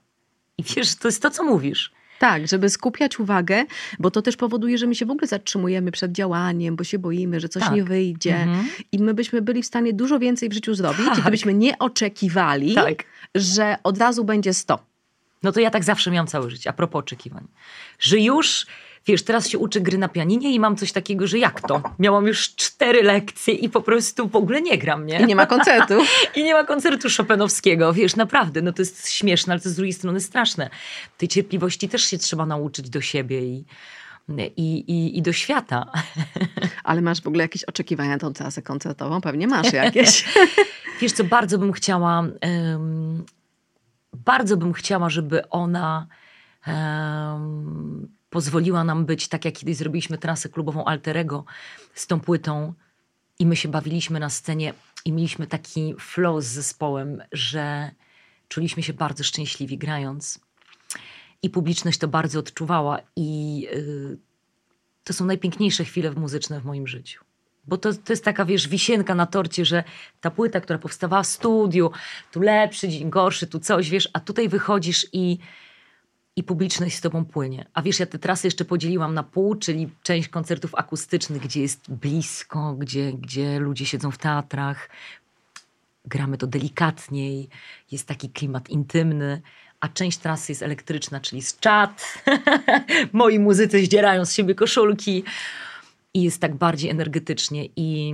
I 0.58 0.64
wiesz, 0.64 0.96
to 0.96 1.08
jest 1.08 1.22
to, 1.22 1.32
co 1.32 1.44
mówisz. 1.44 1.92
Tak, 2.22 2.48
żeby 2.48 2.70
skupiać 2.70 3.20
uwagę, 3.20 3.66
bo 4.00 4.12
to 4.12 4.22
też 4.22 4.38
powoduje, 4.38 4.78
że 4.78 4.88
my 4.88 4.96
się 4.96 5.06
w 5.06 5.12
ogóle 5.12 5.28
zatrzymujemy 5.28 5.92
przed 5.92 6.12
działaniem, 6.12 6.76
bo 6.76 6.84
się 6.84 7.00
boimy, 7.00 7.40
że 7.40 7.50
coś 7.50 7.64
Tak. 7.64 7.74
nie 7.74 7.84
wyjdzie. 7.84 8.36
Mhm. 8.36 8.66
I 8.92 9.00
my 9.00 9.14
byśmy 9.14 9.42
byli 9.42 9.64
w 9.64 9.66
stanie 9.66 9.94
dużo 9.94 10.20
więcej 10.20 10.50
w 10.50 10.54
życiu 10.54 10.74
zrobić, 10.76 11.06
Tak. 11.06 11.20
gdybyśmy 11.22 11.54
nie 11.54 11.80
oczekiwali, 11.80 12.76
Tak. 12.76 13.04
że 13.36 13.76
od 13.84 13.98
razu 13.98 14.24
będzie 14.24 14.54
100. 14.54 14.80
No 15.44 15.52
to 15.52 15.60
ja 15.60 15.70
tak 15.70 15.84
zawsze 15.84 16.12
miałam 16.12 16.28
całe 16.28 16.50
życie, 16.50 16.70
a 16.70 16.74
propos 16.74 17.00
oczekiwań. 17.00 17.48
Że 18.00 18.20
już, 18.20 18.66
wiesz, 19.06 19.24
teraz 19.24 19.50
się 19.50 19.58
uczę 19.58 19.82
gry 19.82 19.98
na 19.98 20.10
pianinie 20.10 20.54
i 20.54 20.60
mam 20.60 20.76
coś 20.76 20.92
takiego, 20.92 21.28
że 21.28 21.38
jak 21.38 21.62
to? 21.62 21.82
Miałam 22.00 22.28
już 22.28 22.56
cztery 22.56 23.04
lekcje 23.04 23.54
i 23.54 23.70
po 23.70 23.82
prostu 23.82 24.28
w 24.28 24.36
ogóle 24.36 24.62
nie 24.62 24.78
gram, 24.78 25.06
nie? 25.06 25.20
I 25.20 25.26
nie 25.26 25.36
ma 25.36 25.46
koncertu. 25.46 25.94
I 26.36 26.44
nie 26.44 26.54
ma 26.54 26.64
koncertu 26.64 27.08
Chopinowskiego, 27.18 27.94
wiesz, 27.94 28.16
naprawdę, 28.16 28.62
no 28.62 28.74
to 28.74 28.82
jest 28.82 29.10
śmieszne, 29.10 29.54
ale 29.54 29.60
to 29.62 29.70
z 29.70 29.76
drugiej 29.76 29.94
strony 29.94 30.20
straszne. 30.20 30.70
Tej 31.18 31.28
cierpliwości 31.28 31.90
też 31.90 32.04
się 32.04 32.18
trzeba 32.18 32.46
nauczyć 32.46 32.90
do 32.90 33.02
siebie 33.02 33.42
i, 33.42 33.66
i, 34.58 34.78
i, 34.78 35.18
i 35.18 35.22
do 35.22 35.34
świata. 35.34 35.86
Ale 36.84 37.02
masz 37.02 37.22
w 37.22 37.28
ogóle 37.28 37.44
jakieś 37.44 37.64
oczekiwania 37.64 38.10
na 38.10 38.18
tą 38.18 38.34
trasę 38.34 38.62
koncertową? 38.62 39.22
Pewnie 39.22 39.48
masz 39.48 39.74
jakieś. 39.74 40.26
Wiesz 41.02 41.12
co, 41.12 41.24
bardzo 41.24 41.58
bym 41.58 41.72
chciała, 41.72 42.24
em, 42.42 43.26
bardzo 44.14 44.58
bym 44.58 44.74
chciała, 44.74 45.10
żeby 45.10 45.50
ona 45.50 46.08
em, 46.68 48.08
pozwoliła 48.32 48.84
nam 48.84 49.06
być, 49.06 49.28
tak 49.28 49.46
jak 49.46 49.54
kiedyś 49.54 49.78
zrobiliśmy 49.78 50.18
trasę 50.18 50.50
klubową 50.50 50.86
Alterego 50.86 51.46
z 51.94 52.08
tą 52.08 52.20
płytą 52.20 52.74
i 53.40 53.46
my 53.46 53.56
się 53.56 53.70
bawiliśmy 53.70 54.20
na 54.20 54.30
scenie 54.30 54.74
i 55.06 55.12
mieliśmy 55.12 55.48
taki 55.48 55.96
flow 56.00 56.44
z 56.44 56.48
zespołem, 56.48 57.24
że 57.32 57.92
czuliśmy 58.48 58.84
się 58.84 58.94
bardzo 58.94 59.24
szczęśliwi 59.24 59.78
grając. 59.78 60.40
I 61.44 61.50
publiczność 61.50 61.98
to 61.98 62.08
bardzo 62.08 62.40
odczuwała. 62.40 63.00
I 63.16 63.68
y, 63.74 64.18
to 65.04 65.14
są 65.14 65.26
najpiękniejsze 65.26 65.84
chwile 65.84 66.12
muzyczne 66.12 66.62
w 66.62 66.66
moim 66.66 66.88
życiu. 66.88 67.26
Bo 67.68 67.78
to, 67.78 67.94
to 67.94 68.14
jest 68.14 68.26
taka, 68.26 68.46
wiesz, 68.46 68.68
wisienka 68.68 69.16
na 69.16 69.26
torcie, 69.26 69.66
że 69.66 69.84
ta 70.22 70.32
płyta, 70.32 70.62
która 70.62 70.80
powstawała 70.80 71.24
w 71.24 71.28
studiu, 71.28 71.92
tu 72.32 72.42
lepszy 72.42 72.90
dzień, 72.90 73.10
gorszy, 73.10 73.48
tu 73.48 73.60
coś, 73.60 73.90
wiesz, 73.90 74.10
a 74.14 74.20
tutaj 74.20 74.50
wychodzisz 74.50 75.08
i, 75.14 75.38
i 76.36 76.44
publiczność 76.44 76.96
z 76.96 77.02
tobą 77.02 77.26
płynie. 77.26 77.66
A 77.74 77.82
wiesz, 77.82 78.00
ja 78.00 78.06
te 78.06 78.20
trasy 78.20 78.48
jeszcze 78.48 78.66
podzieliłam 78.66 79.14
na 79.14 79.24
pół, 79.24 79.56
czyli 79.56 79.90
część 80.04 80.30
koncertów 80.30 80.76
akustycznych, 80.76 81.42
gdzie 81.42 81.62
jest 81.62 81.92
blisko, 81.92 82.74
gdzie, 82.74 83.14
gdzie 83.14 83.60
ludzie 83.60 83.86
siedzą 83.86 84.12
w 84.12 84.18
teatrach, 84.18 84.90
gramy 86.06 86.38
to 86.38 86.48
delikatniej, 86.48 87.50
jest 87.92 88.08
taki 88.08 88.30
klimat 88.30 88.70
intymny, 88.70 89.42
a 89.80 89.88
część 89.88 90.18
trasy 90.18 90.52
jest 90.52 90.64
elektryczna, 90.64 91.20
czyli 91.20 91.42
z 91.42 91.60
czat. 91.60 92.24
Moi 93.14 93.40
muzycy 93.40 93.86
zdzierają 93.86 94.26
z 94.26 94.34
siebie 94.34 94.56
koszulki 94.56 95.24
i 96.14 96.24
jest 96.24 96.42
tak 96.42 96.56
bardziej 96.56 96.90
energetycznie 96.90 97.66
i 97.76 98.14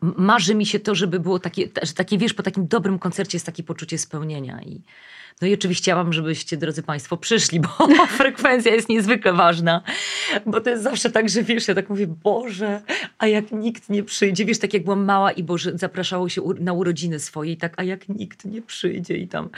marzy 0.00 0.54
mi 0.54 0.66
się 0.66 0.80
to, 0.80 0.94
żeby 0.94 1.20
było 1.20 1.38
takie, 1.38 1.68
że 1.82 1.92
takie, 1.92 2.18
wiesz, 2.18 2.34
po 2.34 2.42
takim 2.42 2.66
dobrym 2.66 2.98
koncercie 2.98 3.36
jest 3.36 3.46
takie 3.46 3.62
poczucie 3.62 3.98
spełnienia 3.98 4.62
i 4.62 4.80
no 5.42 5.48
i 5.48 5.54
oczywiście 5.54 5.94
mam, 5.94 6.12
żebyście, 6.12 6.56
drodzy 6.56 6.82
Państwo, 6.82 7.16
przyszli, 7.16 7.60
bo 7.88 8.06
frekwencja 8.06 8.74
jest 8.74 8.88
niezwykle 8.88 9.32
ważna. 9.32 9.82
Bo 10.46 10.60
to 10.60 10.70
jest 10.70 10.82
zawsze 10.82 11.10
tak, 11.10 11.28
że 11.28 11.42
wiesz, 11.42 11.68
ja 11.68 11.74
tak 11.74 11.90
mówię, 11.90 12.06
Boże, 12.06 12.82
a 13.18 13.26
jak 13.26 13.52
nikt 13.52 13.90
nie 13.90 14.02
przyjdzie, 14.02 14.44
wiesz, 14.44 14.58
tak 14.58 14.74
jak 14.74 14.84
byłam 14.84 15.04
mała 15.04 15.32
i 15.32 15.42
Boże, 15.42 15.78
zapraszało 15.78 16.28
się 16.28 16.42
na 16.60 16.72
urodziny 16.72 17.20
swoje, 17.20 17.56
tak, 17.56 17.74
a 17.76 17.82
jak 17.82 18.08
nikt 18.08 18.44
nie 18.44 18.62
przyjdzie 18.62 19.16
i 19.16 19.28
tam 19.28 19.48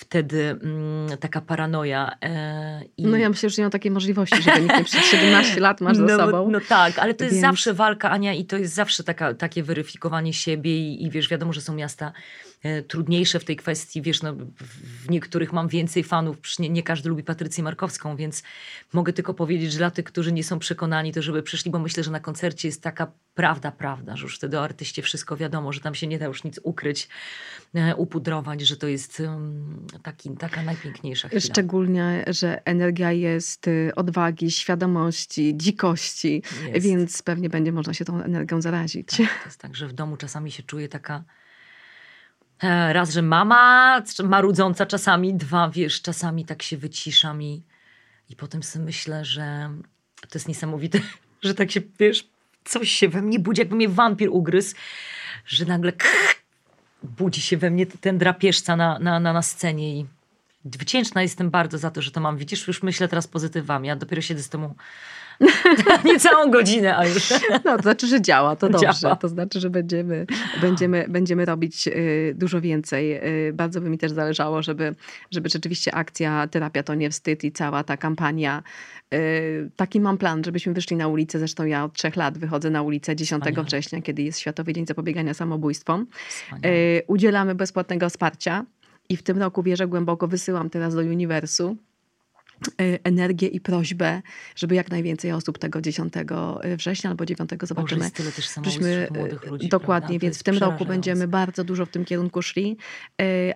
wtedy 0.00 0.58
mm, 0.62 1.18
taka 1.18 1.40
paranoja. 1.40 2.16
E, 2.22 2.82
i... 2.96 3.06
No 3.06 3.16
ja 3.16 3.28
myślę, 3.28 3.50
że 3.50 3.62
nie 3.62 3.64
mam 3.64 3.70
takiej 3.70 3.90
możliwości, 3.90 4.42
żeby 4.42 4.60
nikt 4.60 4.78
nie 4.78 4.84
przyjdzie. 4.84 5.06
17 5.06 5.60
lat 5.60 5.80
masz 5.80 5.98
no, 5.98 6.08
za 6.08 6.16
sobą. 6.16 6.50
No 6.50 6.60
tak, 6.68 6.98
ale 6.98 7.14
to 7.14 7.24
jest 7.24 7.36
więc... 7.36 7.46
zawsze 7.46 7.74
walka, 7.74 8.10
Ania, 8.10 8.34
i 8.34 8.44
to 8.44 8.56
jest 8.56 8.74
zawsze 8.74 9.04
taka, 9.04 9.34
takie 9.34 9.62
weryfikowanie 9.62 10.32
siebie 10.32 10.78
i, 10.78 11.04
i 11.04 11.10
wiesz, 11.10 11.28
wiadomo, 11.28 11.52
że 11.52 11.60
są 11.60 11.74
miasta 11.74 12.12
trudniejsze 12.88 13.40
w 13.40 13.44
tej 13.44 13.56
kwestii. 13.56 14.02
Wiesz, 14.02 14.22
no, 14.22 14.34
w 15.04 15.10
niektórych 15.10 15.52
mam 15.52 15.68
więcej 15.68 16.04
fanów, 16.04 16.36
nie, 16.58 16.68
nie 16.68 16.82
każdy 16.82 17.08
lubi 17.08 17.22
Patrycję 17.22 17.64
Markowską, 17.64 18.16
więc 18.16 18.42
mogę 18.92 19.12
tylko 19.12 19.34
powiedzieć, 19.34 19.72
że 19.72 19.78
dla 19.78 19.90
tych, 19.90 20.04
którzy 20.04 20.32
nie 20.32 20.44
są 20.44 20.58
przekonani, 20.58 21.12
to 21.12 21.22
żeby 21.22 21.42
przyszli, 21.42 21.70
bo 21.70 21.78
myślę, 21.78 22.04
że 22.04 22.10
na 22.10 22.20
koncercie 22.20 22.68
jest 22.68 22.82
taka 22.82 23.12
prawda, 23.34 23.72
prawda, 23.72 24.16
że 24.16 24.22
już 24.22 24.36
wtedy 24.36 24.58
o 24.58 24.64
artyście 24.64 25.02
wszystko 25.02 25.36
wiadomo, 25.36 25.72
że 25.72 25.80
tam 25.80 25.94
się 25.94 26.06
nie 26.06 26.18
da 26.18 26.26
już 26.26 26.44
nic 26.44 26.60
ukryć, 26.62 27.08
e, 27.74 27.96
upudrować, 27.96 28.60
że 28.60 28.76
to 28.76 28.88
jest 28.88 29.22
taki, 30.02 30.30
taka 30.30 30.62
najpiękniejsza 30.62 31.28
chwila. 31.28 31.40
Szczególnie, 31.40 32.24
że 32.26 32.66
energia 32.66 33.12
jest 33.12 33.68
y, 33.68 33.92
odwagi, 33.96 34.50
świadomości, 34.50 35.56
dzikości, 35.56 36.42
jest. 36.66 36.86
więc 36.86 37.22
pewnie 37.22 37.48
będzie 37.48 37.72
można 37.72 37.94
się 37.94 38.04
tą 38.04 38.22
energią 38.22 38.62
zarazić. 38.62 39.06
Tak, 39.08 39.16
to 39.16 39.44
jest 39.44 39.60
tak, 39.60 39.76
że 39.76 39.88
w 39.88 39.92
domu 39.92 40.16
czasami 40.16 40.50
się 40.50 40.62
czuje 40.62 40.88
taka 40.88 41.14
E, 41.16 41.22
raz, 42.68 43.12
że 43.12 43.22
mama 43.22 44.02
marudząca 44.24 44.86
czasami, 44.86 45.34
dwa, 45.34 45.68
wiesz, 45.68 46.02
czasami 46.02 46.44
tak 46.44 46.62
się 46.62 46.76
wyciszam 46.76 47.42
i, 47.42 47.62
i 48.28 48.36
potem 48.36 48.62
sobie 48.62 48.84
myślę, 48.84 49.24
że 49.24 49.70
to 50.20 50.38
jest 50.38 50.48
niesamowite, 50.48 51.00
że 51.42 51.54
tak 51.54 51.70
się, 51.70 51.80
wiesz, 51.98 52.28
coś 52.64 52.90
się 52.90 53.08
we 53.08 53.22
mnie 53.22 53.38
budzi, 53.38 53.60
jakby 53.60 53.76
mnie 53.76 53.88
wampir 53.88 54.28
ugryzł, 54.30 54.74
że 55.46 55.64
nagle 55.64 55.92
budzi 57.02 57.40
się 57.40 57.56
we 57.56 57.70
mnie 57.70 57.86
ten 57.86 58.18
drapieżca 58.18 58.76
na, 58.76 58.98
na, 58.98 59.20
na, 59.20 59.32
na 59.32 59.42
scenie 59.42 59.96
i 59.96 60.06
wdzięczna 60.64 61.22
jestem 61.22 61.50
bardzo 61.50 61.78
za 61.78 61.90
to, 61.90 62.02
że 62.02 62.10
to 62.10 62.20
mam. 62.20 62.36
Widzisz, 62.36 62.66
już 62.66 62.82
myślę 62.82 63.08
teraz 63.08 63.26
pozytywami, 63.26 63.88
ja 63.88 63.96
dopiero 63.96 64.22
siedzę 64.22 64.42
z 64.42 64.48
temu 64.48 64.74
Nie 66.04 66.20
całą 66.20 66.50
godzinę, 66.50 66.96
a 66.96 67.06
już. 67.06 67.30
No, 67.64 67.76
to 67.76 67.82
znaczy, 67.82 68.06
że 68.06 68.20
działa, 68.20 68.56
to 68.56 68.68
dobrze. 68.68 69.00
Działa. 69.00 69.16
To 69.16 69.28
znaczy, 69.28 69.60
że 69.60 69.70
będziemy, 69.70 70.26
będziemy, 70.60 71.06
będziemy 71.08 71.44
robić 71.44 71.88
y, 71.88 72.34
dużo 72.36 72.60
więcej. 72.60 73.26
Y, 73.48 73.52
bardzo 73.52 73.80
by 73.80 73.90
mi 73.90 73.98
też 73.98 74.12
zależało, 74.12 74.62
żeby, 74.62 74.94
żeby 75.30 75.48
rzeczywiście 75.48 75.94
akcja 75.94 76.46
Terapia 76.46 76.82
to 76.82 76.94
nie 76.94 77.10
wstyd 77.10 77.44
i 77.44 77.52
cała 77.52 77.84
ta 77.84 77.96
kampania. 77.96 78.62
Y, 79.14 79.70
taki 79.76 80.00
mam 80.00 80.18
plan, 80.18 80.44
żebyśmy 80.44 80.72
wyszli 80.72 80.96
na 80.96 81.08
ulicę. 81.08 81.38
Zresztą 81.38 81.64
ja 81.64 81.84
od 81.84 81.92
trzech 81.92 82.16
lat 82.16 82.38
wychodzę 82.38 82.70
na 82.70 82.82
ulicę 82.82 83.16
10 83.16 83.42
Wspaniale. 83.42 83.64
września, 83.64 84.02
kiedy 84.02 84.22
jest 84.22 84.38
Światowy 84.38 84.72
Dzień 84.72 84.86
Zapobiegania 84.86 85.34
Samobójstwom. 85.34 86.06
Wspaniale. 86.28 86.74
Udzielamy 87.06 87.54
bezpłatnego 87.54 88.08
wsparcia. 88.08 88.64
I 89.10 89.16
w 89.16 89.22
tym 89.22 89.38
roku 89.38 89.62
wierzę 89.62 89.86
głęboko, 89.86 90.28
wysyłam 90.28 90.70
teraz 90.70 90.94
do 90.94 91.00
uniwersu 91.00 91.76
Y, 92.80 92.98
energię 93.04 93.48
i 93.48 93.60
prośbę, 93.60 94.22
żeby 94.56 94.74
jak 94.74 94.90
najwięcej 94.90 95.32
osób 95.32 95.58
tego 95.58 95.80
10 95.80 96.14
y, 96.64 96.76
września 96.76 97.10
albo 97.10 97.26
9 97.26 97.50
zobaczymy. 97.62 98.00
Boże, 98.00 98.10
tyle 98.10 98.32
też 98.32 98.48
Żeśmy, 98.62 99.08
młodych 99.10 99.46
ludzi. 99.46 99.68
Dokładnie, 99.68 100.08
prawda? 100.08 100.22
więc 100.22 100.38
w 100.38 100.42
tym 100.42 100.58
roku 100.58 100.84
będziemy 100.84 101.28
bardzo 101.28 101.64
dużo 101.64 101.86
w 101.86 101.88
tym 101.88 102.04
kierunku 102.04 102.42
szli. 102.42 102.76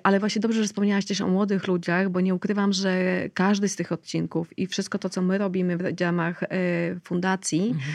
Ale 0.03 0.21
właśnie 0.21 0.41
dobrze, 0.41 0.63
że 0.63 0.67
wspomniałaś 0.67 1.05
też 1.05 1.21
o 1.21 1.29
młodych 1.29 1.67
ludziach, 1.67 2.11
bo 2.11 2.21
nie 2.21 2.35
ukrywam, 2.35 2.73
że 2.73 3.23
każdy 3.35 3.69
z 3.69 3.77
tych 3.77 3.93
odcinków 3.93 4.59
i 4.59 4.67
wszystko 4.67 4.99
to, 4.99 5.09
co 5.09 5.23
my 5.23 5.39
robimy 5.39 5.77
w 5.77 6.01
ramach 6.01 6.41
fundacji, 7.05 7.67
mhm. 7.67 7.93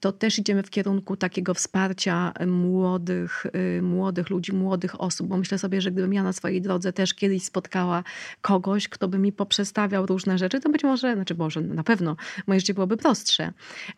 To 0.00 0.12
też 0.12 0.38
idziemy 0.38 0.62
w 0.62 0.70
kierunku 0.70 1.16
takiego 1.16 1.54
wsparcia 1.54 2.32
młodych, 2.46 3.46
młodych 3.82 4.30
ludzi, 4.30 4.52
młodych 4.52 5.00
osób, 5.00 5.26
bo 5.28 5.36
myślę 5.36 5.58
sobie, 5.58 5.80
że 5.80 5.90
gdybym 5.90 6.14
ja 6.14 6.22
na 6.22 6.32
swojej 6.32 6.62
drodze 6.62 6.92
też 6.92 7.14
kiedyś 7.14 7.44
spotkała 7.44 8.04
kogoś, 8.40 8.88
kto 8.88 9.08
by 9.08 9.18
mi 9.18 9.32
poprzestawiał 9.32 10.06
różne 10.06 10.38
rzeczy, 10.38 10.60
to 10.60 10.70
być 10.70 10.84
może, 10.84 11.14
znaczy 11.14 11.34
może 11.34 11.60
na 11.60 11.82
pewno 11.82 12.16
moje 12.46 12.60
życie 12.60 12.74
byłoby 12.74 12.96
prostsze. 12.96 13.52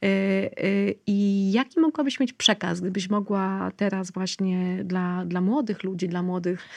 Y, 0.05 0.07
y, 0.07 0.95
I 1.07 1.53
jaki 1.53 1.81
mogłabyś 1.81 2.21
mieć 2.21 2.33
przekaz, 2.33 2.81
gdybyś 2.81 3.11
mogła 3.11 3.73
teraz 3.77 4.11
właśnie 4.11 4.85
dla, 4.85 5.25
dla 5.25 5.41
młodych 5.41 5.83
ludzi, 5.83 6.09
dla 6.09 6.23
młodych 6.23 6.69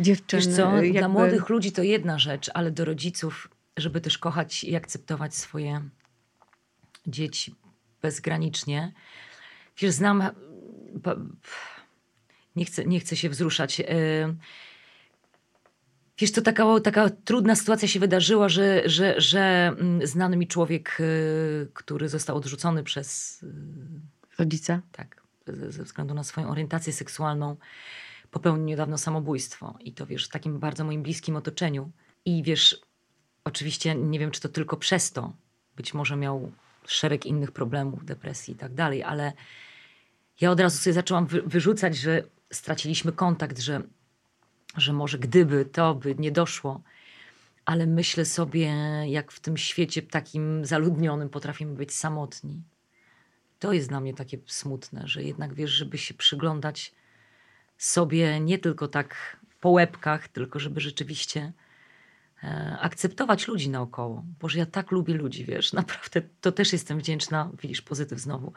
dziewczyn? 0.00 0.40
Wiesz 0.40 0.48
co, 0.56 0.76
jakby... 0.76 0.98
dla 0.98 1.08
młodych 1.08 1.48
ludzi 1.48 1.72
to 1.72 1.82
jedna 1.82 2.18
rzecz, 2.18 2.50
ale 2.54 2.70
do 2.70 2.84
rodziców, 2.84 3.48
żeby 3.76 4.00
też 4.00 4.18
kochać 4.18 4.64
i 4.64 4.76
akceptować 4.76 5.34
swoje 5.34 5.80
dzieci 7.06 7.54
bezgranicznie. 8.02 8.92
Wiesz, 9.78 9.92
znam... 9.92 10.22
Nie 12.56 12.64
chcę, 12.64 12.84
nie 12.84 13.00
chcę 13.00 13.16
się 13.16 13.28
wzruszać. 13.28 13.80
Y, 13.80 13.84
Wiesz, 16.18 16.32
to 16.32 16.42
taka, 16.42 16.80
taka 16.80 17.10
trudna 17.10 17.56
sytuacja 17.56 17.88
się 17.88 18.00
wydarzyła, 18.00 18.48
że, 18.48 18.82
że, 18.88 19.20
że 19.20 19.74
mm, 19.78 20.06
znany 20.06 20.36
mi 20.36 20.46
człowiek, 20.46 20.96
y, 21.00 21.70
który 21.74 22.08
został 22.08 22.36
odrzucony 22.36 22.84
przez 22.84 23.42
y, 23.42 23.46
rodzica, 24.38 24.82
tak, 24.92 25.22
ze 25.68 25.84
względu 25.84 26.14
na 26.14 26.24
swoją 26.24 26.50
orientację 26.50 26.92
seksualną, 26.92 27.56
popełnił 28.30 28.64
niedawno 28.64 28.98
samobójstwo. 28.98 29.78
I 29.80 29.92
to 29.92 30.06
wiesz, 30.06 30.26
w 30.26 30.28
takim 30.28 30.58
bardzo 30.58 30.84
moim 30.84 31.02
bliskim 31.02 31.36
otoczeniu. 31.36 31.90
I 32.24 32.42
wiesz, 32.42 32.80
oczywiście 33.44 33.94
nie 33.94 34.18
wiem, 34.18 34.30
czy 34.30 34.40
to 34.40 34.48
tylko 34.48 34.76
przez 34.76 35.12
to, 35.12 35.32
być 35.76 35.94
może 35.94 36.16
miał 36.16 36.52
szereg 36.88 37.26
innych 37.26 37.52
problemów, 37.52 38.04
depresji 38.04 38.54
i 38.54 38.56
tak 38.56 38.74
dalej, 38.74 39.02
ale 39.02 39.32
ja 40.40 40.50
od 40.50 40.60
razu 40.60 40.78
sobie 40.78 40.94
zaczęłam 40.94 41.26
wyrzucać, 41.26 41.96
że 41.96 42.22
straciliśmy 42.52 43.12
kontakt, 43.12 43.58
że 43.58 43.82
że 44.76 44.92
może 44.92 45.18
gdyby 45.18 45.64
to 45.64 45.94
by 45.94 46.14
nie 46.14 46.32
doszło, 46.32 46.82
ale 47.64 47.86
myślę 47.86 48.24
sobie, 48.24 48.66
jak 49.06 49.32
w 49.32 49.40
tym 49.40 49.56
świecie 49.56 50.02
takim 50.02 50.64
zaludnionym 50.64 51.28
potrafimy 51.28 51.74
być 51.74 51.94
samotni. 51.94 52.62
To 53.58 53.72
jest 53.72 53.88
dla 53.88 54.00
mnie 54.00 54.14
takie 54.14 54.38
smutne, 54.46 55.02
że 55.08 55.22
jednak 55.22 55.54
wiesz, 55.54 55.70
żeby 55.70 55.98
się 55.98 56.14
przyglądać 56.14 56.94
sobie 57.78 58.40
nie 58.40 58.58
tylko 58.58 58.88
tak 58.88 59.36
po 59.60 59.70
łebkach, 59.70 60.28
tylko 60.28 60.58
żeby 60.58 60.80
rzeczywiście 60.80 61.52
akceptować 62.80 63.48
ludzi 63.48 63.70
naokoło. 63.70 64.24
Boże, 64.40 64.58
ja 64.58 64.66
tak 64.66 64.90
lubię 64.90 65.14
ludzi, 65.14 65.44
wiesz, 65.44 65.72
naprawdę 65.72 66.22
to 66.40 66.52
też 66.52 66.72
jestem 66.72 66.98
wdzięczna, 66.98 67.50
widzisz, 67.62 67.82
pozytyw 67.82 68.18
znowu, 68.18 68.52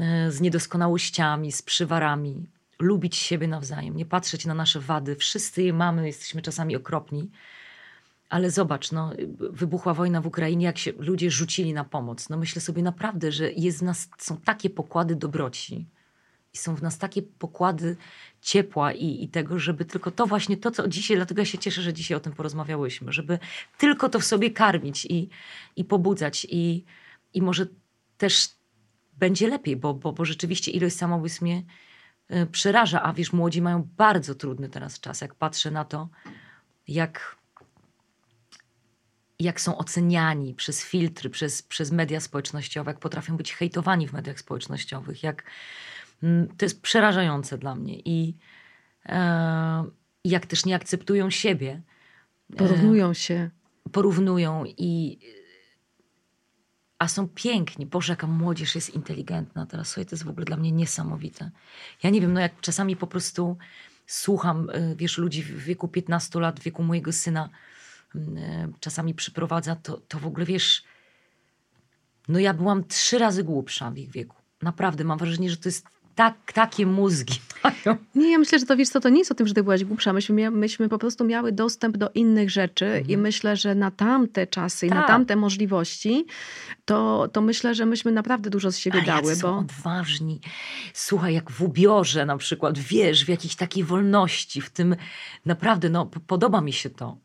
e, 0.00 0.30
z 0.30 0.40
niedoskonałościami, 0.40 1.52
z 1.52 1.62
przywarami, 1.62 2.46
lubić 2.78 3.16
siebie 3.16 3.48
nawzajem, 3.48 3.96
nie 3.96 4.06
patrzeć 4.06 4.46
na 4.46 4.54
nasze 4.54 4.80
wady. 4.80 5.16
Wszyscy 5.16 5.62
je 5.62 5.72
mamy, 5.72 6.06
jesteśmy 6.06 6.42
czasami 6.42 6.76
okropni. 6.76 7.30
Ale 8.28 8.50
zobacz, 8.50 8.92
no, 8.92 9.12
wybuchła 9.38 9.94
wojna 9.94 10.20
w 10.20 10.26
Ukrainie, 10.26 10.66
jak 10.66 10.78
się 10.78 10.92
ludzie 10.98 11.30
rzucili 11.30 11.72
na 11.72 11.84
pomoc. 11.84 12.28
No 12.28 12.36
myślę 12.36 12.62
sobie 12.62 12.82
naprawdę, 12.82 13.32
że 13.32 13.52
jest 13.52 13.82
nas, 13.82 14.08
są 14.18 14.36
takie 14.36 14.70
pokłady 14.70 15.16
dobroci 15.16 15.86
i 16.54 16.58
są 16.58 16.74
w 16.74 16.82
nas 16.82 16.98
takie 16.98 17.22
pokłady 17.22 17.96
ciepła 18.40 18.92
i, 18.92 19.24
i 19.24 19.28
tego, 19.28 19.58
żeby 19.58 19.84
tylko 19.84 20.10
to 20.10 20.26
właśnie 20.26 20.56
to, 20.56 20.70
co 20.70 20.88
dzisiaj, 20.88 21.16
dlatego 21.16 21.40
ja 21.40 21.46
się 21.46 21.58
cieszę, 21.58 21.82
że 21.82 21.92
dzisiaj 21.92 22.16
o 22.16 22.20
tym 22.20 22.32
porozmawiałyśmy, 22.32 23.12
żeby 23.12 23.38
tylko 23.78 24.08
to 24.08 24.20
w 24.20 24.24
sobie 24.24 24.50
karmić 24.50 25.04
i, 25.04 25.28
i 25.76 25.84
pobudzać 25.84 26.46
i, 26.50 26.84
i 27.34 27.42
może 27.42 27.66
też 28.18 28.48
będzie 29.18 29.48
lepiej, 29.48 29.76
bo, 29.76 29.94
bo, 29.94 30.12
bo 30.12 30.24
rzeczywiście 30.24 30.70
ilość 30.70 30.96
samobójstw 30.96 31.42
mnie 31.42 31.62
y, 32.30 32.46
przeraża. 32.46 33.02
A 33.02 33.12
wiesz, 33.12 33.32
młodzi 33.32 33.62
mają 33.62 33.88
bardzo 33.96 34.34
trudny 34.34 34.68
teraz 34.68 35.00
czas, 35.00 35.20
jak 35.20 35.34
patrzę 35.34 35.70
na 35.70 35.84
to, 35.84 36.08
jak, 36.88 37.36
jak 39.38 39.60
są 39.60 39.78
oceniani 39.78 40.54
przez 40.54 40.84
filtry, 40.84 41.30
przez, 41.30 41.62
przez 41.62 41.90
media 41.90 42.20
społecznościowe, 42.20 42.90
jak 42.90 43.00
potrafią 43.00 43.36
być 43.36 43.54
hejtowani 43.54 44.08
w 44.08 44.12
mediach 44.12 44.40
społecznościowych, 44.40 45.22
jak 45.22 45.44
to 46.56 46.64
jest 46.64 46.82
przerażające 46.82 47.58
dla 47.58 47.74
mnie. 47.74 48.00
I 48.04 48.36
e, 49.06 49.84
jak 50.24 50.46
też 50.46 50.66
nie 50.66 50.74
akceptują 50.74 51.30
siebie. 51.30 51.82
Porównują 52.56 53.14
się. 53.14 53.50
Porównują 53.92 54.64
i 54.66 55.18
a 56.98 57.08
są 57.08 57.28
piękni. 57.28 57.86
Boże, 57.86 58.12
jaka 58.12 58.26
młodzież 58.26 58.74
jest 58.74 58.94
inteligentna 58.94 59.66
teraz. 59.66 59.88
Słuchaj, 59.88 60.06
to 60.06 60.10
jest 60.10 60.24
w 60.24 60.28
ogóle 60.28 60.44
dla 60.44 60.56
mnie 60.56 60.72
niesamowite. 60.72 61.50
Ja 62.02 62.10
nie 62.10 62.20
wiem, 62.20 62.32
no 62.32 62.40
jak 62.40 62.60
czasami 62.60 62.96
po 62.96 63.06
prostu 63.06 63.56
słucham, 64.06 64.70
y, 64.70 64.96
wiesz, 64.96 65.18
ludzi 65.18 65.42
w 65.42 65.64
wieku 65.64 65.88
15 65.88 66.40
lat, 66.40 66.60
w 66.60 66.62
wieku 66.62 66.82
mojego 66.82 67.12
syna, 67.12 67.50
y, 68.14 68.18
czasami 68.80 69.14
przyprowadza, 69.14 69.76
to, 69.76 69.96
to 70.08 70.18
w 70.18 70.26
ogóle, 70.26 70.46
wiesz, 70.46 70.84
no 72.28 72.38
ja 72.38 72.54
byłam 72.54 72.84
trzy 72.84 73.18
razy 73.18 73.44
głupsza 73.44 73.90
w 73.90 73.98
ich 73.98 74.10
wieku. 74.10 74.36
Naprawdę, 74.62 75.04
mam 75.04 75.18
wrażenie, 75.18 75.50
że 75.50 75.56
to 75.56 75.68
jest 75.68 75.86
tak, 76.14 76.52
takie 76.52 76.86
mózgi 76.86 77.34
mają. 77.64 77.96
Nie, 78.14 78.30
ja 78.32 78.38
myślę, 78.38 78.58
że 78.58 78.66
to 78.66 78.76
wiesz 78.76 78.88
co, 78.88 79.00
to 79.00 79.08
nie 79.08 79.18
jest 79.18 79.30
o 79.30 79.34
tym, 79.34 79.46
że 79.48 79.54
ty 79.54 79.62
byłaś 79.62 79.84
głupsza. 79.84 80.12
Myśmy, 80.12 80.50
myśmy 80.50 80.88
po 80.88 80.98
prostu 80.98 81.24
miały 81.24 81.52
dostęp 81.52 81.96
do 81.96 82.10
innych 82.14 82.50
rzeczy 82.50 82.86
Mhm. 82.86 83.06
i 83.08 83.16
myślę, 83.16 83.56
że 83.56 83.74
na 83.74 83.90
tamte 83.90 84.46
czasy 84.46 84.86
i 84.86 84.90
na 84.90 84.96
Tak. 84.96 85.06
tamte 85.06 85.36
możliwości, 85.36 86.26
to, 86.84 87.28
to 87.32 87.40
myślę, 87.40 87.74
że 87.74 87.86
myśmy 87.86 88.12
naprawdę 88.12 88.50
dużo 88.50 88.72
z 88.72 88.78
siebie 88.78 89.00
A 89.02 89.04
jacy 89.06 89.22
dały, 89.22 89.36
są 89.36 89.48
bo 89.52 89.58
odważni. 89.58 90.40
Słuchaj, 90.94 91.34
jak 91.34 91.50
w 91.50 91.62
ubiorze 91.62 92.26
na 92.26 92.36
przykład, 92.36 92.78
wiesz, 92.78 93.24
w 93.24 93.28
jakiejś 93.28 93.56
takiej 93.56 93.84
wolności, 93.84 94.60
w 94.60 94.70
tym 94.70 94.96
naprawdę, 95.44 95.88
no, 95.90 96.06
podoba 96.26 96.60
mi 96.60 96.72
się 96.72 96.90
to. 96.90 97.23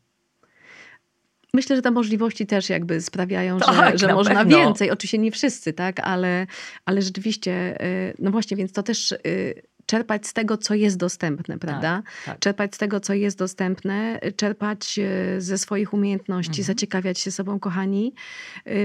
Myślę, 1.54 1.76
że 1.76 1.82
te 1.82 1.90
możliwości 1.90 2.46
też 2.46 2.68
jakby 2.68 3.00
sprawiają, 3.00 3.58
Tak, 3.58 3.92
że, 3.92 3.98
że 3.98 4.06
na 4.06 4.14
można 4.14 4.34
pewno. 4.34 4.56
więcej. 4.58 4.90
Oczywiście 4.90 5.18
nie 5.18 5.30
wszyscy, 5.32 5.72
tak, 5.72 6.00
ale, 6.00 6.46
ale 6.84 7.02
rzeczywiście, 7.02 7.84
y, 8.10 8.14
no 8.18 8.30
właśnie, 8.30 8.56
więc 8.56 8.72
to 8.72 8.82
też 8.82 9.12
y, 9.12 9.62
czerpać 9.86 10.26
z 10.26 10.32
tego, 10.32 10.56
co 10.56 10.74
jest 10.74 10.96
dostępne, 10.96 11.58
prawda? 11.58 12.02
tak. 12.26 12.38
Czerpać 12.38 12.74
z 12.74 12.78
tego, 12.78 13.00
co 13.00 13.14
jest 13.14 13.38
dostępne, 13.38 14.20
czerpać 14.36 14.98
y, 14.98 15.40
ze 15.40 15.58
swoich 15.58 15.94
umiejętności, 15.94 16.50
Mhm. 16.60 16.64
zaciekawiać 16.64 17.18
się 17.18 17.30
sobą, 17.30 17.60
kochani, 17.60 18.14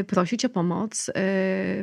prosić 0.07 0.45
o 0.45 0.49
pomoc. 0.49 1.11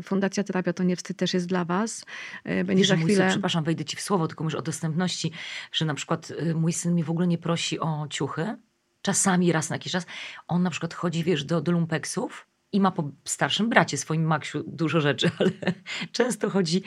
Fundacja 0.04 0.44
Terapia 0.44 0.72
to 0.72 0.82
nie 0.82 0.96
wstyd 0.96 1.16
też 1.16 1.34
jest 1.34 1.46
dla 1.46 1.64
was. 1.64 2.04
Będzie 2.44 2.74
Wiesz, 2.74 2.88
za 2.88 2.94
mój 2.96 3.02
syn, 3.04 3.10
chwilę... 3.14 3.28
przepraszam, 3.30 3.64
wejdę 3.64 3.84
ci 3.84 3.96
w 3.96 4.00
słowo, 4.00 4.28
tylko 4.28 4.44
mówisz 4.44 4.54
o 4.58 4.62
dostępności, 4.62 5.32
że 5.72 5.84
na 5.84 5.94
przykład 5.94 6.32
mój 6.54 6.72
syn 6.72 6.94
mi 6.94 7.04
w 7.04 7.10
ogóle 7.10 7.26
nie 7.26 7.38
prosi 7.38 7.80
o 7.80 8.06
ciuchy, 8.10 8.56
czasami 9.02 9.52
raz 9.52 9.70
na 9.70 9.76
jakiś 9.76 9.92
czas. 9.92 10.06
On 10.48 10.62
na 10.62 10.70
przykład 10.70 10.94
chodzi, 10.94 11.24
wiesz, 11.24 11.44
do, 11.44 11.60
do 11.60 11.72
lumpeksów 11.72 12.46
i 12.72 12.80
ma 12.80 12.90
po 12.90 13.10
starszym 13.24 13.68
bracie, 13.68 13.98
swoim 13.98 14.24
Maksiu, 14.24 14.64
dużo 14.66 15.00
rzeczy, 15.00 15.30
ale 15.38 15.50
często 16.12 16.50
chodzi 16.50 16.82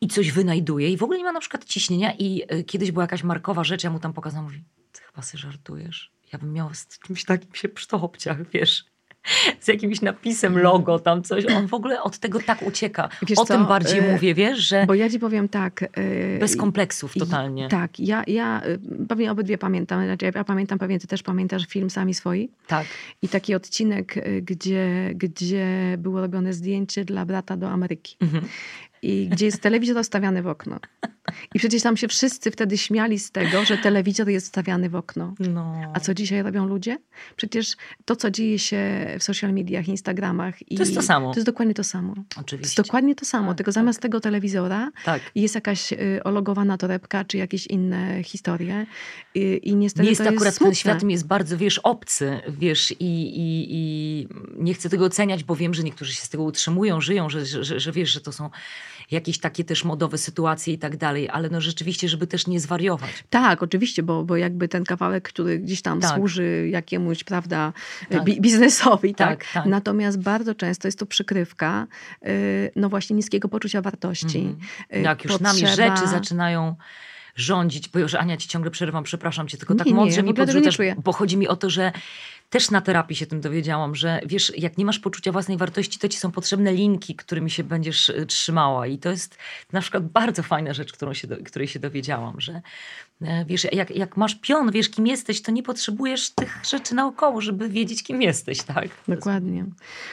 i 0.00 0.08
coś 0.08 0.32
wynajduje 0.32 0.90
i 0.90 0.96
w 0.96 1.02
ogóle 1.02 1.18
nie 1.18 1.24
ma 1.24 1.32
na 1.32 1.40
przykład 1.40 1.64
ciśnienia 1.64 2.12
i 2.18 2.42
y, 2.52 2.64
kiedyś 2.64 2.92
była 2.92 3.04
jakaś 3.04 3.22
markowa 3.22 3.64
rzecz, 3.64 3.84
ja 3.84 3.90
mu 3.90 3.98
tam 3.98 4.12
pokazałam, 4.12 4.44
mówi, 4.44 4.64
ty 4.92 5.00
chyba 5.00 5.22
sobie 5.22 5.38
żartujesz. 5.38 6.12
Ja 6.32 6.38
bym 6.38 6.52
miała 6.52 6.74
z 6.74 6.98
czymś 6.98 7.24
takim 7.24 7.54
się 7.54 7.68
przytopciach, 7.68 8.50
wiesz, 8.50 8.84
z 9.60 9.68
jakimś 9.68 10.00
napisem 10.02 10.58
logo, 10.58 10.98
tam 10.98 11.22
coś. 11.22 11.46
On 11.46 11.66
w 11.66 11.74
ogóle 11.74 12.02
od 12.02 12.18
tego 12.18 12.40
tak 12.40 12.62
ucieka. 12.62 13.08
Wiesz 13.26 13.38
o 13.38 13.44
co, 13.44 13.54
tym 13.54 13.66
bardziej 13.66 13.98
y, 13.98 14.12
mówię, 14.12 14.34
wiesz, 14.34 14.58
że 14.58 14.86
Bo 14.86 14.94
ja 14.94 15.10
ci 15.10 15.18
powiem 15.18 15.48
tak... 15.48 15.82
y, 15.98 16.38
bez 16.40 16.56
kompleksów 16.56 17.14
totalnie. 17.18 17.66
I- 17.66 17.68
Tak, 17.68 18.00
ja, 18.00 18.22
ja 18.26 18.62
y, 18.66 19.06
pewnie 19.08 19.30
obydwie 19.32 19.58
pamiętam. 19.58 20.04
Znaczy, 20.04 20.30
ja 20.34 20.44
pamiętam, 20.44 20.78
pewnie 20.78 20.98
ty 20.98 21.06
też 21.06 21.22
pamiętasz 21.22 21.66
film 21.66 21.90
Sami 21.90 22.14
Swoi. 22.14 22.50
tak. 22.66 22.86
I 23.22 23.28
taki 23.28 23.54
odcinek, 23.54 24.14
gdzie, 24.42 25.10
gdzie 25.14 25.66
było 25.98 26.20
robione 26.20 26.52
zdjęcie 26.52 27.04
dla 27.04 27.24
brata 27.24 27.56
do 27.56 27.70
Ameryki. 27.70 28.16
Mhm. 28.20 28.44
I 29.02 29.28
gdzie 29.28 29.46
jest 29.46 29.60
telewizor 29.60 29.96
rozstawiany 29.96 30.42
w 30.42 30.46
okno. 30.46 30.80
I 31.54 31.58
przecież 31.58 31.82
tam 31.82 31.96
się 31.96 32.08
wszyscy 32.08 32.50
wtedy 32.50 32.78
śmiali 32.78 33.18
z 33.18 33.30
tego, 33.30 33.64
że 33.64 33.78
telewizor 33.78 34.28
jest 34.28 34.46
stawiany 34.46 34.90
w 34.90 34.94
okno. 34.94 35.34
No. 35.38 35.74
A 35.94 36.00
co 36.00 36.14
dzisiaj 36.14 36.42
robią 36.42 36.66
ludzie? 36.66 36.98
Przecież 37.36 37.76
to, 38.04 38.16
co 38.16 38.30
dzieje 38.30 38.58
się 38.58 39.06
w 39.18 39.22
social 39.22 39.52
mediach, 39.52 39.88
Instagramach. 39.88 40.70
I 40.72 40.76
To 40.76 40.82
jest 40.82 40.94
to 40.94 41.02
samo. 41.02 41.32
To 41.32 41.38
jest 41.38 41.46
dokładnie 41.46 41.74
to 41.74 41.84
samo. 41.84 42.14
To 42.14 42.20
jest 42.20 42.38
Oczywiście. 42.38 42.82
dokładnie 42.82 43.14
to 43.14 43.24
samo. 43.24 43.48
Tak, 43.48 43.56
tylko 43.56 43.68
tak. 43.68 43.74
zamiast 43.74 44.00
tego 44.00 44.20
telewizora 44.20 44.90
Tak. 45.04 45.22
jest 45.34 45.54
jakaś 45.54 45.92
y, 45.92 46.20
ologowana 46.24 46.78
torebka, 46.78 47.24
czy 47.24 47.36
jakieś 47.36 47.66
inne 47.66 48.22
historie. 48.22 48.86
I, 49.34 49.60
i 49.62 49.76
niestety 49.76 50.02
Mi 50.02 50.08
jest 50.08 50.22
to 50.22 50.28
akurat 50.28 50.44
jest 50.44 50.58
ten 50.58 50.74
świat 50.74 51.02
mi 51.02 51.12
jest 51.12 51.26
bardzo, 51.26 51.56
wiesz, 51.56 51.78
obcy, 51.78 52.40
wiesz, 52.48 52.90
i, 52.90 52.94
i, 53.00 53.66
i 53.70 54.28
nie 54.58 54.74
chcę 54.74 54.88
tego 54.88 55.04
oceniać, 55.04 55.44
bo 55.44 55.56
wiem, 55.56 55.74
że 55.74 55.82
niektórzy 55.82 56.14
się 56.14 56.22
z 56.22 56.28
tego 56.28 56.42
utrzymują, 56.42 57.00
żyją, 57.00 57.30
że, 57.30 57.46
że, 57.46 57.64
że, 57.64 57.80
że 57.80 57.92
wiesz, 57.92 58.10
że 58.10 58.20
to 58.20 58.32
są 58.32 58.50
jakieś 59.10 59.38
takie 59.38 59.64
też 59.64 59.84
modowe 59.84 60.18
sytuacje 60.18 60.74
i 60.74 60.78
tak 60.78 60.96
dalej, 60.96 61.28
ale 61.28 61.48
no 61.48 61.60
rzeczywiście, 61.60 62.08
żeby 62.08 62.26
też 62.26 62.46
nie 62.46 62.60
zwariować. 62.60 63.10
Tak, 63.30 63.62
oczywiście, 63.62 64.02
bo, 64.02 64.24
bo 64.24 64.36
jakby 64.36 64.68
ten 64.68 64.84
kawałek, 64.84 65.28
który 65.28 65.58
gdzieś 65.58 65.82
tam 65.82 66.00
Tak. 66.00 66.14
służy 66.16 66.68
jakiemuś, 66.70 67.24
prawda, 67.24 67.72
Tak. 68.10 68.24
bi- 68.24 68.40
biznesowi, 68.40 69.14
tak? 69.14 69.38
Tak, 69.44 69.52
tak. 69.52 69.66
Natomiast 69.66 70.20
bardzo 70.20 70.54
często 70.54 70.88
jest 70.88 70.98
to 70.98 71.06
przykrywka, 71.06 71.86
y, 72.26 72.70
no 72.76 72.88
właśnie 72.88 73.16
niskiego 73.16 73.48
poczucia 73.48 73.82
wartości. 73.82 74.38
Mhm. 74.38 74.56
Y, 74.96 75.00
Jak 75.02 75.24
już 75.24 75.40
nami 75.40 75.60
potrzeba- 75.60 75.96
rzeczy 75.96 76.08
zaczynają 76.10 76.76
rządzić, 77.38 77.88
bo 77.88 77.98
już 77.98 78.14
Ania 78.14 78.36
ci 78.36 78.48
ciągle 78.48 78.70
przerywam, 78.70 79.04
przepraszam 79.04 79.48
cię, 79.48 79.58
tylko 79.58 79.74
Nie, 79.74 79.78
tak 79.78 79.86
nie, 79.86 79.94
mądrze 79.94 80.16
ja 80.16 80.22
w 80.22 80.26
mi 80.26 80.34
podrzucasz, 80.34 80.78
bo 81.04 81.12
chodzi 81.12 81.36
mi 81.36 81.48
o 81.48 81.56
to, 81.56 81.70
że 81.70 81.92
też 82.50 82.70
na 82.70 82.80
terapii 82.80 83.16
się 83.16 83.26
tym 83.26 83.40
dowiedziałam, 83.40 83.94
że 83.94 84.20
wiesz, 84.26 84.52
jak 84.56 84.78
nie 84.78 84.84
masz 84.84 84.98
poczucia 84.98 85.32
własnej 85.32 85.56
wartości, 85.56 85.98
to 85.98 86.08
ci 86.08 86.18
są 86.18 86.30
potrzebne 86.30 86.72
linki, 86.72 87.14
którymi 87.14 87.50
się 87.50 87.64
będziesz 87.64 88.08
y, 88.08 88.26
trzymała. 88.26 88.86
I 88.86 88.98
to 88.98 89.10
jest 89.10 89.38
na 89.72 89.80
przykład 89.80 90.08
bardzo 90.08 90.42
fajna 90.42 90.74
rzecz, 90.74 90.92
którą 90.92 91.14
się 91.14 91.28
do, 91.28 91.36
której 91.36 91.68
się 91.68 91.78
dowiedziałam, 91.78 92.40
że 92.40 92.62
wiesz, 93.46 93.66
jak, 93.72 93.96
jak 93.96 94.16
masz 94.16 94.34
pion, 94.34 94.70
wiesz 94.70 94.88
kim 94.88 95.06
jesteś, 95.06 95.42
to 95.42 95.52
nie 95.52 95.62
potrzebujesz 95.62 96.30
tych 96.30 96.60
rzeczy 96.70 96.94
naokoło, 96.94 97.40
żeby 97.40 97.68
wiedzieć 97.68 98.02
kim 98.02 98.22
jesteś, 98.22 98.62
tak? 98.62 98.88
Dokładnie. 99.08 99.64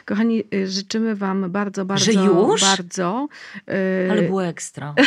Kochani, 0.04 0.44
y, 0.54 0.68
życzymy 0.68 1.14
wam 1.14 1.50
bardzo, 1.50 1.84
bardzo, 1.84 2.12
już? 2.12 2.60
bardzo. 2.60 3.28
y, 3.68 4.08
Ale 4.10 4.22
było 4.22 4.44
ekstra. 4.44 4.94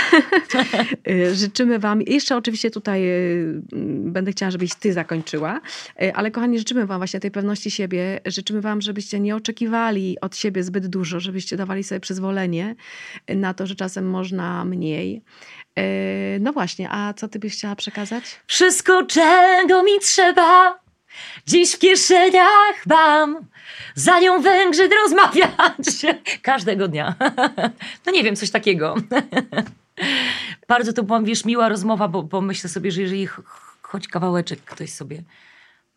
Y, 1.09 1.35
Życzymy 1.35 1.79
Wam, 1.79 2.01
jeszcze 2.01 2.37
oczywiście 2.37 2.71
tutaj 2.71 3.01
będę 4.03 4.31
chciała, 4.31 4.51
żebyś 4.51 4.75
Ty 4.75 4.93
zakończyła, 4.93 5.61
ale 6.13 6.31
kochani, 6.31 6.59
życzymy 6.59 6.85
Wam 6.85 6.97
właśnie 6.99 7.19
tej 7.19 7.31
pewności 7.31 7.71
siebie. 7.71 8.19
Życzymy 8.25 8.61
Wam, 8.61 8.81
żebyście 8.81 9.19
nie 9.19 9.35
oczekiwali 9.35 10.19
od 10.21 10.35
siebie 10.35 10.63
zbyt 10.63 10.87
dużo, 10.87 11.19
żebyście 11.19 11.57
dawali 11.57 11.83
sobie 11.83 11.99
przyzwolenie 11.99 12.75
na 13.27 13.53
to, 13.53 13.67
że 13.67 13.75
czasem 13.75 14.09
można 14.09 14.65
mniej. 14.65 15.21
Y, 15.79 16.39
No 16.41 16.53
właśnie, 16.53 16.89
a 16.91 17.13
co 17.13 17.27
Ty 17.27 17.39
byś 17.39 17.53
chciała 17.53 17.75
przekazać? 17.75 18.23
Wszystko, 18.47 19.05
czego 19.05 19.83
mi 19.83 19.99
trzeba, 20.01 20.79
dziś 21.47 21.71
w 21.75 21.79
kieszeniach 21.79 22.85
mam. 22.85 23.37
Za 23.95 24.19
nią 24.19 24.41
Węgrzyn 24.41 24.91
rozmawiać 25.03 26.05
każdego 26.41 26.87
dnia. 26.87 27.15
No 28.05 28.11
nie 28.11 28.23
wiem, 28.23 28.35
coś 28.35 28.49
takiego. 28.51 28.95
Bardzo 30.67 30.93
to 30.93 31.03
była, 31.03 31.21
wiesz, 31.21 31.45
miła 31.45 31.69
rozmowa, 31.69 32.07
bo, 32.07 32.23
bo 32.23 32.41
myślę 32.41 32.69
sobie, 32.69 32.91
że 32.91 33.01
jeżeli 33.01 33.27
ch- 33.27 33.41
ch- 33.45 33.77
choć 33.81 34.07
kawałeczek 34.07 34.59
ktoś 34.65 34.89
sobie 34.93 35.23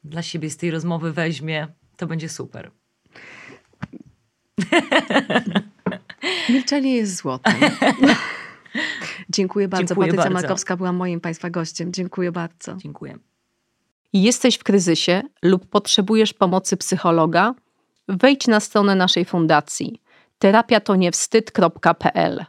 dla 0.05 0.23
siebie 0.23 0.51
z 0.51 0.57
tej 0.57 0.71
rozmowy 0.71 1.13
weźmie, 1.13 1.67
to 1.97 2.07
będzie 2.07 2.29
super. 2.29 2.71
Milczenie 6.49 6.97
jest 6.97 7.17
złotem. 7.17 7.55
Dziękuję 9.33 9.69
bardzo. 9.69 9.87
Dziękuję 9.87 10.09
Patrycja 10.09 10.31
bardzo. 10.31 10.49
Makowska 10.49 10.77
była 10.77 10.93
moim 10.93 11.21
Państwa 11.21 11.51
gościem. 11.51 11.93
Dziękuję 11.93 12.33
bardzo. 12.33 12.77
Dziękuję. 12.77 13.19
Jesteś 14.13 14.59
w 14.59 14.65
kryzysie 14.65 15.23
lub 15.43 15.67
potrzebujesz 15.67 16.35
pomocy 16.35 16.77
psychologa? 16.77 17.55
Wejdź 18.09 18.47
na 18.47 18.61
stronę 18.61 18.95
naszej 18.95 19.25
fundacji 19.25 20.03
terapiatoniewstyd.pl. 20.39 22.45